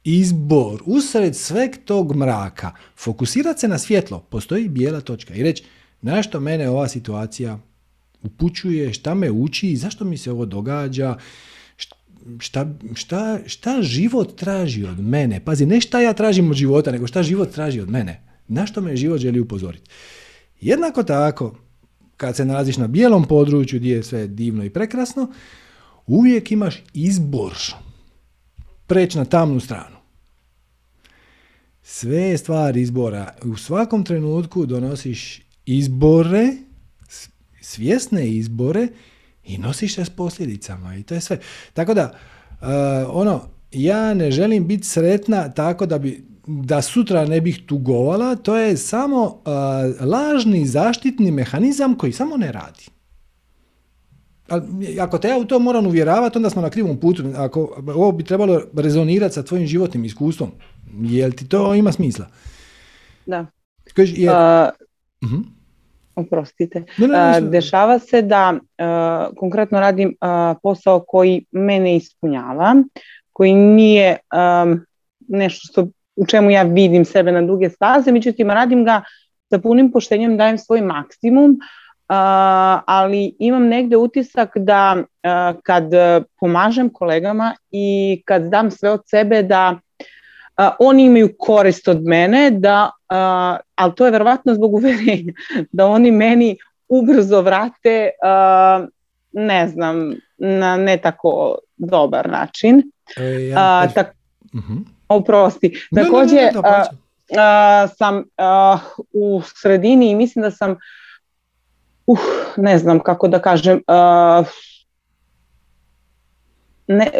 [0.03, 0.83] Izbor.
[0.85, 2.71] Usred sveg tog mraka.
[2.95, 4.19] Fokusirati se na svjetlo.
[4.19, 5.33] Postoji bijela točka.
[5.33, 5.63] I reći,
[6.01, 7.59] na što mene ova situacija
[8.23, 11.17] upućuje, šta me uči, zašto mi se ovo događa,
[12.39, 15.45] šta, šta, šta život traži od mene.
[15.45, 18.23] Pazi, ne šta ja tražim od života, nego šta život traži od mene.
[18.47, 19.89] Na što me život želi upozoriti.
[20.61, 21.55] Jednako tako,
[22.17, 25.31] kad se nalaziš na bijelom području gdje je sve divno i prekrasno,
[26.07, 27.53] uvijek imaš izbor
[28.87, 29.97] preći na tamnu stranu.
[31.83, 33.35] Sve je stvar izbora.
[33.43, 36.53] U svakom trenutku donosiš izbore,
[37.61, 38.87] svjesne izbore
[39.43, 41.39] i nosiš se s posljedicama i to je sve.
[41.73, 42.13] Tako da,
[42.61, 42.67] uh,
[43.09, 43.41] ono,
[43.71, 48.77] ja ne želim biti sretna tako da bi da sutra ne bih tugovala, to je
[48.77, 52.85] samo uh, lažni zaštitni mehanizam koji samo ne radi.
[55.01, 57.23] Ako te ja u to moram uvjeravati, onda smo na krivom putu.
[57.35, 60.51] Ako ovo bi trebalo rezonirati sa tvojim životnim iskustvom,
[61.01, 62.27] jel ti to ima smisla?
[63.25, 63.45] Da.
[63.97, 64.33] jer...
[65.21, 65.39] uh,
[66.17, 66.83] Oprostite.
[67.41, 68.53] Dešava se da
[69.37, 70.15] konkretno radim
[70.63, 72.75] posao koji mene ispunjava,
[73.33, 74.17] koji nije
[75.27, 79.01] nešto što, u čemu ja vidim sebe na duge staze, međutim radim ga
[79.49, 81.59] sa punim poštenjem, dajem svoj maksimum,
[82.85, 85.03] ali imam negde utisak da
[85.63, 85.83] kad
[86.39, 89.79] pomažem kolegama i kad dam sve od sebe da
[90.79, 92.91] oni imaju korist od mene, da,
[93.75, 95.33] ali to je verovatno zbog uverenja,
[95.71, 96.57] da oni meni
[96.89, 98.09] ubrzo vrate,
[99.31, 102.91] ne znam, na ne tako dobar način.
[103.17, 104.15] E, ja, tak,
[104.53, 104.79] uh-huh.
[105.09, 105.87] Oprosti.
[105.95, 106.49] Također
[107.97, 108.23] sam
[109.13, 110.75] u sredini i mislim da sam,
[112.07, 112.19] uh,
[112.57, 113.81] ne znam kako da kažem,
[116.87, 117.11] ne,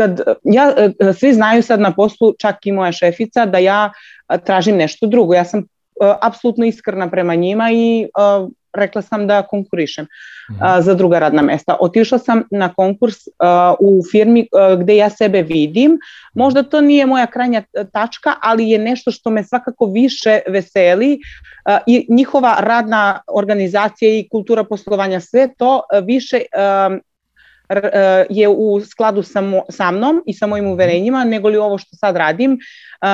[0.00, 3.92] kad ja, e, svi znaju sad na poslu, čak i moja šefica, da ja
[4.44, 5.34] tražim nešto drugo.
[5.34, 5.66] Ja sam
[6.22, 8.08] apsolutno iskrena prema njima i
[8.72, 10.06] rekla sam da konkurišem
[10.50, 10.80] mhm.
[10.80, 11.76] za druga radna mesta.
[11.80, 13.16] Otišla sam na konkurs
[13.80, 14.48] u firmi
[14.78, 15.98] gdje ja sebe vidim.
[16.34, 17.62] Možda to nije moja krajnja
[17.92, 21.18] tačka, ali je nešto što me svakako više veseli
[21.86, 27.09] i njihova radna organizacija i kultura poslovanja, sve to više E,
[28.30, 32.16] je u skladu sa, sa mnom i sa mojim uverenjima nego li ovo što sad
[32.16, 32.52] radim.
[32.52, 32.58] E,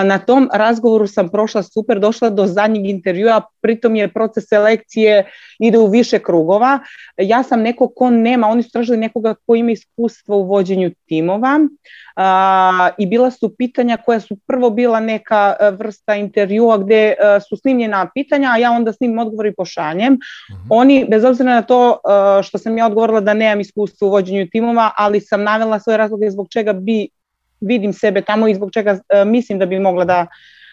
[0.04, 5.24] na tom razgovoru sam prošla super, došla do zadnjeg intervjua, pritom je proces selekcije
[5.58, 6.78] ide u više krugova.
[7.18, 11.58] Ja sam neko ko nema, oni su tražili nekoga ko ima iskustvo u vođenju timova
[12.98, 17.14] i bila su pitanja koja su prvo bila neka e, vrsta intervjua gdje
[17.48, 20.12] su snimljena pitanja, a ja onda s njim odgovor i pošaljem.
[20.12, 20.68] Mhm.
[20.70, 21.98] Oni, bez obzira na to
[22.42, 26.30] što sam ja odgovorila da nemam iskustvo u vođenju timova, ali sam navela svoje razloge
[26.30, 27.08] zbog čega bi
[27.60, 30.26] vidim sebe tamo i zbog čega e, mislim da bi mogla da,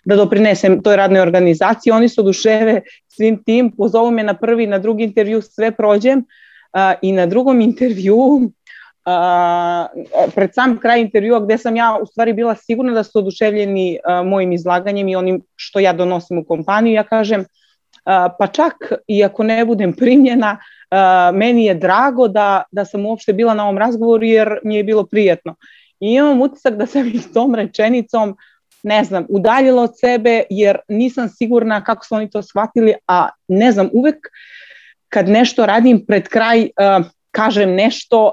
[0.05, 1.93] da doprinesem toj radnoj organizaciji.
[1.93, 6.25] Oni su oduševe svim tim, pozovu me na prvi, na drugi intervju, sve prođem
[7.01, 8.51] i na drugom intervju
[10.35, 14.51] pred sam kraj intervjua gdje sam ja u stvari bila sigurna da su oduševljeni mojim
[14.51, 17.45] izlaganjem i onim što ja donosim u kompaniju, ja kažem
[18.39, 18.73] pa čak
[19.07, 20.57] i ako ne budem primljena,
[21.34, 25.05] meni je drago da, da sam uopšte bila na ovom razgovoru jer mi je bilo
[25.05, 25.55] prijatno.
[25.99, 28.38] I imam utisak da sam ih tom rečenicom,
[28.84, 33.72] ne znam, udaljila od sebe jer nisam sigurna kako su oni to shvatili, a ne
[33.72, 34.15] znam, uvek
[35.10, 36.69] kad nešto radim pred kraj,
[37.31, 38.31] kažem nešto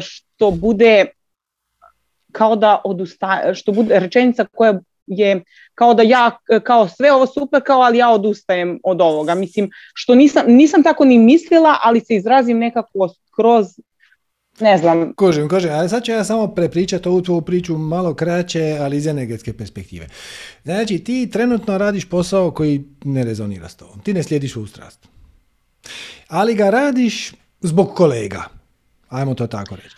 [0.00, 1.06] što bude
[2.32, 5.42] kao da odustaje, što bude rečenica koja je
[5.74, 6.30] kao da ja,
[6.62, 9.34] kao sve ovo super, kao ali ja odustajem od ovoga.
[9.34, 13.66] Mislim, što nisam, nisam tako ni mislila, ali se izrazim nekako kroz
[14.60, 15.12] ne znam.
[15.14, 15.70] Kožim, kožim.
[15.70, 20.06] A sad ću ja samo prepričati ovu tvoju priču malo kraće, ali iz energetske perspektive.
[20.64, 24.00] Znači, ti trenutno radiš posao koji ne rezonira s tobom.
[24.00, 25.08] Ti ne slijediš u strast.
[26.28, 28.44] Ali ga radiš zbog kolega.
[29.08, 29.96] Ajmo to tako reći.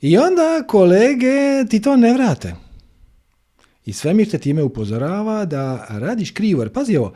[0.00, 2.54] I onda kolege ti to ne vrate.
[3.84, 6.62] I svemir te time upozorava da radiš krivo.
[6.62, 7.14] Jer pazi ovo,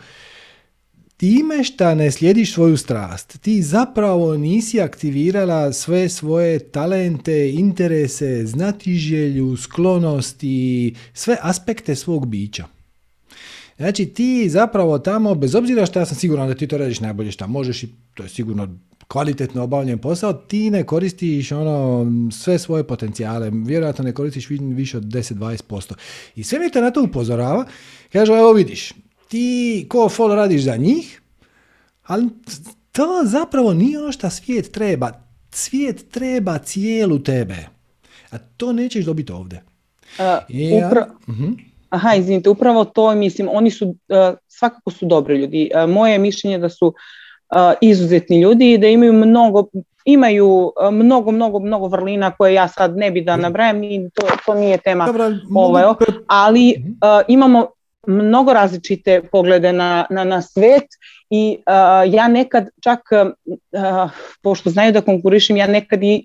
[1.22, 9.56] time šta ne slijediš svoju strast, ti zapravo nisi aktivirala sve svoje talente, interese, znatiželju,
[9.56, 12.64] sklonosti, sve aspekte svog bića.
[13.76, 17.32] Znači ti zapravo tamo, bez obzira što ja sam siguran da ti to radiš najbolje
[17.32, 18.78] šta možeš i to je sigurno
[19.08, 25.04] kvalitetno obavljen posao, ti ne koristiš ono sve svoje potencijale, vjerojatno ne koristiš više od
[25.04, 25.94] 10-20%.
[26.36, 27.64] I sve mi te na to upozorava,
[28.12, 28.92] kaže evo vidiš,
[29.32, 31.22] ti ko fol radiš za njih,
[32.06, 32.28] Ali
[32.92, 35.12] to zapravo nije ono što svijet treba.
[35.50, 37.56] Svijet treba cijelu tebe.
[38.30, 39.62] A to nećeš dobiti ovdje.
[40.18, 40.24] Uh,
[41.90, 43.94] Aha, izvinite, upravo to mislim, oni su,
[44.48, 45.70] svakako su dobri ljudi.
[45.88, 46.94] moje mišljenje da su
[47.80, 49.64] izuzetni ljudi i da imaju mnogo,
[50.04, 54.54] imaju mnogo, mnogo, mnogo vrlina koje ja sad ne bi da nabrajam i to, to
[54.54, 55.08] nije tema
[55.54, 55.84] ovaj,
[56.26, 56.92] ali mhm.
[57.28, 57.66] imamo
[58.06, 60.86] mnogo različite poglede na, na, na svet
[61.30, 61.58] i
[62.10, 63.00] ja nekad čak,
[64.42, 66.24] pošto znaju da konkurišem, ja nekad i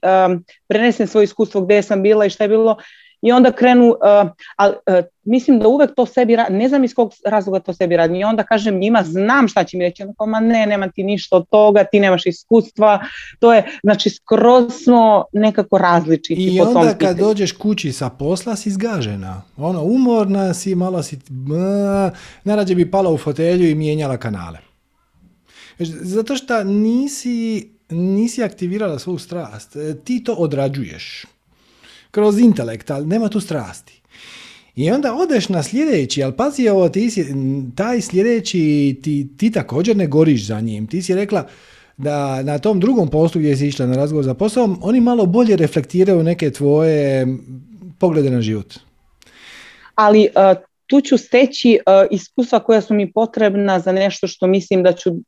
[0.68, 2.78] prenesem svoje iskustvo gdje sam bila i šta je bilo
[3.22, 6.94] i onda krenu, uh, ali uh, mislim da uvek to sebi radi, ne znam iz
[6.96, 10.26] kog razloga to sebi radi, i onda kažem njima, znam šta će mi reći, onda
[10.26, 13.00] ma ne, nema ti ništa od toga, ti nemaš iskustva,
[13.40, 18.72] to je, znači skroz smo nekako različiti I onda kad dođeš kući sa posla si
[18.72, 21.20] zgažena, ono, umorna si, malo si,
[22.44, 24.60] narađe bi pala u fotelju i mijenjala kanale.
[25.80, 31.26] Zato što nisi, nisi aktivirala svoju strast, ti to odrađuješ
[32.12, 34.02] kroz intelekt, ali nema tu strasti.
[34.76, 37.26] I onda odeš na sljedeći, ali pazi ovo, ti si,
[37.76, 40.88] taj sljedeći, ti, ti također ne goriš za njim.
[40.88, 41.48] Ti si rekla
[41.98, 45.56] da na tom drugom poslu gdje si išla na razgovor za posao, oni malo bolje
[45.56, 47.28] reflektiraju neke tvoje
[48.00, 48.74] poglede na život.
[49.96, 54.84] Ali uh, tu ću steći uh, iskustva koja su mi potrebna za nešto što mislim
[54.84, 55.20] da ću uh,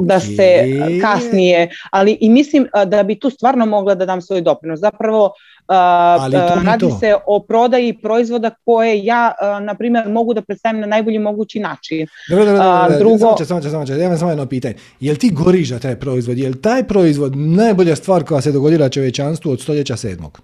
[0.00, 0.64] da se
[1.02, 4.80] kasnije, ali i mislim da bi tu stvarno mogla da dam svoj doprinos.
[4.80, 5.32] Zapravo
[5.66, 11.18] ali radi se o prodaji proizvoda koje ja, na primjer, mogu da predstavim na najbolji
[11.18, 12.06] mogući način.
[12.28, 13.18] Dobro, dobro, dobro, drugo...
[13.18, 13.92] Samo će, samo će, samo će.
[13.92, 14.74] Ja samo jedno pitanje.
[15.00, 16.38] Jel ti goriš za taj proizvod?
[16.38, 20.40] Jel taj proizvod najbolja stvar koja se dogodila čovječanstvu od stoljeća sedmog?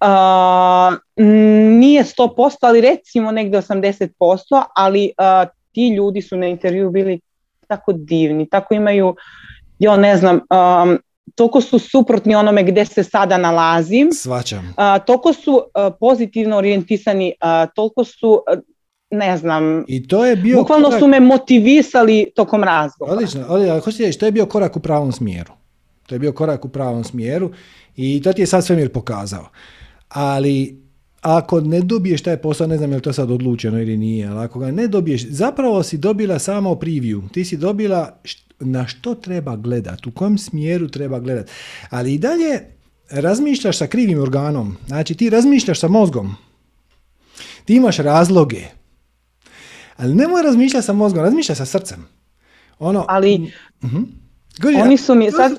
[0.00, 0.08] Uh,
[1.78, 5.12] nije 100%, ali recimo negdje 80%, ali
[5.72, 7.20] ti ljudi su na intervju bili
[7.72, 9.14] tako divni, tako imaju,
[9.78, 10.98] jo ne znam, um,
[11.34, 14.12] toliko su suprotni onome gdje se sada nalazim.
[14.12, 14.74] Svačam.
[14.76, 18.58] Uh, toliko su uh, pozitivno orijentisani, uh, toliko su, uh,
[19.10, 23.16] ne znam, I to je bio bukvalno su me motivisali tokom razgovora.
[23.16, 23.80] Odlično, odlično.
[23.80, 25.52] Hoćete reći, to je bio korak u pravom smjeru.
[26.06, 27.50] To je bio korak u pravom smjeru
[27.96, 29.48] i to ti je sad svemir pokazao.
[30.08, 30.81] Ali
[31.22, 34.40] ako ne dobiješ taj posao, ne znam je li to sad odlučeno ili nije, ali
[34.40, 37.30] ako ga ne dobiješ, zapravo si dobila samo preview.
[37.32, 38.20] Ti si dobila
[38.60, 41.50] na što treba gledat, u kojem smjeru treba gledat.
[41.90, 42.60] Ali i dalje
[43.10, 44.76] razmišljaš sa krivim organom.
[44.86, 46.34] Znači ti razmišljaš sa mozgom.
[47.64, 48.62] Ti imaš razloge.
[49.96, 52.06] Ali nemoj razmišljati sa mozgom, razmišljaj sa srcem.
[52.78, 53.52] Ono, ali...
[54.58, 55.52] uh oni su mi, sad,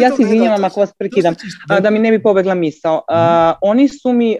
[0.00, 1.34] ja se izvinjavam ako vas prekidam,
[1.80, 3.02] da mi ne bi pobegla misao.
[3.10, 3.58] Mhm.
[3.60, 4.36] Oni su mi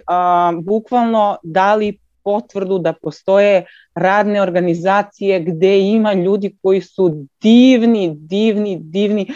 [0.63, 9.27] bukvalno dali potvrdu da postoje radne organizacije gdje ima ljudi koji su divni, divni, divni,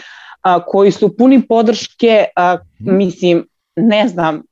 [0.66, 2.24] koji su puni podrške,
[2.80, 2.96] mhm.
[2.96, 3.46] mislim,
[3.76, 4.42] ne znam.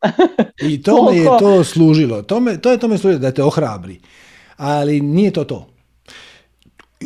[0.63, 4.01] I tome je to služilo, tome, to je tome služilo da te ohrabri,
[4.57, 5.70] ali nije to to.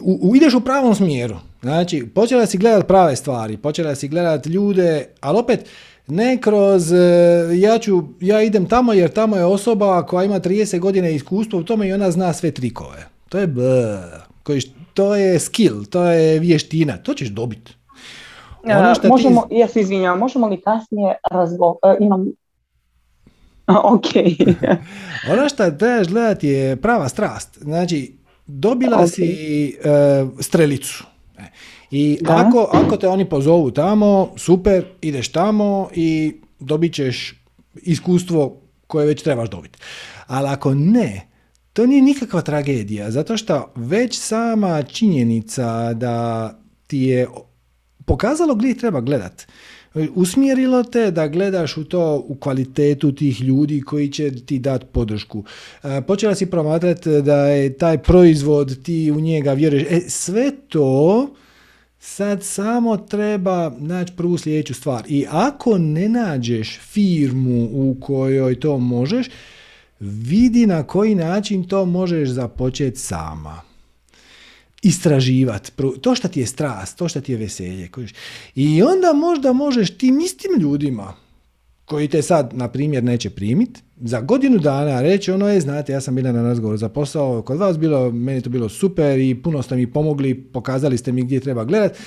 [0.03, 5.07] U, ideš u pravom smjeru, Znači, počela si gledat prave stvari, počela si gledat ljude,
[5.21, 5.69] ali opet
[6.07, 6.99] ne kroz e,
[7.55, 11.63] ja, ću, ja idem tamo jer tamo je osoba koja ima 30 godina iskustva u
[11.63, 13.07] tome i ona zna sve trikove.
[13.29, 13.63] To je b,
[14.43, 14.61] koji,
[14.95, 17.77] to je skill, to je vještina, to ćeš dobiti.
[18.65, 19.55] Ono možemo, ti...
[19.55, 22.27] ja se izvinjam, možemo li kasnije razgovarati, e, imam
[23.95, 24.07] ok.
[25.33, 27.59] ono što trebaš gledati je prava strast.
[27.63, 31.05] Znači, dobila si uh, strelicu
[31.91, 37.35] i ako, ako te oni pozovu tamo, super, ideš tamo i dobit ćeš
[37.83, 39.79] iskustvo koje već trebaš dobiti.
[40.27, 41.29] Ali ako ne,
[41.73, 46.51] to nije nikakva tragedija, zato što već sama činjenica da
[46.87, 47.29] ti je
[48.05, 49.47] pokazalo gdje treba gledat.
[50.15, 55.45] Usmjerilo te da gledaš u to, u kvalitetu tih ljudi koji će ti dati podršku.
[55.83, 59.87] E, počela si promatrati da je taj proizvod, ti u njega vjeruješ.
[59.91, 61.29] E, sve to
[62.07, 65.05] Sad samo treba naći prvu sljedeću stvar.
[65.09, 69.27] I ako ne nađeš firmu u kojoj to možeš,
[70.01, 73.61] vidi na koji način to možeš započeti sama.
[74.85, 75.73] Istraživati.
[76.01, 77.89] To što ti je strast, to što ti je veselje.
[78.55, 81.15] I onda možda možeš tim istim ljudima
[81.85, 86.01] koji te sad, na primjer, neće primiti, za godinu dana reći ono je, znate, ja
[86.01, 89.63] sam bila na razgovoru za posao, kod vas bilo, meni to bilo super i puno
[89.63, 91.99] ste mi pomogli, pokazali ste mi gdje treba gledat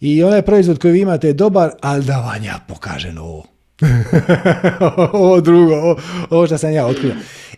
[0.00, 3.44] i onaj proizvod koji vi imate je dobar, ali da vam ja pokažem ovo.
[5.12, 5.96] ovo drugo, ovo,
[6.30, 7.14] ovo što sam ja otkrio.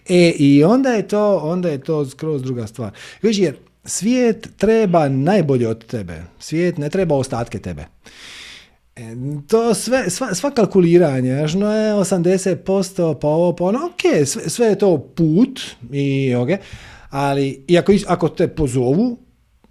[0.09, 2.93] E, i onda je to, onda je to skroz druga stvar.
[3.20, 3.56] Znači, jer
[3.86, 6.22] svijet treba najbolje od tebe.
[6.38, 7.86] Svijet ne treba ostatke tebe.
[8.96, 9.02] E,
[9.48, 14.66] to sve, sva, sva kalkuliranja, no je 80%, pa ovo, pa ono, ok, sve, sve
[14.66, 15.60] je to put,
[15.92, 16.48] i, ok,
[17.10, 19.18] ali i ako, ako te pozovu,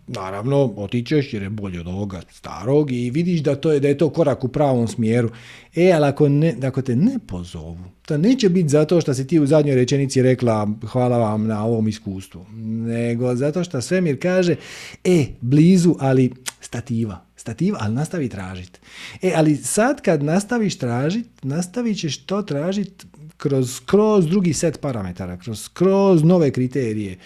[0.08, 3.98] naravno otičeš jer je bolje od ovoga starog i vidiš da, to je, da je
[3.98, 5.30] to korak u pravom smjeru.
[5.76, 9.40] E, ali ako, ne, ako te ne pozovu, to neće biti zato što si ti
[9.40, 12.46] u zadnjoj rečenici rekla hvala vam na ovom iskustvu,
[12.88, 14.56] nego zato što svemir kaže,
[15.04, 18.80] e, blizu, ali stativa, stativa, ali nastavi tražiti.
[19.22, 23.06] E, ali sad kad nastaviš tražiti, nastavit ćeš to tražiti
[23.38, 27.18] kroz, kroz drugi set parametara, kroz, kroz nove kriterije.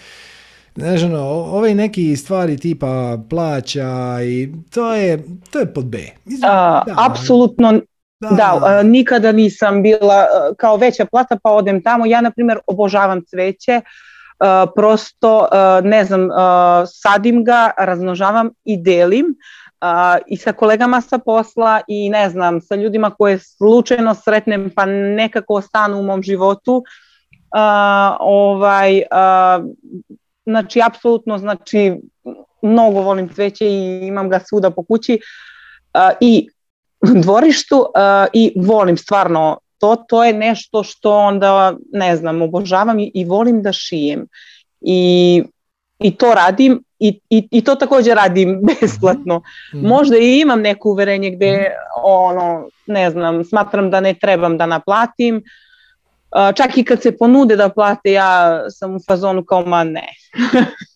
[0.80, 5.98] Znaš, ono, ove neki stvari tipa plaća i to je, to je pod B.
[6.26, 7.82] da, apsolutno
[8.20, 8.84] da.
[8.84, 10.26] nikada nisam bila
[10.58, 12.06] kao veća plata pa odem tamo.
[12.06, 13.82] Ja, na primjer, obožavam cveće.
[14.76, 15.48] prosto,
[15.84, 16.30] ne znam,
[16.88, 19.26] sadim ga, razmnožavam i delim
[20.28, 25.54] i sa kolegama sa posla i ne znam, sa ljudima koje slučajno sretnem pa nekako
[25.54, 26.84] ostanu u mom životu.
[28.20, 29.02] ovaj,
[30.46, 31.96] znači, apsolutno, znači,
[32.62, 35.20] mnogo volim cveće i imam ga svuda po kući
[36.22, 36.50] i
[37.02, 37.86] dvorištu
[38.34, 43.62] i volim stvarno to, to je nešto što onda, ne znam, obožavam i, i volim
[43.62, 44.28] da šijem.
[44.82, 45.44] I,
[46.00, 49.42] i to radim i, i, i to također radim besplatno.
[49.76, 49.88] Mhm.
[49.88, 51.72] Možda i imam neko uverenje gdje
[52.04, 55.44] ono, ne znam, smatram da ne trebam da naplatim.
[56.56, 60.08] Čak i kad se ponude da plate, ja sam u fazonu kao ma ne.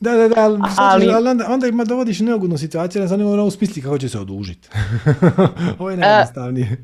[0.00, 3.82] Da, da, da, ali, ali onda, onda ima dovodiš neugodnu situaciju, ne ono u smisli
[3.82, 4.68] kako će se odužiti.
[5.78, 6.76] Ovo je najjednostavnije.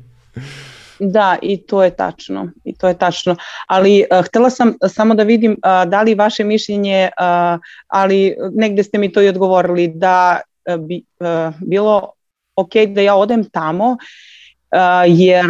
[0.99, 2.51] Da, i to je tačno.
[2.63, 3.35] I to je tačno.
[3.67, 8.83] Ali uh, htjela sam samo da vidim uh, da li vaše mišljenje, uh, ali negdje
[8.83, 10.41] ste mi to i odgovorili, da
[10.79, 11.03] bi
[11.65, 12.11] bilo
[12.55, 13.97] ok da ja odem tamo,
[15.07, 15.45] jer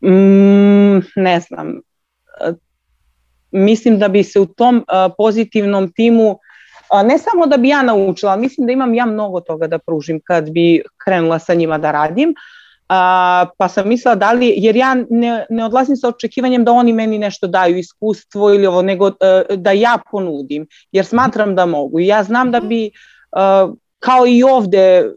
[0.00, 1.80] mm, ne znam,
[3.50, 4.84] mislim da bi se u tom
[5.16, 6.38] pozitivnom timu
[7.04, 10.50] ne samo da bi ja naučila, mislim da imam ja mnogo toga da pružim kad
[10.50, 12.34] bi krenula sa njima da radim,
[13.58, 17.18] pa sam mislila da li, jer ja ne, ne odlazim sa očekivanjem da oni meni
[17.18, 22.00] nešto daju, iskustvo ili ovo, nego e, da ja ponudim, jer smatram da mogu.
[22.00, 22.90] Ja znam da bi,
[23.98, 25.12] kao i ovdje,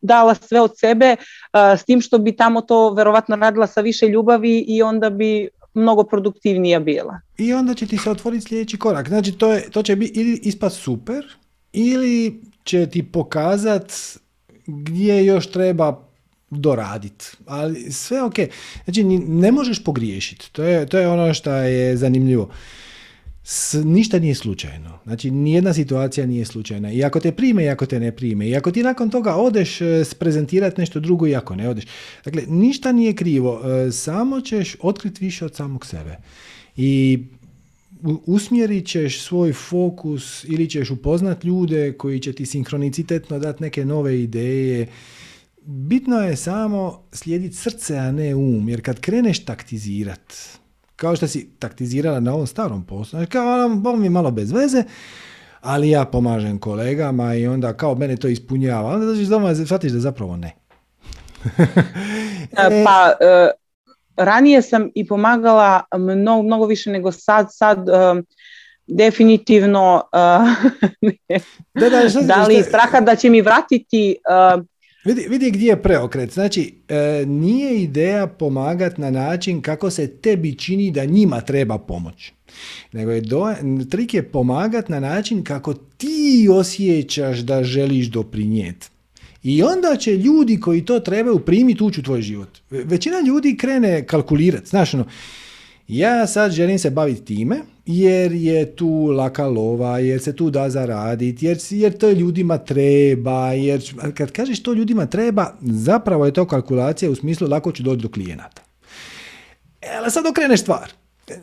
[0.00, 1.16] dala sve od sebe,
[1.78, 6.04] s tim što bi tamo to verovatno radila sa više ljubavi i onda bi mnogo
[6.04, 7.20] produktivnija bila.
[7.38, 9.08] I onda će ti se otvoriti sljedeći korak.
[9.08, 11.24] Znači to, je, to će biti ili ispast super
[11.72, 13.92] ili će ti pokazat
[14.66, 16.00] gdje još treba
[16.50, 17.24] doraditi.
[17.46, 18.34] Ali sve ok.
[18.84, 20.52] Znači, ne možeš pogriješiti.
[20.52, 22.50] To je, to je ono što je zanimljivo.
[23.44, 24.98] S, ništa nije slučajno.
[25.04, 26.92] Znači, nijedna situacija nije slučajna.
[26.92, 28.48] I ako te prime i ako te ne prime.
[28.48, 31.84] I ako ti nakon toga odeš e, sprezentirati nešto drugo i ako ne odeš.
[32.24, 33.60] Dakle, ništa nije krivo.
[33.64, 36.16] E, samo ćeš otkriti više od samog sebe.
[36.76, 37.18] I
[38.26, 44.20] usmjerit ćeš svoj fokus ili ćeš upoznat ljude koji će ti sinkronicitetno dati neke nove
[44.20, 44.86] ideje
[45.66, 48.68] bitno je samo slijediti srce, a ne um.
[48.68, 50.34] Jer kad kreneš taktizirat,
[51.04, 54.84] kao što si taktizirala na ovom starom poslu, kao ono, mi malo bez veze,
[55.60, 58.90] ali ja pomažem kolegama i onda kao mene to ispunjava.
[58.90, 60.52] Onda dođeš doma i shvatiš da zapravo ne.
[62.56, 63.50] E, pa, e,
[64.16, 67.46] ranije sam i pomagala mnogo, mnogo više nego sad.
[67.50, 67.92] Sad e,
[68.86, 70.02] definitivno
[71.80, 74.16] da, da, da li straha da će mi vratiti
[75.04, 76.32] Vidi, vidi gdje je preokret.
[76.32, 82.32] Znači, e, nije ideja pomagati na način kako se tebi čini da njima treba pomoć.
[82.92, 83.54] Nego je do,
[83.90, 88.86] trik je pomagati na način kako ti osjećaš da želiš doprinijeti.
[89.42, 92.48] I onda će ljudi koji to trebaju primiti ući u tvoj život.
[92.70, 94.68] Većina ljudi krene kalkulirati.
[94.68, 95.04] Znaš, ono,
[95.88, 97.56] ja sad želim se baviti time
[97.86, 103.52] jer je tu laka lova, jer se tu da zaraditi, jer, jer to ljudima treba,
[103.52, 103.82] jer
[104.14, 108.08] kad kažeš to ljudima treba, zapravo je to kalkulacija u smislu lako ću doći do
[108.08, 108.62] klijenata.
[109.82, 110.92] E, ali sad okreneš stvar.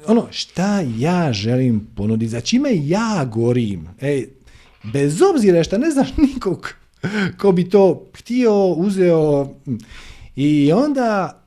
[0.08, 3.88] Ono, šta ja želim ponuditi, za čime ja gorim?
[4.02, 4.24] E,
[4.94, 6.74] bez obzira što ne znaš nikog
[7.38, 9.50] ko bi to htio, uzeo
[10.36, 11.41] i onda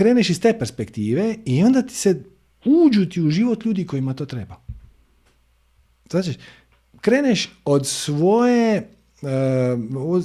[0.00, 2.22] kreneš iz te perspektive i onda ti se
[2.64, 4.56] uđu ti u život ljudi kojima to treba.
[6.10, 6.34] Znači,
[7.00, 9.76] kreneš od svoje, eh,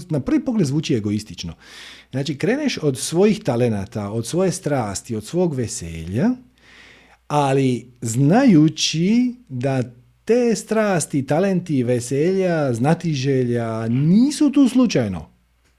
[0.09, 1.53] na prvi pogled zvuči egoistično,
[2.11, 6.29] znači kreneš od svojih talenata, od svoje strasti, od svog veselja,
[7.27, 9.83] ali znajući da
[10.25, 15.34] te strasti, talenti, veselja, znatiželja nisu tu slučajno.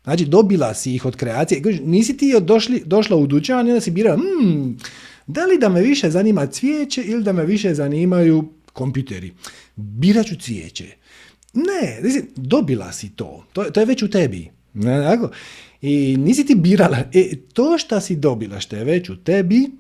[0.06, 1.62] Znači, dobila si ih od kreacije.
[1.82, 4.78] Nisi ti došli, došla u dućan i onda si birala, hmm,
[5.26, 9.32] da li da me više zanima cvijeće ili da me više zanimaju kompjuteri.
[9.76, 10.84] Birat ću cvijeće.
[11.54, 12.00] Ne,
[12.36, 13.44] dobila si to.
[13.52, 14.50] To, to je već u tebi.
[15.82, 16.98] I nisi ti birala.
[17.12, 19.70] E, to što si dobila, što je već u tebi,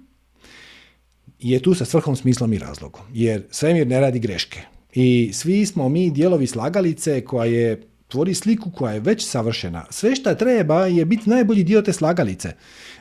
[1.38, 3.02] je tu sa svrhom, smislom i razlogom.
[3.12, 4.60] Jer svemir ne radi greške.
[4.94, 9.84] I svi smo mi dijelovi slagalice koja je tvori sliku koja je već savršena.
[9.90, 12.52] Sve što treba je biti najbolji dio te slagalice.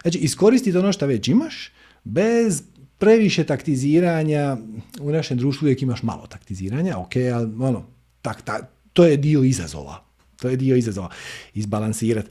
[0.01, 1.71] Znači, iskoristiti ono što već imaš,
[2.03, 2.63] bez
[2.97, 4.57] previše taktiziranja.
[5.01, 7.85] U našem društvu uvijek imaš malo taktiziranja, ok, ali ono,
[8.21, 10.05] tak, tak, to je dio izazova.
[10.41, 11.09] To je dio izazova.
[11.53, 12.29] Izbalansirati.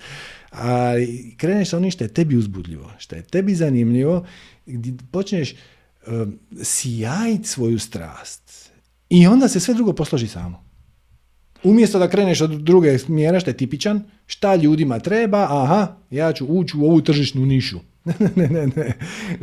[0.53, 0.93] A
[1.37, 4.27] kreneš sa onim što je tebi uzbudljivo, što je tebi zanimljivo,
[4.67, 5.55] gdje počneš
[6.07, 8.71] um, sijajiti svoju strast.
[9.09, 10.64] I onda se sve drugo posloži samo.
[11.65, 16.47] Umjesto da kreneš od druge smjera što je tipičan, šta ljudima treba, aha, ja ću
[16.47, 17.79] ući u ovu tržišnu nišu.
[18.37, 18.99] ne, ne, ne.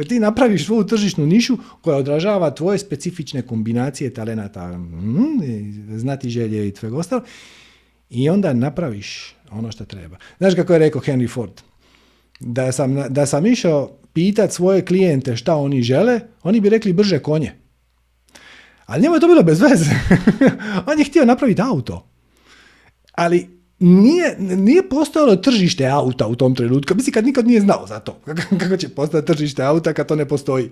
[0.09, 6.71] Ti napraviš svoju tržišnu nišu koja odražava tvoje specifične kombinacije talenata, mm, znati želje i
[6.71, 7.21] tvega ostalo.
[8.09, 10.17] I onda napraviš ono što treba.
[10.37, 11.61] Znaš kako je rekao Henry Ford?
[12.39, 17.19] Da sam, da sam išao pitat svoje klijente šta oni žele, oni bi rekli brže
[17.19, 17.53] konje.
[18.85, 19.91] Ali njemu je to bilo bez veze.
[20.91, 22.10] On je htio napraviti auto.
[23.21, 23.49] Ali
[23.79, 26.95] nije, nije postojalo tržište auta u tom trenutku.
[26.95, 28.17] Mislim, kad nikad nije znao za to.
[28.59, 30.69] Kako će postati tržište auta kad to ne postoji.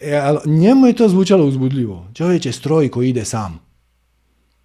[0.00, 2.06] E, ali njemu je to zvučalo uzbudljivo.
[2.14, 3.60] Čovječ je stroj koji ide sam.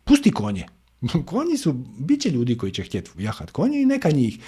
[0.04, 0.66] Pusti konje.
[1.32, 4.40] Konji su, bit će ljudi koji će htjeti jahat konje i neka njih.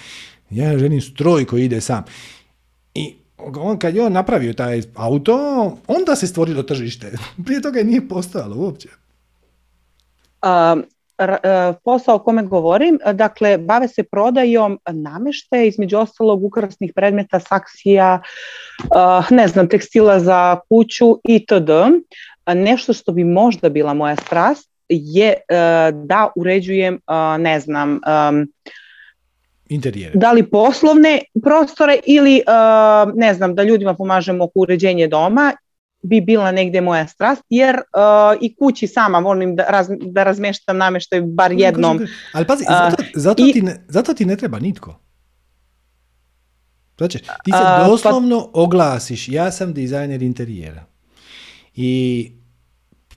[0.50, 2.04] Ja želim stroj koji ide sam.
[2.94, 5.36] I on, kad je on napravio taj auto,
[5.86, 7.12] onda se stvorilo tržište.
[7.44, 8.88] Prije toga je nije postojalo uopće.
[10.42, 10.84] Um,
[11.84, 18.20] posao o kome govorim, dakle, bave se prodajom namešte, između ostalog ukrasnih predmeta, saksija,
[18.82, 21.70] e, ne znam, tekstila za kuću itd.
[22.54, 25.34] Nešto što bi možda bila moja strast je e,
[25.92, 27.00] da uređujem,
[27.38, 28.00] ne znam,
[29.70, 30.12] Interijere.
[30.14, 32.42] Da li poslovne prostore ili
[33.14, 35.52] ne znam da ljudima pomažemo oko uređenja doma
[36.02, 40.76] bi bila negdje moja strast, jer uh, i kući sama volim da, raz, da razmeštam
[40.76, 42.00] namještaj bar jednom.
[42.32, 45.00] Ali pazi, zato, zato, ti ne, zato ti ne treba nitko.
[46.98, 50.84] Znači, ti se pa- doslovno oglasiš, ja sam dizajner interijera.
[51.74, 52.32] I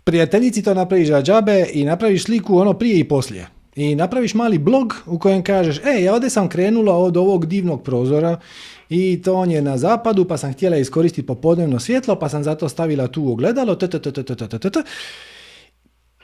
[0.03, 3.47] prijateljici to napraviš za džabe i napraviš sliku ono prije i poslije.
[3.75, 7.83] I napraviš mali blog u kojem kažeš, e, ja ovdje sam krenula od ovog divnog
[7.83, 8.39] prozora
[8.89, 12.69] i to on je na zapadu, pa sam htjela iskoristiti popodnevno svjetlo, pa sam zato
[12.69, 13.77] stavila tu ogledalo,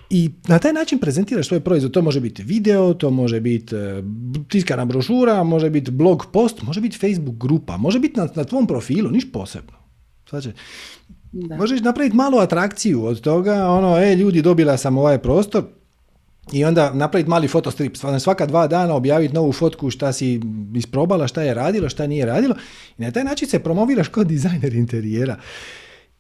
[0.10, 1.92] i na taj način prezentiraš svoj proizvod.
[1.92, 4.04] To može biti video, to može biti e,
[4.48, 8.68] tiskana brošura, može biti blog post, može biti Facebook grupa, može biti na, na tvom
[8.68, 9.78] profilu, niš posebno.
[10.30, 10.50] Znači,
[11.58, 15.64] možeš napraviti malu atrakciju od toga, ono, e, ljudi, dobila sam ovaj prostor,
[16.54, 20.42] i onda napraviti mali fotostrip, svaka dva dana objaviti novu fotku šta si
[20.76, 22.56] isprobala, šta je radilo, šta nije radilo
[22.98, 25.40] i na taj način se promoviraš kao dizajner interijera.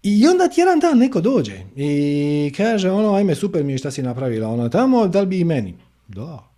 [0.03, 3.91] I onda ti jedan dan neko dođe i kaže ono, ajme super mi je šta
[3.91, 5.75] si napravila ono tamo, da li bi i meni?
[6.07, 6.49] Da.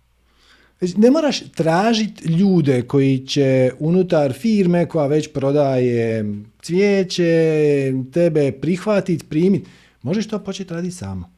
[0.78, 6.24] Znači, ne moraš tražiti ljude koji će unutar firme koja već prodaje
[6.62, 9.70] cvijeće, tebe prihvatiti, primiti.
[10.02, 11.31] Možeš to početi raditi samo.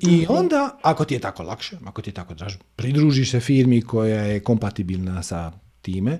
[0.00, 3.82] I onda, ako ti je tako lakše, ako ti je tako draž, pridružiš se firmi
[3.82, 5.52] koja je kompatibilna sa
[5.82, 6.18] time,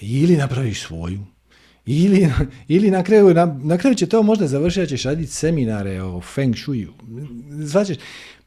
[0.00, 1.20] ili napraviš svoju,
[1.86, 2.28] ili,
[2.68, 6.56] ili na, kraju, na, na kraju će to možda završiti, ćeš raditi seminare o feng
[6.56, 6.92] shuiu.
[7.50, 7.96] Znači,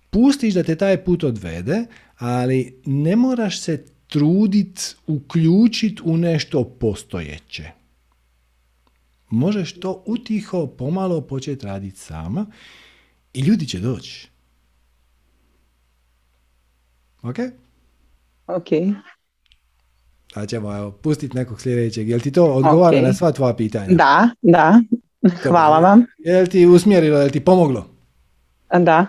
[0.10, 1.86] pustiš da te taj put odvede,
[2.18, 7.72] ali ne moraš se trudit uključiti u nešto postojeće.
[9.30, 12.46] Možeš to utiho, pomalo početi raditi sama
[13.34, 14.30] i ljudi će doći.
[17.22, 17.36] Ok?
[18.48, 18.68] Ok.
[20.36, 22.10] Da ćemo evo, pustiti nekog sljedećeg.
[22.10, 23.96] Jel ti to odgovara na sva tvoja pitanja?
[23.96, 24.82] Da, da.
[25.44, 26.06] Hvala vam.
[26.18, 27.90] Jel ti usmjerilo, jel ti pomoglo?
[28.80, 29.06] Da.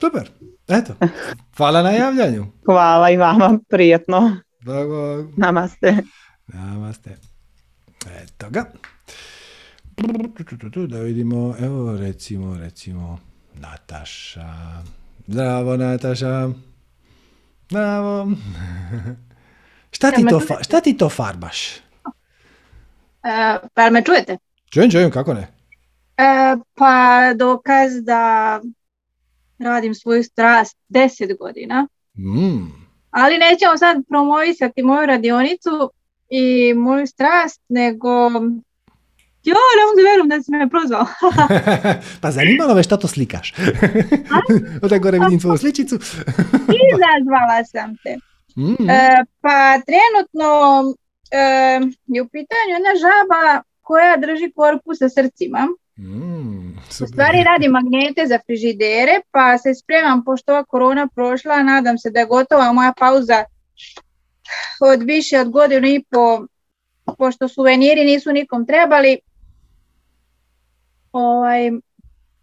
[0.00, 0.30] Super.
[0.68, 0.94] Eto.
[1.56, 2.46] Hvala na javljanju.
[2.64, 3.58] Hvala i vama.
[3.68, 4.36] Prijetno.
[4.60, 5.28] Dobro.
[5.36, 5.96] Namaste.
[6.46, 7.16] Namaste.
[8.22, 8.64] Eto ga.
[10.88, 13.18] Da vidimo, evo recimo, recimo,
[13.54, 14.52] Nataša.
[15.26, 16.50] Zdravo Nataša.
[17.68, 18.28] Zdravo.
[19.90, 21.76] šta, ti to, šta ti to farbaš?
[22.04, 24.36] Uh, pa me čujete?
[24.70, 25.48] Čujem, čujem, kako ne?
[26.16, 28.60] E, pa dokaz da
[29.58, 31.88] radim svoju strast deset godina.
[32.18, 32.72] Mm.
[33.10, 35.90] Ali nećemo sad promovisati moju radionicu
[36.30, 38.30] i moju strast, nego
[39.44, 41.06] Jo, ne mogu verujem da si me prozvao.
[42.22, 43.54] pa zanimalo me šta to slikaš.
[44.82, 45.96] Onda gore vidim tvoju sličicu.
[46.90, 48.16] Izazvala sam te.
[48.56, 48.90] Mm.
[48.90, 50.50] E, pa trenutno
[51.30, 51.44] e,
[52.06, 55.68] je u pitanju jedna žaba koja drži korpu sa srcima.
[55.98, 61.98] Mm, u stvari radi magnete za frižidere, pa se spremam, pošto ova korona prošla, nadam
[61.98, 63.44] se da je gotova moja pauza
[64.80, 66.46] od više od godinu i po,
[67.18, 69.18] pošto suveniri nisu nikom trebali,
[71.12, 71.70] ovaj,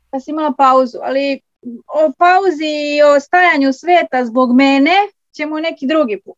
[0.09, 1.41] pa sam imala pauzu, ali
[1.87, 4.95] o pauzi i o stajanju sveta zbog mene
[5.35, 6.37] ćemo neki drugi put.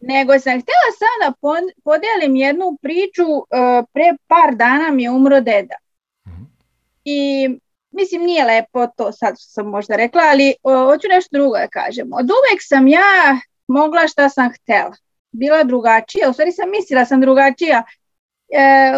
[0.00, 1.34] Nego sam htjela sada
[1.84, 5.74] podijelim jednu priču, e, pre par dana mi je umro deda.
[6.28, 6.42] Mhm.
[7.04, 7.48] I
[7.90, 12.12] mislim nije lepo to sad sam možda rekla, ali hoću nešto drugo da kažem.
[12.12, 13.38] Od uvek sam ja
[13.68, 14.96] mogla šta sam htjela.
[15.32, 17.82] Bila drugačija, u stvari sam mislila sam drugačija.
[18.56, 18.92] E,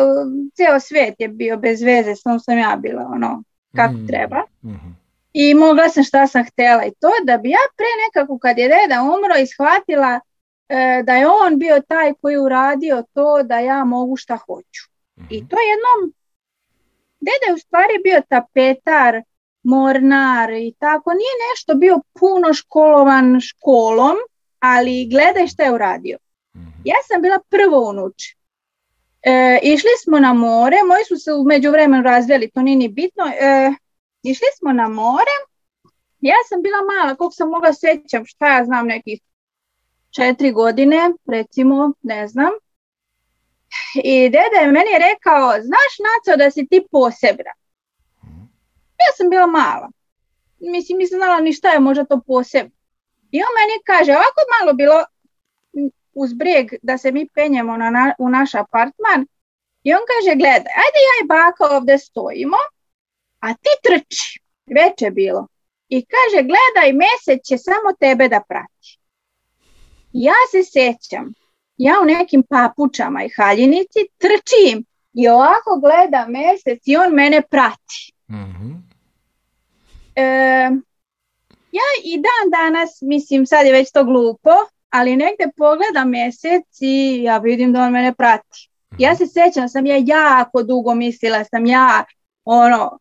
[0.56, 3.42] ceo svijet je bio bez veze, samo sam ja bila ono
[3.76, 4.06] kako mhm.
[4.06, 4.42] treba.
[4.64, 4.88] Mhm.
[5.32, 8.68] I mogla sam šta sam htjela i to da bi ja pre nekako kad je
[8.68, 10.20] deda umro ishvatila
[10.68, 14.82] E, da je on bio taj koji je uradio to da ja mogu šta hoću.
[15.30, 15.48] I mhm.
[15.48, 16.14] to jednom,
[17.20, 19.22] deda je u stvari bio tapetar,
[19.62, 24.16] mornar i tako, nije nešto bio puno školovan školom,
[24.58, 26.18] ali gledaj šta je uradio.
[26.56, 26.68] Mhm.
[26.84, 28.35] Ja sam bila prvo unuč.
[29.22, 33.24] E, išli smo na more, moji su se u međuvremenu razvijeli, to nije ni bitno.
[33.26, 33.72] E,
[34.22, 35.36] išli smo na more,
[36.20, 39.20] ja sam bila mala, koliko sam mogla sjećam, šta ja znam, nekih
[40.10, 42.50] četiri godine, recimo, ne znam.
[44.04, 47.52] I deda je meni rekao, znaš Naco da si ti posebna?
[49.02, 49.88] Ja sam bila mala.
[50.58, 52.76] Mislim, nisam znala ni šta je možda to posebno.
[53.30, 55.04] I on meni kaže, ovako malo bilo
[56.16, 59.26] uz brijeg da se mi penjemo na, u naš apartman.
[59.82, 62.56] I on kaže, gledaj, ajde ja i baka ovdje stojimo,
[63.40, 64.40] a ti trči.
[64.66, 65.46] Već je bilo.
[65.88, 68.98] I kaže, gledaj, mjesec će samo tebe da prati.
[70.12, 71.32] Ja se sjećam,
[71.76, 78.12] ja u nekim papučama i haljinici trčim i ovako gleda mjesec i on mene prati.
[78.28, 78.86] mm
[81.78, 84.50] ja i dan danas, mislim sad je već to glupo,
[84.96, 88.70] ali negdje pogledam mjesec i ja vidim da on mene prati.
[88.92, 89.02] Mhm.
[89.02, 92.04] Ja se sjećam, sam ja jako dugo mislila, sam ja
[92.44, 92.98] ono,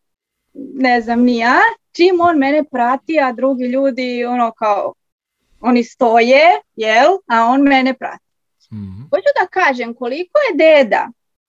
[0.74, 1.58] ne znam ni ja,
[1.92, 4.94] čim on mene prati, a drugi ljudi ono kao
[5.60, 8.24] oni stoje, jel, a on mene prati.
[8.72, 11.08] mm Hoću da kažem koliko je deda,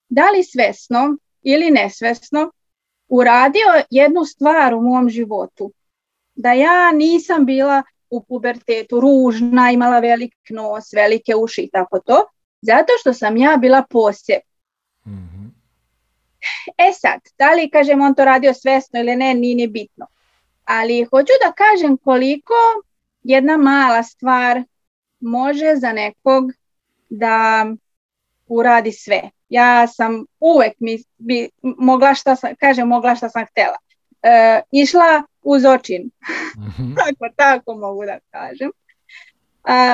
[0.10, 2.52] da li svesno ili nesvesno,
[3.08, 5.72] uradio jednu stvar u mom životu.
[6.36, 12.26] Da ja nisam bila u pubertetu ružna, imala velik nos, velike uši i tako to,
[12.62, 14.42] zato što sam ja bila poseb.
[15.06, 15.38] mm
[16.78, 20.08] E sad, da li kažem on to radio svesno ili ne, nije ni bitno.
[20.66, 22.54] Ali hoću da kažem koliko
[23.24, 24.64] jedna mala stvar
[25.20, 26.52] može za nekog
[27.10, 27.66] da
[28.48, 29.22] uradi sve.
[29.50, 33.78] Ja sam uvek mi, bi, mogla šta sam, kažem mogla šta sam htjela.
[34.24, 36.10] E, išla uz očin.
[36.58, 36.94] Mhm.
[36.98, 38.72] tako, tako mogu da kažem.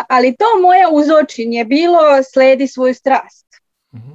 [0.10, 3.48] ali to moje uz očin je bilo sledi svoju strast.
[3.96, 4.12] Mhm.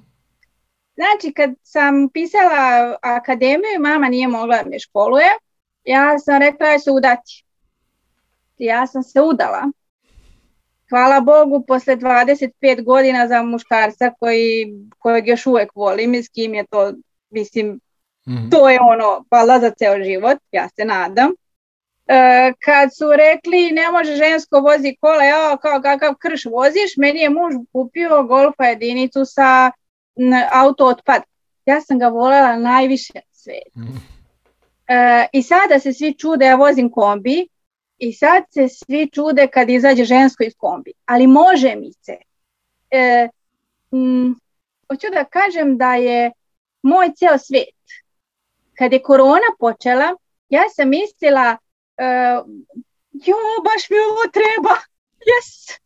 [0.94, 5.31] Znači, kad sam pisala akademiju, mama nije mogla da me školuje,
[5.85, 7.48] ja sam rekla da se udati
[8.59, 9.70] ja sam se udala.
[10.90, 16.55] Hvala Bogu, posle 25 godina za muškarca koji, kojeg još uvijek volim i s kim
[16.55, 16.93] je to,
[17.31, 17.81] mislim,
[18.28, 18.50] mhm.
[18.50, 21.30] to je ono, hvala za ceo život, ja se nadam.
[22.06, 27.20] E, kad su rekli ne može žensko vozi kola, ja kao kakav krš voziš, meni
[27.20, 29.70] je muž kupio golfa jedinicu sa
[30.52, 31.22] auto otpad.
[31.66, 33.78] Ja sam ga voljela najviše na svijetu.
[33.78, 33.96] Mhm.
[34.88, 37.48] E, I sada se svi čude, ja vozim kombi,
[37.98, 40.92] i sad se svi čude kad izađe žensko iz kombi.
[41.05, 42.16] Ali može mi se.
[42.90, 43.28] E,
[44.88, 46.32] hoću da kažem da je
[46.82, 47.78] moj cijel svijet.
[48.78, 50.16] Kad je korona počela,
[50.48, 51.56] ja sam mislila
[51.96, 52.05] e,
[53.12, 54.74] jo, baš mi ovo treba.
[55.30, 55.78] Yes.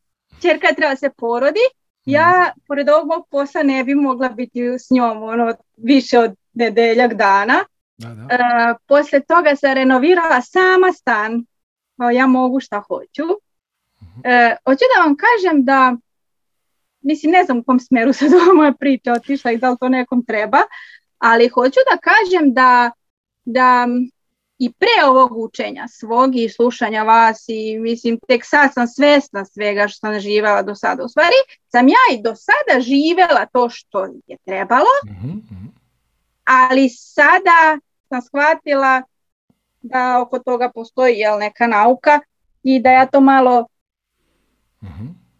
[0.43, 1.67] Čerka treba se porodi.
[2.05, 7.15] Ja, pored ovog mog posla, ne bi mogla biti s njom ono, više od nedeljak
[7.15, 7.65] dana.
[7.99, 8.35] Da, da.
[8.35, 8.39] E,
[8.87, 11.45] poslije toga sam renovirala sama stan
[12.11, 13.23] ja mogu šta hoću.
[14.03, 14.21] Mhm.
[14.25, 15.97] E, hoću da vam kažem da,
[17.01, 19.89] mislim ne znam u kom smjeru se ova moja priča otišla i da li to
[19.89, 20.59] nekom treba,
[21.23, 22.91] ali hoću da kažem da,
[23.45, 23.87] da
[24.59, 29.89] i pre ovog učenja svog i slušanja vas i mislim tek sad sam svesna svega
[29.89, 31.05] što sam živjela do sada.
[31.05, 31.35] U stvari
[31.69, 35.67] sam ja i do sada živjela to što je trebalo, mhm, mhm.
[36.45, 37.79] ali sada
[38.09, 39.03] sam shvatila
[39.81, 42.21] da oko toga postoji jel, neka nauka
[42.63, 43.67] i da ja to malo
[44.81, 44.89] uh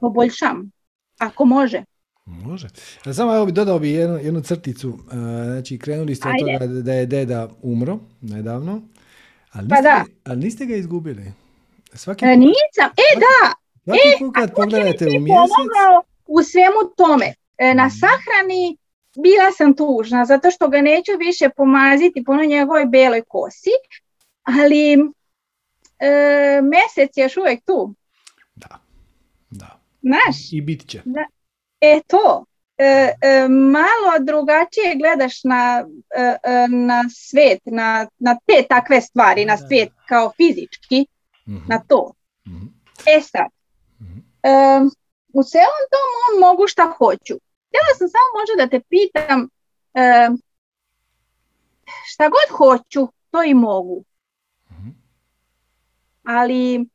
[0.01, 0.71] poboljšam,
[1.19, 1.85] ako može.
[2.25, 2.69] Može.
[3.15, 4.99] Samo evo bi dodao bi jednu, jednu crticu.
[5.45, 8.83] Znači, krenuli ste od toga da je deda umro nedavno.
[9.53, 10.05] Ali pa niste, pa da.
[10.25, 11.33] ali niste ga izgubili.
[11.93, 12.91] Svaki e, nisam.
[12.97, 13.53] E, da.
[13.85, 15.51] Svaki e, kad pogledate u mjesec...
[16.27, 17.35] u svemu tome.
[17.59, 17.95] E, na mhm.
[18.01, 18.79] sahrani
[19.17, 23.71] bila sam tužna, zato što ga neću više pomaziti po njegovoj beloj kosi,
[24.43, 27.95] ali e, mjesec je još uvijek tu.
[28.55, 28.79] Da,
[29.51, 29.81] da.
[30.03, 30.53] Znaš?
[30.53, 31.03] I bit će.
[31.05, 31.27] Da.
[31.83, 32.45] E to,
[32.79, 35.85] E, e, malo drugačije gledaš na,
[36.17, 41.07] e, na svet, na, na te takve stvari, na svijet kao fizički,
[41.49, 41.67] mhm.
[41.69, 42.13] na to.
[42.47, 42.67] Mhm.
[43.07, 43.51] E sad,
[44.01, 44.19] mhm.
[45.33, 47.35] u celom tom on mogu šta hoću.
[47.69, 49.49] Htjela sam samo možda da te pitam
[52.05, 54.05] šta god hoću, to i mogu.
[56.25, 56.87] Ali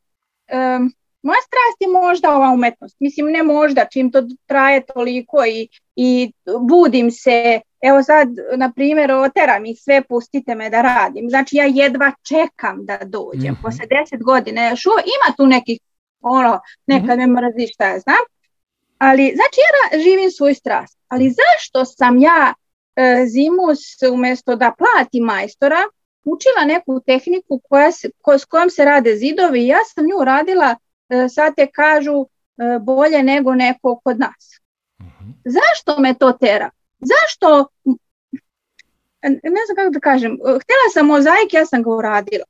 [1.22, 2.96] moja strast je možda ova umetnost.
[3.00, 6.32] Mislim, ne možda, čim to traje toliko i, i
[6.68, 11.30] budim se, evo sad, na primjer, oteram ih sve, pustite me da radim.
[11.30, 13.52] Znači, ja jedva čekam da dođem.
[13.52, 13.62] Mm-hmm.
[13.62, 15.78] Posle deset godina, još ima tu nekih,
[16.20, 17.34] ono, nekad mm-hmm.
[17.54, 18.24] ne šta ja znam.
[18.98, 20.98] Ali, znači, ja živim svoj strast.
[21.08, 22.54] Ali zašto sam ja
[22.96, 23.78] e, zimus,
[24.12, 25.82] umjesto da plati majstora,
[26.24, 30.76] učila neku tehniku koja se, s kojom se rade zidovi i ja sam nju radila
[31.28, 32.26] sad te kažu
[32.56, 34.60] e, bolje nego neko kod nas.
[35.00, 35.06] uh
[35.44, 36.70] Zašto me to tera?
[36.98, 37.66] Zašto,
[39.22, 42.44] ne znam kako da kažem, htjela sam mozaik, ja sam ga uradila.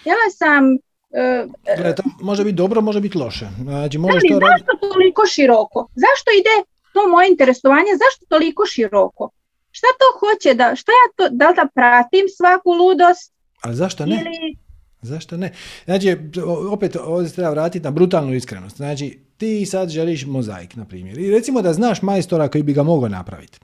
[0.00, 0.64] Htjela sam...
[1.84, 3.46] Uh, to može biti dobro, može biti loše.
[3.62, 5.88] Znači, može to zašto toliko široko?
[5.94, 6.54] Zašto ide
[6.92, 7.90] to moje interesovanje?
[7.92, 9.30] Zašto toliko široko?
[9.70, 13.32] Šta to hoće da, šta ja to, da da pratim svaku ludost?
[13.62, 14.14] A zašto ne?
[14.14, 14.56] Ili,
[15.02, 15.52] Zašto ne?
[15.84, 16.16] Znači,
[16.70, 18.76] opet ovdje se treba vratiti na brutalnu iskrenost.
[18.76, 21.18] Znači, ti sad želiš mozaik, na primjer.
[21.18, 23.58] I recimo da znaš majstora koji bi ga mogao napraviti.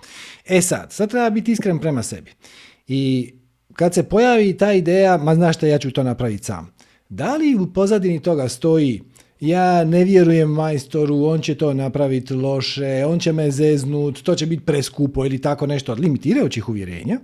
[0.46, 2.32] E sad, sad treba biti iskren prema sebi.
[2.86, 3.32] I
[3.72, 6.74] kad se pojavi ta ideja, ma znaš šta, ja ću to napraviti sam.
[7.08, 9.02] Da li u pozadini toga stoji
[9.40, 14.46] ja ne vjerujem majstoru, on će to napraviti loše, on će me zeznut, to će
[14.46, 17.18] biti preskupo ili tako nešto od limitirajućih uvjerenja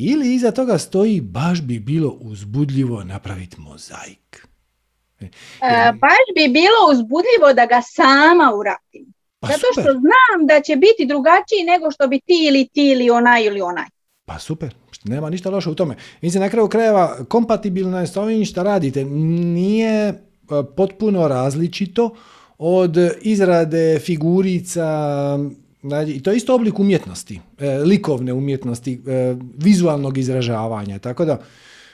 [0.00, 4.46] ili iza toga stoji baš bi bilo uzbudljivo napraviti mozaik.
[5.20, 5.24] E,
[5.60, 9.12] e baš bi bilo uzbudljivo da ga sama uradim.
[9.40, 13.10] Pa Zato što znam da će biti drugačiji nego što bi ti ili ti ili
[13.10, 13.86] onaj ili onaj.
[14.24, 15.96] Pa super, nema ništa loše u tome.
[16.20, 19.04] Mislim, na kraju krajeva kompatibilno je s ovim što radite.
[19.04, 20.14] Nije e,
[20.76, 22.14] potpuno različito
[22.58, 24.88] od izrade figurica,
[26.08, 30.98] I to je isto oblik umjetnosti, e, likovne umjetnosti, e, vizualnog izražavanja.
[30.98, 31.38] Tako da,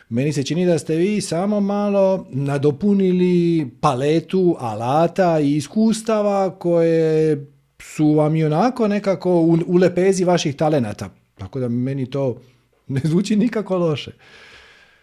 [0.09, 7.47] meni se čini da ste vi samo malo nadopunili paletu alata i iskustava koje
[7.83, 11.11] su vam i onako nekako u, u lepezi vaših talenata.
[11.39, 12.41] Tako da meni to
[12.89, 14.11] ne zvuči nikako loše.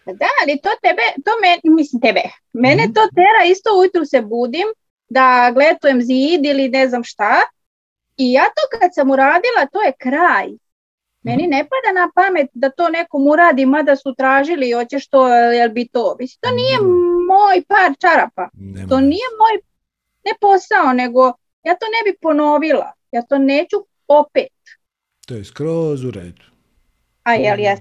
[0.05, 2.21] Da, ali to tebe, to me, mislim tebe,
[2.53, 2.93] mene mhm.
[2.93, 4.67] to tera isto ujutru se budim
[5.09, 7.41] da gledujem zid ili ne znam šta
[8.22, 10.48] i ja to kad sam uradila, to je kraj.
[11.23, 15.69] Meni ne pada na pamet da to nekom uradi, mada su tražili, hoćeš to, jel
[15.69, 16.15] bi to.
[16.19, 16.77] Mislim, to nije
[17.31, 18.49] moj par čarapa.
[18.89, 19.56] To nije moj,
[20.26, 21.22] ne posao, nego
[21.64, 22.91] ja to ne bi ponovila.
[23.11, 23.77] Ja to neću
[24.07, 24.53] opet.
[25.27, 26.43] To je skroz u redu.
[27.23, 27.80] A jel jes?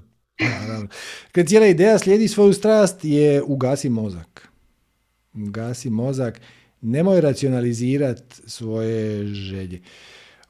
[1.31, 4.49] Kad cijela ideja slijedi svoju strast je ugasi mozak.
[5.47, 6.41] Ugasi mozak.
[6.81, 9.81] Nemoj racionalizirati svoje želje.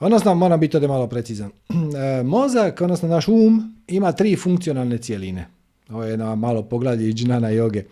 [0.01, 1.51] Odnosno, moram biti ovdje malo precizan.
[1.91, 5.47] E, mozak, odnosno naš um, ima tri funkcionalne cijeline.
[5.89, 7.83] Ovo je jedna malo poglavlje iz džnana joge.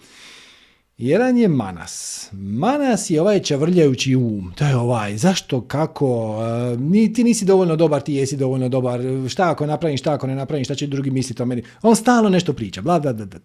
[0.97, 2.27] Jedan je manas.
[2.31, 4.53] Manas je ovaj čavrljajući um.
[4.55, 6.37] To je ovaj, zašto, kako,
[6.73, 10.27] e, ni, ti nisi dovoljno dobar, ti jesi dovoljno dobar, šta ako napravim, šta ako
[10.27, 11.63] ne napravim, šta će drugi misliti o meni.
[11.81, 13.39] On stalno nešto priča, bla, bla, bla, bla.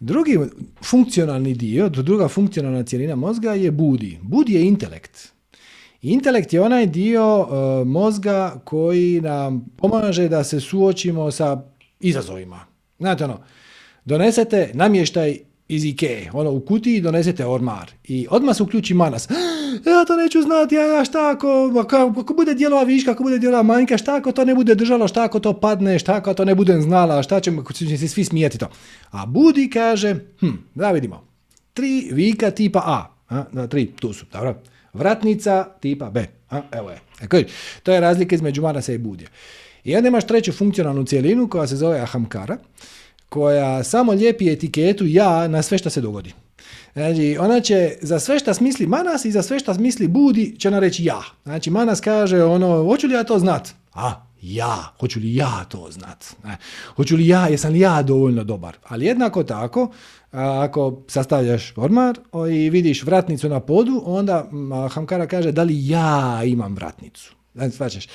[0.00, 0.38] Drugi
[0.84, 4.18] funkcionalni dio, druga funkcionalna cijelina mozga je budi.
[4.22, 5.33] Budi je intelekt.
[6.04, 7.48] Intelekt je onaj dio uh,
[7.86, 11.62] mozga koji nam pomaže da se suočimo sa
[12.00, 12.60] izazovima.
[12.98, 13.40] Znate ono,
[14.04, 19.28] donesete namještaj iz Ike, ono u kutiji donesete ormar i odmah se uključi manas.
[19.86, 21.72] Ja to neću znati, ja, šta ako,
[22.20, 25.24] ako, bude dijelova viška, ako bude dijelova manjka, šta ako to ne bude držalo, šta
[25.24, 28.58] ako to padne, šta ako to ne budem znala, šta ćemo, će se svi smijeti
[28.58, 28.66] to.
[29.10, 31.26] A Budi kaže, hm, da vidimo,
[31.72, 34.54] tri vika tipa A, a tri, tu su, dobro.
[34.94, 37.00] Vratnica tipa B, a, evo je.
[37.20, 37.44] E,
[37.82, 39.28] to je razlika između manasa i Budija.
[39.84, 42.58] I onda imaš treću funkcionalnu cijelinu koja se zove Ahamkara,
[43.28, 46.32] koja samo lijepi etiketu ja na sve što se dogodi.
[46.92, 50.68] Znači, ona će za sve što smisli Manas i za sve što smisli Budi će
[50.68, 51.22] ona reći ja.
[51.44, 53.68] Znači, Manas kaže ono, hoću li ja to znat?
[53.94, 56.24] A, ja, hoću li ja to znat?
[56.44, 56.56] E,
[56.96, 58.76] hoću li ja, jesam li ja dovoljno dobar?
[58.88, 59.90] Ali jednako tako,
[60.34, 62.18] ako sastavljaš ormar
[62.50, 64.50] i vidiš vratnicu na podu, onda
[64.90, 67.34] Hamkara kaže da li ja imam vratnicu.
[67.54, 68.08] Znači,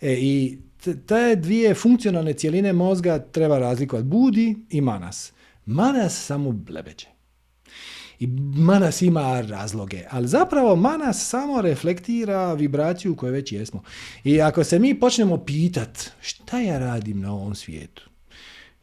[0.00, 0.58] e, I
[1.06, 4.08] te dvije funkcionalne cijeline mozga treba razlikovati.
[4.08, 5.32] Budi i manas.
[5.66, 7.06] Manas samo blebeđe.
[8.20, 8.26] I
[8.56, 13.82] manas ima razloge, ali zapravo manas samo reflektira vibraciju koju već jesmo.
[14.24, 18.10] I ako se mi počnemo pitat šta ja radim na ovom svijetu,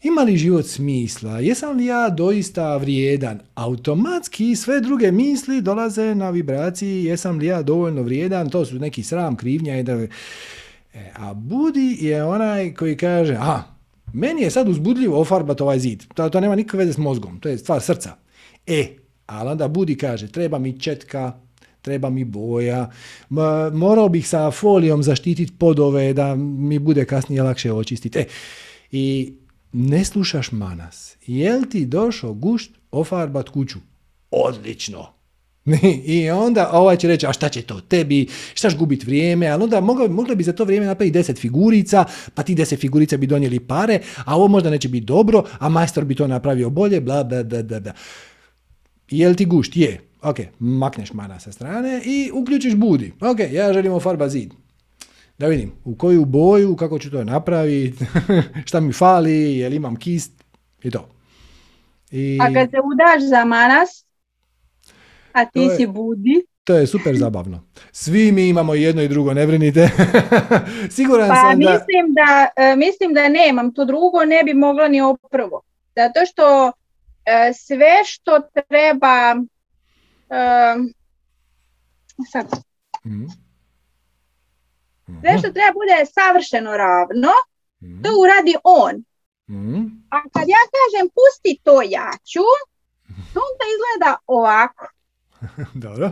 [0.07, 6.29] ima li život smisla, jesam li ja doista vrijedan, automatski sve druge misli dolaze na
[6.29, 10.07] vibraciji, jesam li ja dovoljno vrijedan, to su neki sram, krivnja i da
[10.95, 13.63] E, a budi je onaj koji kaže, a,
[14.13, 16.03] meni je sad uzbudljivo ofarbati ovaj zid.
[16.13, 18.15] To, to nema nikakve veze s mozgom, to je stvar srca.
[18.67, 18.87] E,
[19.25, 21.33] ali onda budi kaže, treba mi četka,
[21.81, 22.91] treba mi boja,
[23.73, 28.19] morao bih sa folijom zaštititi podove da mi bude kasnije lakše očistiti.
[28.19, 28.25] E,
[28.91, 29.33] I
[29.77, 31.17] ne slušaš manas.
[31.27, 33.79] Jel ti došao gušt ofarbat kuću?
[34.31, 35.07] Odlično.
[36.05, 39.81] I onda ovaj će reći, a šta će to tebi, štaš gubit vrijeme, ali onda
[39.81, 43.59] mogli, mogli bi za to vrijeme napraviti deset figurica, pa ti deset figurica bi donijeli
[43.59, 47.43] pare, a ovo možda neće biti dobro, a majstor bi to napravio bolje, bla, bla,
[47.43, 47.93] bla, bla, bla.
[49.09, 49.75] Jel ti gušt?
[49.75, 50.01] Je.
[50.21, 53.13] Ok, makneš mana sa strane i uključiš budi.
[53.21, 54.53] Ok, ja želim farba zid.
[55.37, 58.05] Da vidim, u koju boju, kako ću to napraviti,
[58.67, 60.43] šta mi fali, jel imam kist
[60.83, 61.09] i to.
[62.11, 62.39] I...
[62.41, 64.05] A kad se udaš za manas,
[65.31, 66.45] a ti si budi.
[66.63, 67.63] To je super zabavno.
[67.91, 69.89] Svi mi imamo jedno i drugo, ne brinite.
[70.95, 71.71] Siguran pa, sam da...
[71.71, 75.61] Mislim da, e, mislim da nemam to drugo, ne bi mogla ni ovo prvo.
[75.95, 76.71] Zato što
[77.25, 78.39] e, sve što
[78.69, 79.35] treba
[80.29, 80.75] e,
[82.31, 82.47] sad,
[83.05, 83.44] mm
[85.21, 87.31] sve što treba bude savršeno ravno,
[87.81, 88.95] mm to uradi on.
[89.49, 92.45] mm A kad ja kažem pusti to ja ću,
[93.33, 94.85] to onda izgleda ovako.
[95.85, 96.11] Dobro.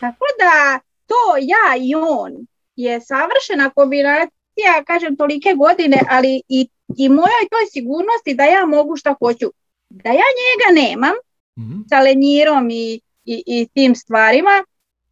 [0.00, 2.32] Tako da to ja i on
[2.76, 8.96] je savršena kombinacija, kažem, tolike godine, ali i, i mojoj toj sigurnosti da ja mogu
[8.96, 9.52] šta hoću.
[9.88, 11.14] Da ja njega nemam
[11.58, 11.84] mm-hmm.
[11.88, 14.64] sa lenjirom i, i, i tim stvarima,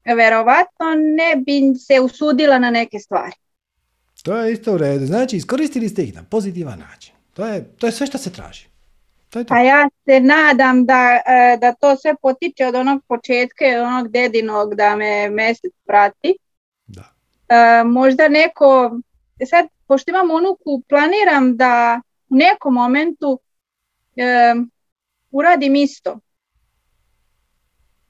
[0.04, 3.36] verovatno ne bi se usudila na neke stvari.
[4.22, 5.06] To je isto u redu.
[5.06, 7.14] Znači, iskoristili ste ih na pozitivan način.
[7.34, 8.66] To je, to je sve što se traži.
[9.48, 14.08] Pa ja se nadam da, e, da to sve potiče od onog početka od onog
[14.08, 16.36] dedinog da me mjesec prati.
[16.86, 17.04] Da.
[17.48, 18.98] E, možda neko,
[19.50, 23.40] sad pošto imam unuku, planiram da u nekom momentu
[24.16, 24.54] e,
[25.30, 26.18] uradim isto.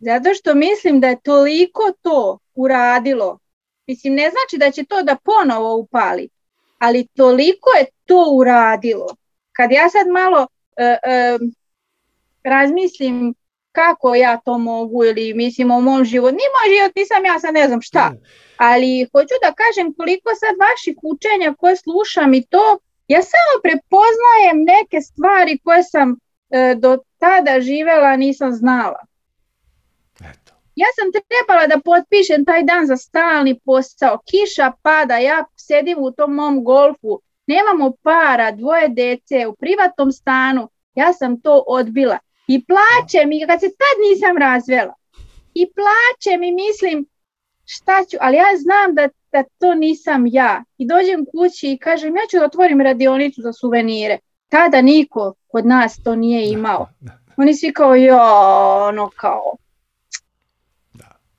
[0.02, 3.38] Zato što mislim da je toliko to uradilo.
[3.86, 6.28] Mislim, ne znači da će to da ponovo upali,
[6.78, 9.06] ali toliko je to uradilo.
[9.52, 10.46] Kad ja sad malo
[10.76, 11.38] E, e,
[12.44, 13.34] razmislim
[13.72, 16.34] kako ja to mogu ili mislim o mom životu.
[16.34, 18.12] Ni moj život, nisam ja sad ne znam šta.
[18.56, 24.58] Ali hoću da kažem koliko sad vaših učenja koje slušam i to, ja samo prepoznajem
[24.74, 26.16] neke stvari koje sam
[26.50, 29.00] e, do tada živela nisam znala.
[30.82, 34.18] Ja sam trebala da potpišem taj dan za stalni posao.
[34.30, 40.68] Kiša pada, ja sedim u tom mom golfu, nemamo para, dvoje dece u privatnom stanu,
[40.94, 42.18] ja sam to odbila.
[42.48, 44.94] I plaćem, i kad se tad nisam razvela,
[45.54, 47.06] i plaćem i mislim
[47.64, 50.64] šta ću, ali ja znam da, da to nisam ja.
[50.78, 54.18] I dođem kući i kažem ja ću da otvorim radionicu za suvenire.
[54.48, 56.88] Tada niko kod nas to nije imao.
[57.36, 58.18] Oni svi kao, jo,
[58.88, 59.56] ono kao,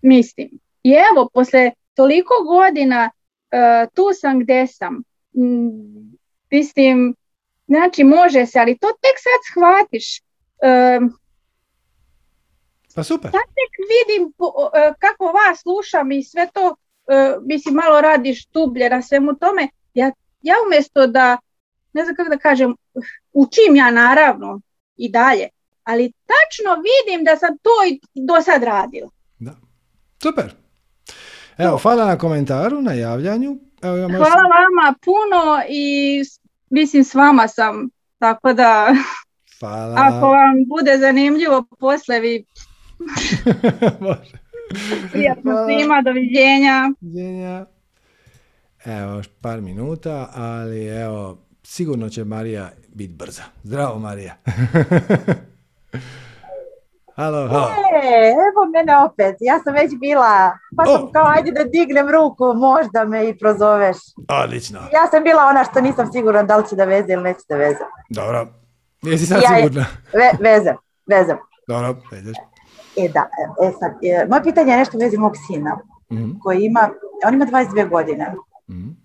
[0.04, 0.50] mislim.
[0.84, 5.04] I evo, posle toliko godina uh, tu sam gde sam.
[5.38, 6.18] Mm,
[6.52, 7.16] mislim,
[7.68, 10.20] znači može se, ali to tek sad shvatiš.
[10.20, 11.20] Um,
[12.96, 13.32] pa super.
[13.32, 18.90] Sad tek vidim uh, kako vas slušam i sve to, uh, mislim, malo radiš tublje
[18.90, 19.68] na svemu tome.
[19.94, 20.12] Ja,
[20.42, 21.38] ja umjesto da,
[21.94, 22.76] ne znam kako da kažem,
[23.34, 24.62] učim ja naravno
[24.98, 25.50] i dalje,
[25.84, 29.10] ali tačno vidim da sam to i do sad radila.
[30.24, 30.54] Super.
[31.58, 33.60] Evo, hvala na komentaru, na javljanju.
[33.82, 36.22] Evo, hvala vama puno i
[36.70, 37.90] mislim s vama sam,
[38.20, 38.96] tako da
[39.60, 39.96] hvala.
[39.98, 42.46] ako vam bude zanimljivo posle vi
[45.12, 46.92] Prijatno svima, doviđenja.
[47.02, 47.66] Doviđenja.
[48.86, 53.44] Evo, par minuta, ali evo, sigurno će Marija biti brza.
[53.64, 54.36] Zdravo, Marija.
[57.16, 57.68] Halo, halo.
[58.04, 62.54] E, evo mene opet, ja sam već bila, pa sam kao ajde da dignem ruku,
[62.54, 63.98] možda me i prozoveš.
[64.44, 64.80] Odlično.
[64.80, 67.56] Ja sam bila ona što nisam sigurna da li će da veze ili neće da
[67.56, 67.86] veze.
[68.10, 68.48] Dobro,
[69.02, 69.86] jesi sad sigurna?
[70.14, 70.76] Ve, vezem,
[71.08, 71.38] vezem.
[71.68, 72.38] Dobro, vezeš.
[72.98, 73.28] E da,
[73.64, 75.78] e sad, e, moje pitanje je nešto vezi mog sina,
[76.12, 76.90] mm koji ima,
[77.28, 78.36] on ima 22 godine.
[78.70, 79.04] mm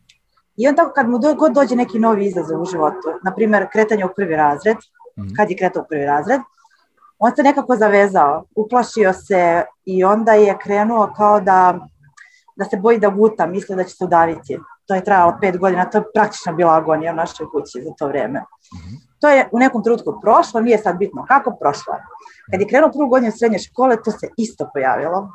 [0.57, 3.67] I on tako kad mu do, god dođe neki novi izazov u životu, na primjer
[3.73, 4.77] kretanje u prvi razred,
[5.19, 6.41] mm kad je kretao u prvi razred,
[7.19, 11.79] on se nekako zavezao, uplašio se i onda je krenuo kao da,
[12.57, 14.59] da se boji da guta, misli da će se udaviti.
[14.87, 18.07] To je trajalo pet godina, to je praktično bila agonija u našoj kući za to
[18.09, 18.41] vrijeme.
[18.41, 21.95] mm To je u nekom trenutku prošlo, nije sad bitno kako prošlo.
[22.51, 25.31] Kad je krenuo prvu godinu srednje škole, to se isto pojavilo.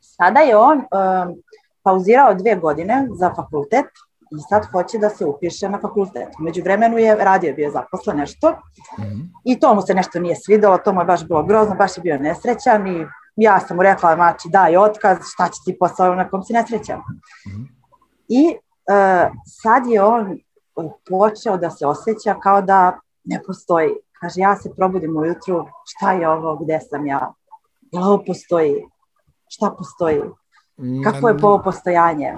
[0.00, 0.86] Sada je on um,
[1.82, 3.86] pauzirao dvije godine za fakultet
[4.38, 6.28] i sad hoće da se upiše na fakultet.
[6.38, 8.54] Među vremenu je radio, bio zaposlen nešto
[9.44, 12.02] i to mu se nešto nije svidjelo, to mu je baš bilo grozno, baš je
[12.02, 13.06] bio nesrećan i
[13.36, 17.00] ja sam mu rekla, znači daj otkaz, šta će ti posao na kom si nesrećan.
[18.28, 20.38] I uh, sad je on
[21.08, 23.90] počeo da se osjeća kao da ne postoji.
[24.20, 27.32] Kaže, ja se probudim ujutru, šta je ovo, gde sam ja?
[27.92, 28.84] Ovo postoji.
[29.48, 30.22] Šta postoji?
[31.04, 32.36] Kako je ovo postojanje?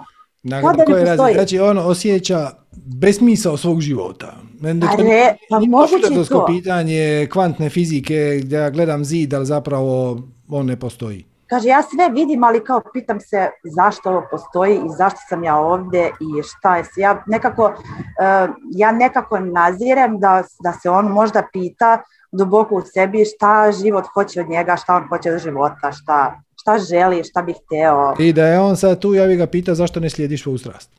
[0.48, 4.32] Na, da ne Znači, on osjeća besmisao svog života.
[4.62, 6.46] Pa ne, pa moguće to.
[6.46, 11.24] pitanje kvantne fizike gdje ja gledam zid, ali zapravo on ne postoji.
[11.46, 15.56] Kaže, ja sve vidim, ali kao pitam se zašto ovo postoji i zašto sam ja
[15.56, 17.00] ovdje i šta je se.
[17.00, 22.02] Ja nekako, uh, ja nekako nazirem da, da se on možda pita
[22.32, 26.78] duboko u sebi šta život hoće od njega, šta on hoće od života, šta, šta
[26.78, 28.14] želi, šta bi hteo.
[28.18, 30.90] I da je on sad tu, ja bih ga pitao zašto ne slijediš svoju strast.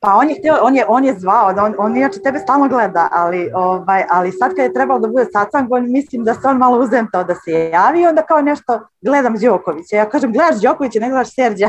[0.00, 2.68] Pa on je, htio, on je, on je zvao, da on, on inače tebe stalno
[2.68, 6.40] gleda, ali, ovaj, ali sad kad je trebalo da bude satsang, on mislim da se
[6.48, 9.96] on malo uzemtao da se javi, onda kao nešto gledam Đokovića.
[9.96, 11.68] Ja kažem, gledaš Đokovića, ne gledaš Serđa.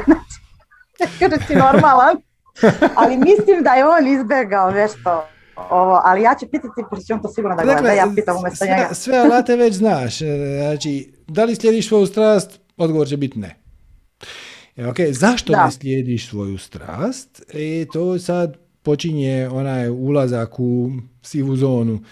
[1.19, 2.17] Kaže, si normalan.
[2.99, 5.27] ali mislim da je on izbegao nešto
[5.69, 8.65] ovo, ali ja ću pitati, pošto on to sigurno da gleda, dakle, ja pitam umjesto
[8.65, 8.93] njega.
[8.93, 10.25] Sve alate već znaš, e,
[10.61, 13.55] znači, da li slijediš svoju strast, odgovor će biti ne.
[14.75, 15.65] E, ok, zašto da.
[15.65, 17.41] ne slijediš svoju strast?
[17.53, 20.91] E, to sad počinje onaj ulazak u
[21.21, 22.03] sivu zonu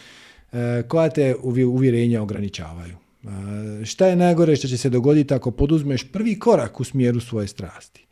[0.52, 1.36] e, koja te
[1.66, 2.96] uvjerenja ograničavaju.
[3.24, 7.48] E, šta je najgore što će se dogoditi ako poduzmeš prvi korak u smjeru svoje
[7.48, 8.08] strasti?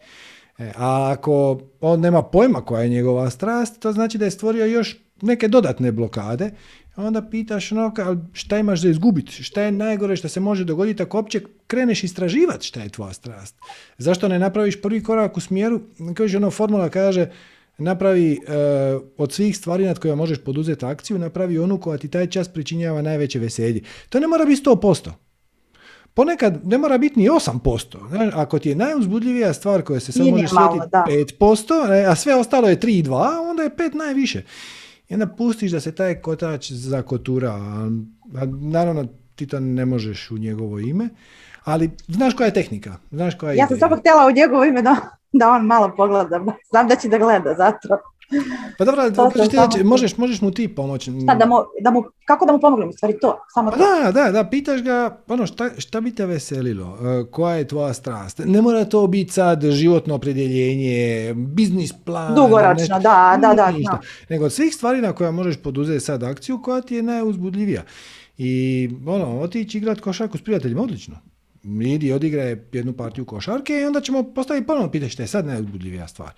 [0.57, 4.65] E, a ako on nema pojma koja je njegova strast, to znači da je stvorio
[4.65, 6.51] još neke dodatne blokade
[6.95, 7.93] onda pitaš ono,
[8.33, 12.67] šta imaš za izgubiti, šta je najgore što se može dogoditi ako opće kreneš istraživati
[12.67, 13.55] šta je tvoja strast.
[13.97, 15.81] Zašto ne napraviš prvi korak u smjeru,
[16.15, 17.29] kaže ono formula kaže,
[17.77, 22.27] napravi uh, od svih stvari nad kojima možeš poduzeti akciju, napravi onu koja ti taj
[22.27, 23.81] čas pričinjava najveće veselje.
[24.09, 25.11] To ne mora biti 100%.
[26.13, 28.31] Ponekad ne mora biti ni 8%.
[28.33, 32.69] ako ti je najuzbudljivija stvar koja se sad može sjetiti 5%, e, a sve ostalo
[32.69, 34.43] je 3 i 2, onda je 5 najviše.
[35.11, 37.51] I onda pustiš da se taj kotač zakotura.
[37.51, 37.89] A,
[38.61, 41.09] naravno ti to ne možeš u njegovo ime,
[41.63, 44.81] ali znaš koja je tehnika, znaš koja je Ja sam samo htjela u njegovo ime
[44.81, 44.95] da,
[45.31, 46.39] da on malo pogleda,
[46.69, 47.87] znam da će da gleda zato.
[48.77, 49.11] Pa dobro,
[49.71, 51.11] ti možeš, možeš mu ti pomoći.
[51.23, 53.83] Šta, da mu, da mu, kako da mu pomognem, u stvari to, samo pa to.
[53.83, 57.93] Da, da, da, pitaš ga, ono, šta, šta bi te veselilo, e, koja je tvoja
[57.93, 58.41] strast?
[58.45, 62.35] Ne mora to biti sad životno opredjeljenje, biznis plan.
[62.35, 63.71] Dugoročno, da, da, da.
[63.71, 63.99] Ništa.
[64.29, 67.83] Nego od svih stvari na koja možeš poduzeti sad akciju, koja ti je najuzbudljivija.
[68.37, 71.30] I ono, otići igrati košarku s prijateljima, odlično
[71.63, 76.07] idi odigraje jednu partiju košarke i onda ćemo postaviti ponovno pitanje što je sad najuzbudljivija
[76.07, 76.31] stvar.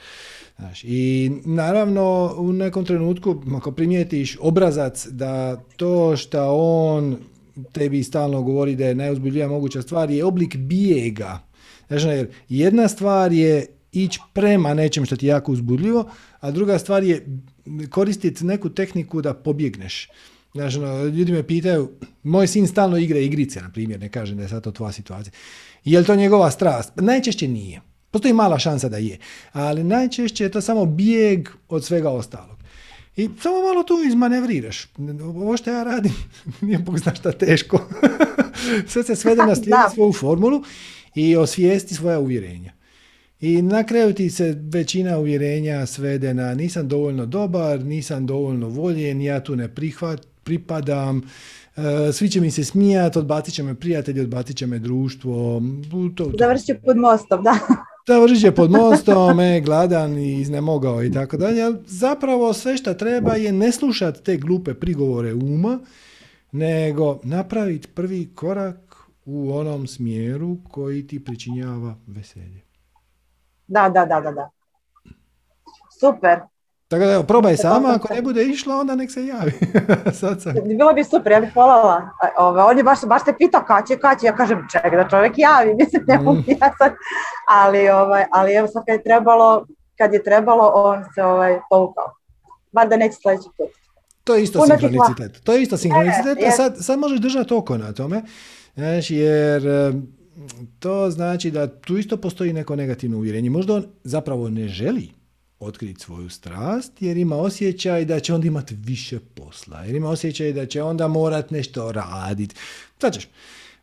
[0.57, 7.17] Znaš, I naravno u nekom trenutku ako primijetiš obrazac da to što on
[7.71, 11.39] tebi stalno govori da je najuzbudljivija moguća stvar je oblik bijega.
[11.87, 16.09] Znači, jer jedna stvar je ići prema nečem što ti je jako uzbudljivo,
[16.39, 17.25] a druga stvar je
[17.89, 20.09] koristiti neku tehniku da pobjegneš.
[20.53, 21.89] Znači, ono, ljudi me pitaju,
[22.23, 25.33] moj sin stalno igra igrice, na primjer, ne kažem da je sad to tvoja situacija.
[25.85, 26.91] Je li to njegova strast?
[26.95, 27.81] Najčešće nije.
[28.11, 29.17] Postoji mala šansa da je.
[29.51, 32.57] Ali najčešće je to samo bijeg od svega ostalog.
[33.15, 34.87] I samo malo tu izmanevriraš.
[35.21, 36.13] Ovo što ja radim
[36.61, 37.89] nije bog zna šta teško.
[38.87, 40.63] Sve se svede na slijedi svoju formulu
[41.15, 42.73] i osvijesti svoja uvjerenja.
[43.39, 49.21] I na kraju ti se većina uvjerenja svede na nisam dovoljno dobar, nisam dovoljno voljen,
[49.21, 51.21] ja tu ne prihvat, pripadam,
[51.75, 55.61] e, svi će mi se smijati, odbacit će me prijatelji, odbacit će me društvo.
[56.15, 57.57] To, Završit će pod mostom, da.
[58.07, 61.61] Završit će pod mostom, e, gladan i iznemogao i tako dalje.
[61.85, 65.79] Zapravo sve što treba je ne slušati te glupe prigovore uma,
[66.51, 68.95] nego napraviti prvi korak
[69.25, 72.61] u onom smjeru koji ti pričinjava veselje.
[73.67, 74.49] Da, da, da, da, da.
[75.99, 76.39] Super.
[76.93, 79.51] Tako da evo, probaj sama, ako ne bude išlo, onda nek se javi.
[80.19, 80.53] sad sam.
[80.65, 82.09] Bilo bi super, ja bih voljela.
[82.67, 85.33] On je baš, baš te pitao kad će, kad će, ja kažem čekaj da čovjek
[85.37, 86.43] javi, mislim ne mogu mm.
[86.47, 86.93] ja sad.
[87.49, 89.65] Ali, ovaj, ali evo sad kad je trebalo,
[89.97, 92.13] kad je trebalo, on se ovaj, povukao.
[92.71, 93.69] Bar da neće sljedeći put.
[94.23, 95.43] To je isto Puno sinhronicitet.
[95.43, 98.21] To je isto sinhronicitet, a sad, sad možeš držati oko na tome.
[98.75, 99.63] Znači, jer
[100.79, 103.49] to znači da tu isto postoji neko negativno uvjerenje.
[103.49, 105.22] Možda on zapravo ne želi
[105.63, 110.53] otkriti svoju strast jer ima osjećaj da će onda imati više posla, jer ima osjećaj
[110.53, 112.55] da će onda morat nešto raditi.
[112.99, 113.27] Znaš,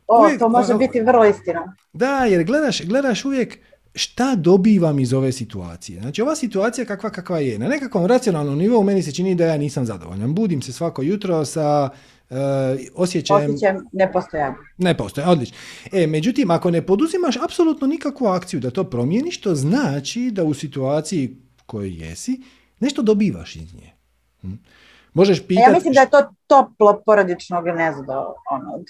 [0.07, 1.77] o, to može biti vrlo istina.
[1.93, 3.59] Da, jer gledaš, gledaš uvijek
[3.94, 6.01] šta dobivam iz ove situacije.
[6.01, 7.59] Znači, ova situacija kakva kakva je.
[7.59, 10.35] Na nekakvom racionalnom nivou meni se čini da ja nisam zadovoljan.
[10.35, 11.90] Budim se svako jutro sa
[12.31, 12.36] Uh,
[12.94, 13.51] osjećajem...
[13.51, 14.57] Osjećajem nepostojanje.
[14.78, 15.57] Ne postoje, odlično.
[15.93, 20.55] E, međutim, ako ne poduzimaš apsolutno nikakvu akciju da to promijeniš, to znači da u
[20.55, 21.36] situaciji
[21.70, 22.40] kojoj jesi,
[22.80, 23.92] nešto dobivaš iz nje.
[24.40, 24.55] Hm?
[25.14, 25.70] Možeš pitati...
[25.70, 28.34] Ja mislim da je to toplo porodično gnezdo.
[28.51, 28.84] Ono,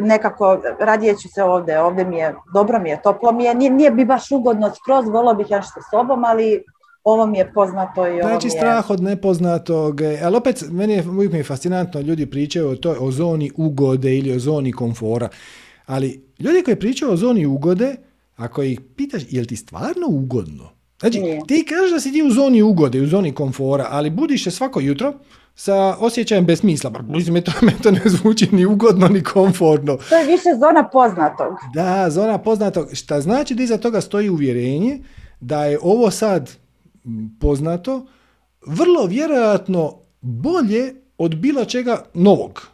[0.00, 3.70] nekako radije ću se ovdje, ovdje mi je, dobro mi je, toplo mi je, nije,
[3.70, 6.64] nije bi baš ugodno skroz, volio bih ja što s sobom, ali
[7.04, 8.50] ovo mi je poznato i ovo znači, je...
[8.50, 12.76] strah od nepoznatog, e, ali opet meni je, uvijek mi je fascinantno, ljudi pričaju o,
[12.76, 15.28] toj, o zoni ugode ili o zoni komfora,
[15.86, 17.96] ali ljudi koji pričaju o zoni ugode,
[18.36, 20.81] ako ih pitaš, je li ti stvarno ugodno?
[21.02, 24.50] Znači, ti kažeš da si ti u zoni ugode, u zoni komfora, ali budiš se
[24.50, 25.14] svako jutro
[25.54, 26.92] sa osjećajem besmisla.
[27.08, 29.98] Mislim, to, me to ne zvuči ni ugodno, ni komfortno.
[30.08, 31.54] To je više zona poznatog.
[31.74, 32.88] Da, zona poznatog.
[32.92, 34.98] Šta znači da iza toga stoji uvjerenje
[35.40, 36.50] da je ovo sad
[37.40, 38.06] poznato,
[38.66, 42.66] vrlo vjerojatno bolje od bilo čega novog.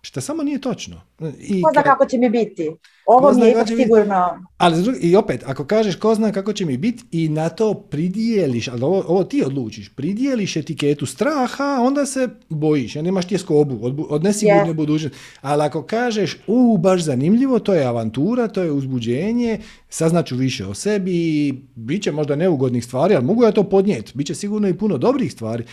[0.00, 1.00] Što samo nije točno.
[1.38, 2.70] I ko zna kako će mi biti.
[3.06, 4.44] Ovo mi je ipak sigurno...
[4.58, 8.68] Ali i opet, ako kažeš ko zna kako će mi biti i na to pridijeliš,
[8.68, 14.00] ali ovo, ovo ti odlučiš, pridijeliš etiketu straha, onda se bojiš, ja nemaš tjeskobu od,
[14.08, 14.74] od nesigurne yes.
[14.74, 15.18] budućnosti.
[15.40, 20.74] Ali ako kažeš, u, baš zanimljivo, to je avantura, to je uzbuđenje, saznaću više o
[20.74, 24.78] sebi, bit će možda neugodnih stvari, ali mogu ja to podnijeti, bit će sigurno i
[24.78, 25.64] puno dobrih stvari.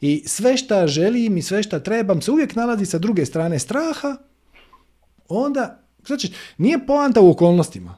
[0.00, 4.16] I sve šta želim i sve šta trebam se uvijek nalazi sa druge strane straha,
[5.28, 7.94] onda, znači, nije poanta u okolnostima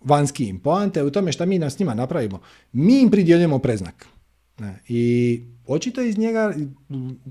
[0.00, 2.40] vanjskijim, poanta je u tome šta mi s njima napravimo.
[2.72, 4.06] Mi im pridjeljujemo preznak.
[4.88, 6.54] I očito iz njega,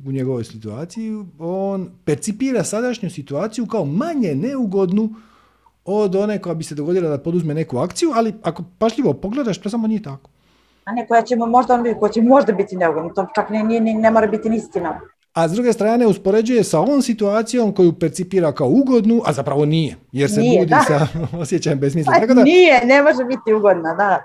[0.06, 5.14] u njegovoj situaciji, on percipira sadašnju situaciju kao manje neugodnu
[5.86, 9.70] od one koja bi se dogodila da poduzme neku akciju, ali ako pašljivo pogledaš, to
[9.70, 10.30] samo nije tako
[10.86, 14.12] a ne koja će možda, koja će možda biti neugodna, to čak ne, ne, ne
[14.12, 15.00] mora biti istina.
[15.36, 19.96] A s druge strane uspoređuje sa ovom situacijom koju percipira kao ugodnu, a zapravo nije,
[20.12, 20.86] jer se nije, budi da.
[20.88, 21.08] sa
[21.42, 22.14] osjećajem besmisla.
[22.20, 24.24] Pa, da, nije, ne može biti ugodna, da.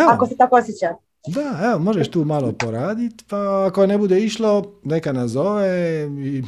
[0.00, 0.10] Evo.
[0.10, 0.94] Ako se tako osjeća.
[1.26, 6.42] Da, evo, možeš tu malo poraditi, pa ako ne bude išlo, neka nazove i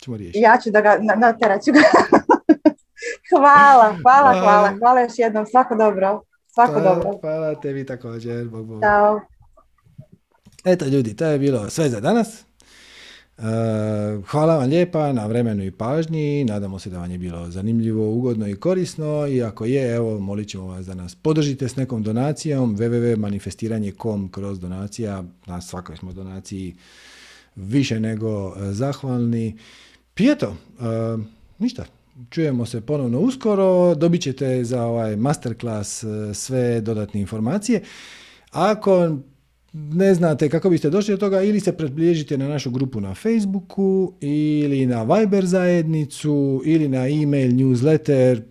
[0.00, 0.40] ćemo riješiti.
[0.40, 1.80] Ja ću da ga, natjerat ću ga.
[3.30, 6.22] hvala, hvala, hvala, hvala još jednom, svako dobro.
[6.46, 7.18] Svako hvala, dobro.
[7.20, 8.48] Hvala tebi također.
[8.48, 8.82] Bog, bog.
[8.82, 9.20] Ćao.
[10.64, 12.44] Eto ljudi, to je bilo sve za danas.
[13.38, 13.44] Uh,
[14.26, 16.44] hvala vam lijepa na vremenu i pažnji.
[16.44, 19.26] Nadamo se da vam je bilo zanimljivo, ugodno i korisno.
[19.26, 22.76] I ako je, evo, molit ćemo vas da nas podržite s nekom donacijom.
[22.76, 25.24] www.manifestiranje.com kroz donacija.
[25.46, 26.74] Na svakoj smo donaciji
[27.56, 29.58] više nego uh, zahvalni.
[30.14, 31.24] Pijeto, uh,
[31.58, 31.84] ništa.
[32.30, 37.82] Čujemo se ponovno uskoro, dobit ćete za ovaj masterclass e, sve dodatne informacije.
[38.50, 39.16] Ako
[39.72, 44.12] ne znate kako biste došli do toga, ili se približite na našu grupu na Facebooku,
[44.20, 48.42] ili na Viber zajednicu, ili na e-mail, newsletter,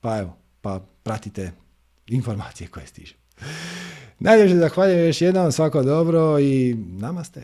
[0.00, 1.52] pa evo, pa pratite
[2.06, 3.14] informacije koje stiže.
[4.18, 7.42] Najljepše zahvaljujem još jednom, svako dobro i namaste.